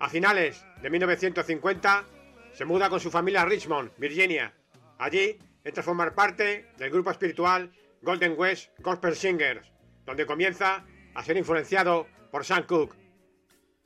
A 0.00 0.10
finales 0.10 0.66
de 0.82 0.90
1950 0.90 2.04
se 2.52 2.64
muda 2.66 2.90
con 2.90 3.00
su 3.00 3.10
familia 3.10 3.40
a 3.40 3.46
Richmond, 3.46 3.92
Virginia. 3.96 4.52
Allí 4.98 5.38
entra 5.64 5.80
a 5.80 5.84
formar 5.84 6.14
parte 6.14 6.66
del 6.76 6.90
grupo 6.90 7.10
espiritual 7.10 7.72
Golden 8.02 8.34
West 8.36 8.68
Gospel 8.80 9.16
Singers, 9.16 9.72
donde 10.04 10.26
comienza 10.26 10.84
a 11.18 11.24
ser 11.24 11.36
influenciado 11.36 12.06
por 12.30 12.44
Sam 12.44 12.62
Cooke. 12.62 12.94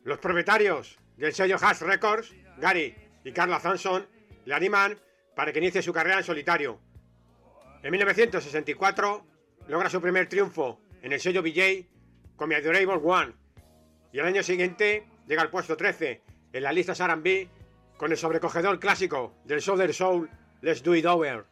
Los 0.05 0.19
propietarios 0.19 0.99
del 1.17 1.33
sello 1.33 1.57
Hash 1.59 1.81
Records, 1.81 2.35
Gary 2.59 2.95
y 3.25 3.33
Carla 3.33 3.59
Thompson, 3.59 4.07
le 4.45 4.55
animan 4.55 4.99
para 5.35 5.51
que 5.51 5.59
inicie 5.59 5.81
su 5.81 5.95
carrera 5.95 6.19
en 6.19 6.25
solitario. 6.25 6.79
En 7.83 7.91
1964 7.91 9.27
logra 9.69 9.89
su 9.89 10.03
primer 10.03 10.29
triunfo 10.29 10.83
en 11.01 11.13
el 11.13 11.21
sello 11.21 11.43
BJ 11.43 11.89
con 12.37 12.51
Mi 12.51 12.55
Adorable 12.55 13.01
One 13.03 13.33
y 14.13 14.19
el 14.19 14.27
año 14.27 14.43
siguiente 14.43 15.07
llega 15.27 15.41
al 15.41 15.49
puesto 15.49 15.75
13 15.75 16.21
en 16.53 16.63
las 16.63 16.75
listas 16.75 17.01
R&B 17.01 17.49
con 17.97 18.11
el 18.11 18.19
sobrecogedor 18.19 18.79
clásico 18.79 19.37
del 19.45 19.63
Southern 19.63 19.95
Soul 19.95 20.31
Let's 20.61 20.83
Do 20.83 20.95
It 20.95 21.07
Over. 21.07 21.47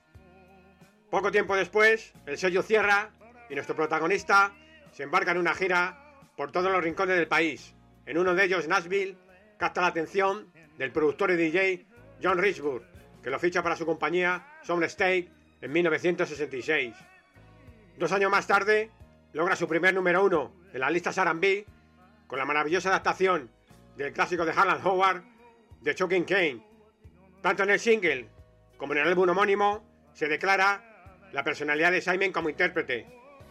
Poco 1.08 1.32
tiempo 1.32 1.56
después, 1.56 2.12
el 2.26 2.36
sello 2.36 2.62
cierra 2.62 3.12
y 3.48 3.54
nuestro 3.54 3.74
protagonista 3.74 4.52
se 4.92 5.02
embarca 5.02 5.32
en 5.32 5.38
una 5.38 5.54
gira 5.54 5.98
por 6.36 6.52
todos 6.52 6.70
los 6.70 6.82
rincones 6.82 7.16
del 7.16 7.28
país. 7.28 7.74
En 8.06 8.18
uno 8.18 8.34
de 8.34 8.44
ellos, 8.44 8.66
Nashville, 8.66 9.16
capta 9.58 9.80
la 9.80 9.88
atención 9.88 10.52
del 10.78 10.92
productor 10.92 11.30
y 11.30 11.36
DJ 11.36 11.86
John 12.22 12.38
Richburg, 12.38 12.82
que 13.22 13.30
lo 13.30 13.38
ficha 13.38 13.62
para 13.62 13.76
su 13.76 13.86
compañía 13.86 14.46
Sound 14.62 14.84
State 14.84 15.30
en 15.60 15.72
1966. 15.72 16.94
Dos 17.98 18.12
años 18.12 18.30
más 18.30 18.46
tarde, 18.46 18.90
logra 19.32 19.56
su 19.56 19.68
primer 19.68 19.94
número 19.94 20.24
uno 20.24 20.52
en 20.72 20.80
las 20.80 20.92
listas 20.92 21.18
R&B 21.18 21.66
con 22.26 22.38
la 22.38 22.44
maravillosa 22.44 22.88
adaptación 22.88 23.50
del 23.96 24.12
clásico 24.12 24.44
de 24.44 24.52
Harlan 24.52 24.80
Howard, 24.84 25.22
The 25.82 25.94
Choking 25.94 26.24
Kane. 26.24 26.64
Tanto 27.42 27.62
en 27.62 27.70
el 27.70 27.80
single 27.80 28.28
como 28.76 28.94
en 28.94 29.00
el 29.00 29.08
álbum 29.08 29.28
homónimo 29.28 29.84
se 30.14 30.28
declara 30.28 31.28
la 31.32 31.44
personalidad 31.44 31.92
de 31.92 32.00
Simon 32.00 32.32
como 32.32 32.48
intérprete, 32.48 33.06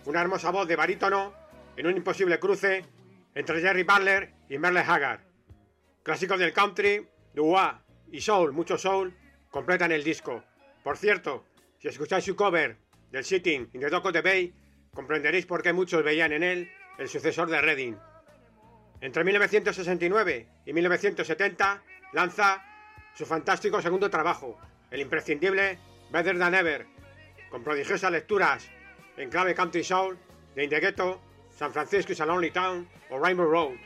una 0.06 0.22
hermosa 0.22 0.52
voz 0.52 0.68
de 0.68 0.76
barítono 0.76 1.34
en 1.76 1.88
un 1.88 1.98
imposible 1.98 2.40
cruce 2.40 2.86
entre 3.36 3.62
Jerry 3.62 3.84
Butler 3.84 4.34
y 4.50 4.58
Merle 4.58 4.82
Haggard. 4.82 5.22
Clásicos 6.04 6.40
del 6.40 6.54
country, 6.54 7.08
doo-wah 7.34 7.82
y 8.12 8.22
soul, 8.22 8.54
mucho 8.54 8.78
soul, 8.78 9.16
completan 9.50 9.92
el 9.92 10.04
disco. 10.04 10.44
Por 10.84 10.98
cierto, 10.98 11.46
si 11.78 11.88
escucháis 11.88 12.26
su 12.26 12.36
cover 12.36 12.78
del 13.12 13.24
Sitting 13.24 13.70
in 13.74 13.82
the 13.82 13.90
Dock 13.90 14.06
of 14.06 14.14
the 14.14 14.22
Bay, 14.22 14.54
comprenderéis 14.94 15.46
por 15.46 15.62
qué 15.62 15.74
muchos 15.74 16.04
veían 16.04 16.32
en 16.32 16.44
él 16.44 16.72
el 16.98 17.08
sucesor 17.08 17.50
de 17.50 17.62
Redding. 17.62 17.98
Entre 19.02 19.24
1969 19.24 20.48
y 20.66 20.74
1970 20.74 21.84
lanza 22.14 22.64
su 23.14 23.26
fantástico 23.26 23.82
segundo 23.82 24.10
trabajo, 24.10 24.60
el 24.92 25.02
imprescindible 25.02 25.80
Better 26.12 26.38
Than 26.38 26.56
Ever, 26.56 26.88
con 27.50 27.64
prodigiosas 27.64 28.12
lecturas 28.12 28.70
en 29.20 29.30
clave 29.30 29.54
country 29.54 29.84
soul 29.84 30.18
de 30.56 30.64
In 30.64 30.72
San 31.52 31.74
Francisco 31.74 32.14
is 32.14 32.22
a 32.22 32.26
Lonely 32.26 32.52
Town 32.52 32.88
o 33.10 33.20
Rainbow 33.20 33.46
Road. 33.46 33.78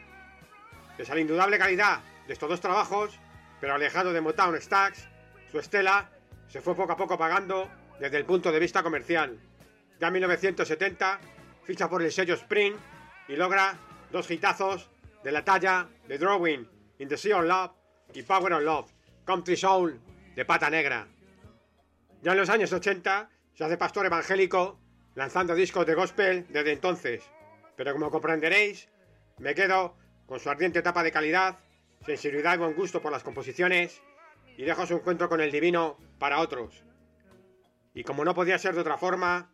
Pese 0.95 1.11
a 1.11 1.15
la 1.15 1.21
indudable 1.21 1.57
calidad 1.57 2.01
de 2.27 2.33
estos 2.33 2.47
dos 2.47 2.61
trabajos, 2.61 3.19
pero 3.59 3.73
alejado 3.73 4.13
de 4.13 4.21
Motown 4.21 4.61
Stacks, 4.61 5.07
su 5.51 5.57
estela 5.57 6.11
se 6.47 6.61
fue 6.61 6.75
poco 6.75 6.93
a 6.93 6.97
poco 6.97 7.15
apagando 7.15 7.67
desde 7.99 8.17
el 8.17 8.25
punto 8.25 8.51
de 8.51 8.59
vista 8.59 8.83
comercial. 8.83 9.39
Ya 9.99 10.07
en 10.07 10.13
1970 10.13 11.19
ficha 11.63 11.89
por 11.89 12.03
el 12.03 12.11
sello 12.11 12.35
Spring 12.35 12.75
y 13.27 13.35
logra 13.35 13.75
dos 14.11 14.29
hitazos 14.29 14.91
de 15.23 15.31
la 15.31 15.43
talla 15.43 15.89
de 16.07 16.19
Drawing 16.19 16.69
in 16.99 17.07
the 17.07 17.17
Sea 17.17 17.39
of 17.39 17.45
Love 17.45 17.71
y 18.13 18.21
Power 18.21 18.53
of 18.53 18.61
Love, 18.61 18.91
Country 19.25 19.57
Soul 19.57 19.99
de 20.35 20.45
pata 20.45 20.69
negra. 20.69 21.07
Ya 22.21 22.33
en 22.33 22.37
los 22.37 22.49
años 22.49 22.71
80 22.71 23.29
se 23.55 23.63
hace 23.63 23.77
pastor 23.77 24.05
evangélico 24.05 24.82
lanzando 25.15 25.55
discos 25.55 25.85
de 25.85 25.95
gospel 25.95 26.45
desde 26.49 26.73
entonces. 26.73 27.23
Pero 27.75 27.93
como 27.93 28.11
comprenderéis, 28.11 28.89
me 29.39 29.55
quedo 29.55 29.95
con 30.25 30.39
su 30.39 30.49
ardiente 30.49 30.79
etapa 30.79 31.03
de 31.03 31.11
calidad, 31.11 31.59
sensibilidad 32.05 32.55
y 32.55 32.59
buen 32.59 32.75
gusto 32.75 33.01
por 33.01 33.11
las 33.11 33.23
composiciones 33.23 34.01
y 34.57 34.63
dejo 34.63 34.85
su 34.85 34.95
encuentro 34.95 35.29
con 35.29 35.41
el 35.41 35.51
divino 35.51 35.97
para 36.19 36.39
otros. 36.39 36.83
Y 37.93 38.03
como 38.03 38.25
no 38.25 38.33
podía 38.33 38.57
ser 38.57 38.75
de 38.75 38.81
otra 38.81 38.97
forma, 38.97 39.53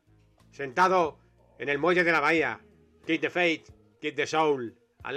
sentado 0.52 1.20
en 1.58 1.70
el 1.70 1.78
muelle 1.78 2.04
de 2.04 2.12
la 2.12 2.20
bahía, 2.20 2.62
Keep 3.06 3.22
the 3.22 3.30
Faith, 3.30 3.70
Keep 4.02 4.16
the 4.16 4.28
Soul, 4.28 4.78
a 5.04 5.12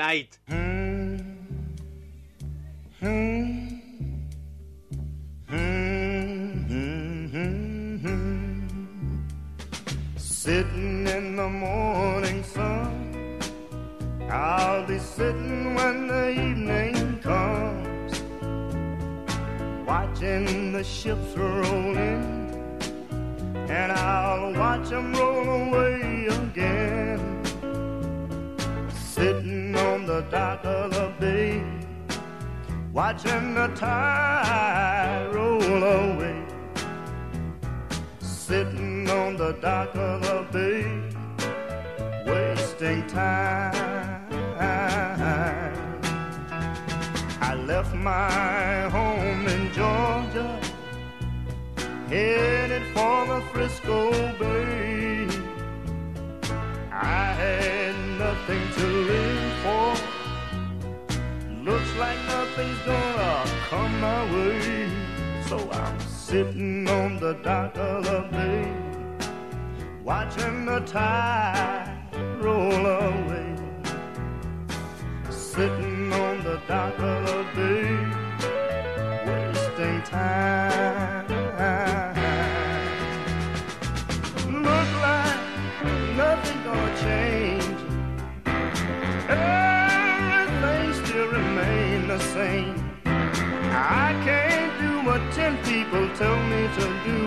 the 11.43 11.49
morning 11.49 12.41
sun, 12.45 13.41
I'll 14.31 14.87
be 14.87 14.99
sitting 15.01 15.75
when 15.75 16.07
the 16.07 16.31
evening 16.31 17.19
comes, 17.19 18.13
watching 19.85 20.71
the 20.71 20.85
ships 20.85 21.37
roll 21.37 21.97
in, 21.97 22.23
and 23.69 23.91
I'll 23.91 24.55
watch 24.55 24.91
them 24.91 25.13
roll 25.15 25.49
away 25.63 26.27
again. 26.27 27.21
Sitting 28.95 29.75
on 29.75 30.07
the 30.07 30.21
dock 30.31 30.65
of 30.65 30.93
the 30.93 31.13
bay, 31.19 31.61
watching 32.93 33.55
the 33.55 33.67
tide 33.75 35.29
roll 35.35 35.83
away 35.83 36.43
sitting 38.53 39.09
on 39.09 39.35
the 39.39 39.53
dock 39.63 39.95
of 39.97 40.21
the 40.21 40.47
bay, 40.53 40.92
wasting 42.83 43.07
time. 43.07 44.27
I 47.41 47.55
left 47.55 47.95
my 47.95 48.89
home 48.91 49.47
in 49.47 49.73
Georgia, 49.73 50.61
headed 52.09 52.83
for 52.95 53.27
the 53.27 53.41
Frisco 53.53 54.11
Bay. 54.39 55.29
I 56.91 57.33
had 57.43 57.95
nothing 58.19 58.63
to 58.77 58.87
live 58.87 59.53
for. 59.63 59.95
Looks 61.63 61.95
like 61.97 62.19
nothing's 62.27 62.79
gonna 62.81 63.45
come 63.69 64.01
my 64.01 64.25
way. 64.35 64.91
So 65.47 65.71
I'm 65.71 66.01
sitting 66.01 66.89
on 66.89 67.21
the 67.21 67.35
dock 67.45 67.77
of 67.77 68.05
the 68.05 68.27
bay, 68.33 68.73
watching 70.05 70.67
the 70.67 70.81
tide 70.81 71.92
roll 72.43 72.87
away. 72.87 73.55
Sitting 75.31 76.13
on 76.13 76.43
the 76.43 76.61
dock 76.67 76.99
of 76.99 77.27
the 77.27 77.45
bay, 77.55 77.95
wasting 79.27 80.03
time. 80.03 81.29
Look 84.67 84.91
like 85.07 85.41
nothing's 86.17 86.65
gonna 86.67 87.01
change. 87.07 87.81
Everything 89.29 90.89
still 91.05 91.29
remain 91.29 92.09
the 92.09 92.19
same. 92.19 92.75
I 93.05 94.09
can't 94.27 94.73
do 94.81 94.93
what 95.09 95.21
ten 95.33 95.57
people 95.65 96.05
tell 96.17 96.39
me 96.53 96.63
to 96.79 96.85
do. 97.09 97.21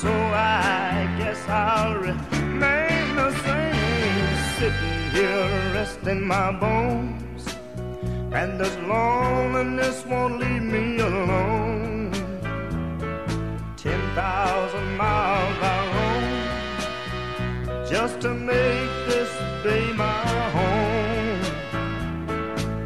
So 0.00 0.10
I 0.10 1.08
guess 1.18 1.40
I'll 1.48 1.96
remain 1.96 3.14
the 3.14 3.30
same. 3.44 3.73
Sitting 4.64 5.10
here 5.10 5.48
resting 5.74 6.22
my 6.26 6.50
bones. 6.50 7.44
And 8.32 8.58
this 8.58 8.74
loneliness 8.88 10.06
won't 10.06 10.38
leave 10.38 10.62
me 10.62 10.98
alone. 11.00 12.10
Ten 13.76 14.00
thousand 14.14 14.96
miles 14.96 15.58
I 15.60 15.78
roam 15.94 16.24
just 17.86 18.22
to 18.22 18.32
make 18.32 18.90
this 19.10 19.30
day 19.62 19.92
my 19.92 20.24
home 20.56 21.42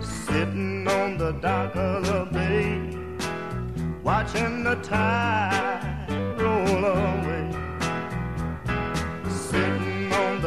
sitting 0.03 0.89
on 0.89 1.17
the 1.17 1.31
dock 1.35 1.77
of 1.77 2.05
the 2.07 2.25
bay, 2.33 2.81
watching 4.03 4.65
the 4.65 4.75
tide 4.83 6.09
roll 6.41 6.85
away. 6.85 7.18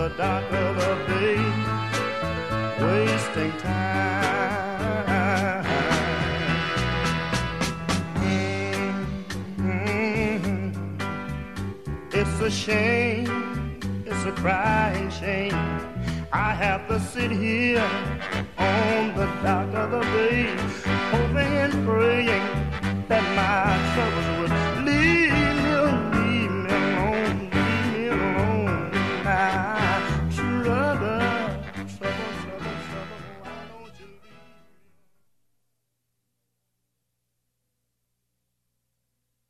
The 0.01 0.09
dock 0.17 0.51
of 0.51 0.75
the 0.77 0.95
bay, 1.07 1.37
wasting 2.81 3.53
time. 3.59 4.51
Mhm. 9.59 9.83
It's 12.11 12.37
a 12.41 12.49
shame, 12.49 13.29
it's 14.07 14.25
a 14.25 14.33
crying 14.41 15.11
shame. 15.11 15.53
I 16.33 16.49
have 16.63 16.87
to 16.87 16.99
sit 16.99 17.29
here 17.29 17.87
on 18.57 19.13
the 19.19 19.27
dock 19.43 19.69
of 19.83 19.91
the 19.91 20.03
bay, 20.13 20.47
hoping 21.11 21.53
and 21.63 21.73
praying 21.85 22.47
that 23.07 23.25
my 23.39 23.65
troubles 23.93 24.60